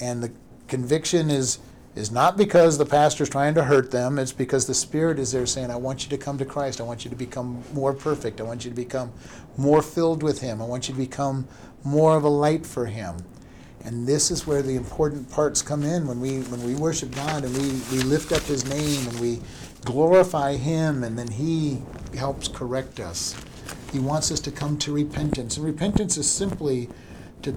And 0.00 0.22
the 0.22 0.32
conviction 0.66 1.30
is 1.30 1.58
is 1.98 2.12
not 2.12 2.36
because 2.36 2.78
the 2.78 2.86
pastor's 2.86 3.28
trying 3.28 3.54
to 3.54 3.64
hurt 3.64 3.90
them, 3.90 4.20
it's 4.20 4.30
because 4.30 4.68
the 4.68 4.74
Spirit 4.74 5.18
is 5.18 5.32
there 5.32 5.46
saying, 5.46 5.68
I 5.70 5.76
want 5.76 6.04
you 6.04 6.10
to 6.16 6.22
come 6.22 6.38
to 6.38 6.44
Christ. 6.44 6.80
I 6.80 6.84
want 6.84 7.04
you 7.04 7.10
to 7.10 7.16
become 7.16 7.62
more 7.74 7.92
perfect. 7.92 8.40
I 8.40 8.44
want 8.44 8.64
you 8.64 8.70
to 8.70 8.76
become 8.76 9.12
more 9.56 9.82
filled 9.82 10.22
with 10.22 10.40
Him. 10.40 10.62
I 10.62 10.64
want 10.64 10.88
you 10.88 10.94
to 10.94 11.00
become 11.00 11.48
more 11.82 12.16
of 12.16 12.22
a 12.22 12.28
light 12.28 12.64
for 12.64 12.86
Him. 12.86 13.16
And 13.84 14.06
this 14.06 14.30
is 14.30 14.46
where 14.46 14.62
the 14.62 14.76
important 14.76 15.28
parts 15.30 15.60
come 15.60 15.82
in 15.82 16.06
when 16.06 16.20
we 16.20 16.40
when 16.42 16.62
we 16.62 16.76
worship 16.76 17.10
God 17.10 17.44
and 17.44 17.56
we, 17.56 17.68
we 17.96 18.04
lift 18.04 18.30
up 18.32 18.42
His 18.42 18.64
name 18.68 19.08
and 19.08 19.18
we 19.18 19.40
glorify 19.84 20.54
Him 20.54 21.02
and 21.02 21.18
then 21.18 21.28
He 21.28 21.82
helps 22.16 22.46
correct 22.46 23.00
us. 23.00 23.34
He 23.92 23.98
wants 23.98 24.30
us 24.30 24.40
to 24.40 24.50
come 24.50 24.78
to 24.78 24.92
repentance. 24.92 25.56
And 25.56 25.66
repentance 25.66 26.16
is 26.16 26.30
simply 26.30 26.88
to 27.42 27.56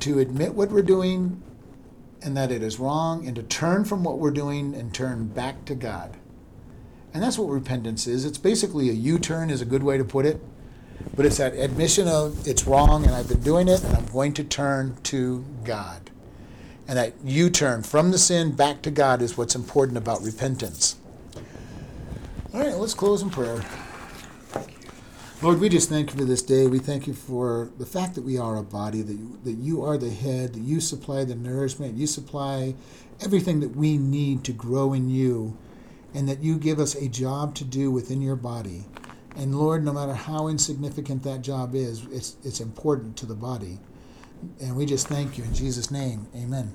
to 0.00 0.18
admit 0.18 0.54
what 0.54 0.70
we're 0.70 0.82
doing 0.82 1.40
and 2.22 2.36
that 2.36 2.50
it 2.50 2.62
is 2.62 2.78
wrong 2.78 3.26
and 3.26 3.36
to 3.36 3.42
turn 3.42 3.84
from 3.84 4.02
what 4.02 4.18
we're 4.18 4.30
doing 4.30 4.74
and 4.74 4.92
turn 4.94 5.28
back 5.28 5.64
to 5.66 5.74
God. 5.74 6.16
And 7.12 7.22
that's 7.22 7.38
what 7.38 7.48
repentance 7.48 8.06
is. 8.06 8.24
It's 8.24 8.38
basically 8.38 8.90
a 8.90 8.92
U 8.92 9.18
turn, 9.18 9.50
is 9.50 9.60
a 9.60 9.66
good 9.66 9.82
way 9.82 9.98
to 9.98 10.04
put 10.04 10.26
it. 10.26 10.42
But 11.16 11.26
it's 11.26 11.36
that 11.36 11.54
admission 11.54 12.08
of 12.08 12.46
it's 12.46 12.66
wrong 12.66 13.04
and 13.04 13.14
I've 13.14 13.28
been 13.28 13.40
doing 13.40 13.68
it 13.68 13.84
and 13.84 13.96
I'm 13.96 14.06
going 14.06 14.32
to 14.34 14.44
turn 14.44 14.96
to 15.04 15.44
God. 15.64 16.10
And 16.88 16.98
that 16.98 17.14
U 17.24 17.50
turn 17.50 17.82
from 17.82 18.10
the 18.10 18.18
sin 18.18 18.52
back 18.52 18.82
to 18.82 18.90
God 18.90 19.22
is 19.22 19.36
what's 19.36 19.54
important 19.54 19.96
about 19.98 20.22
repentance. 20.22 20.96
All 22.52 22.60
right, 22.60 22.74
let's 22.74 22.94
close 22.94 23.22
in 23.22 23.30
prayer. 23.30 23.62
Lord, 25.44 25.60
we 25.60 25.68
just 25.68 25.90
thank 25.90 26.10
you 26.10 26.16
for 26.16 26.24
this 26.24 26.40
day. 26.40 26.66
We 26.68 26.78
thank 26.78 27.06
you 27.06 27.12
for 27.12 27.68
the 27.76 27.84
fact 27.84 28.14
that 28.14 28.24
we 28.24 28.38
are 28.38 28.56
a 28.56 28.62
body, 28.62 29.02
that 29.02 29.12
you, 29.12 29.38
that 29.44 29.52
you 29.52 29.84
are 29.84 29.98
the 29.98 30.08
head, 30.08 30.54
that 30.54 30.60
you 30.60 30.80
supply 30.80 31.22
the 31.24 31.34
nourishment, 31.34 31.98
you 31.98 32.06
supply 32.06 32.74
everything 33.20 33.60
that 33.60 33.76
we 33.76 33.98
need 33.98 34.42
to 34.44 34.52
grow 34.52 34.94
in 34.94 35.10
you, 35.10 35.54
and 36.14 36.26
that 36.30 36.42
you 36.42 36.56
give 36.56 36.78
us 36.78 36.94
a 36.94 37.08
job 37.08 37.54
to 37.56 37.64
do 37.64 37.90
within 37.90 38.22
your 38.22 38.36
body. 38.36 38.86
And 39.36 39.54
Lord, 39.54 39.84
no 39.84 39.92
matter 39.92 40.14
how 40.14 40.48
insignificant 40.48 41.24
that 41.24 41.42
job 41.42 41.74
is, 41.74 42.06
it's, 42.10 42.36
it's 42.42 42.60
important 42.60 43.18
to 43.18 43.26
the 43.26 43.34
body. 43.34 43.80
And 44.62 44.74
we 44.74 44.86
just 44.86 45.08
thank 45.08 45.36
you 45.36 45.44
in 45.44 45.52
Jesus' 45.52 45.90
name. 45.90 46.26
Amen. 46.34 46.72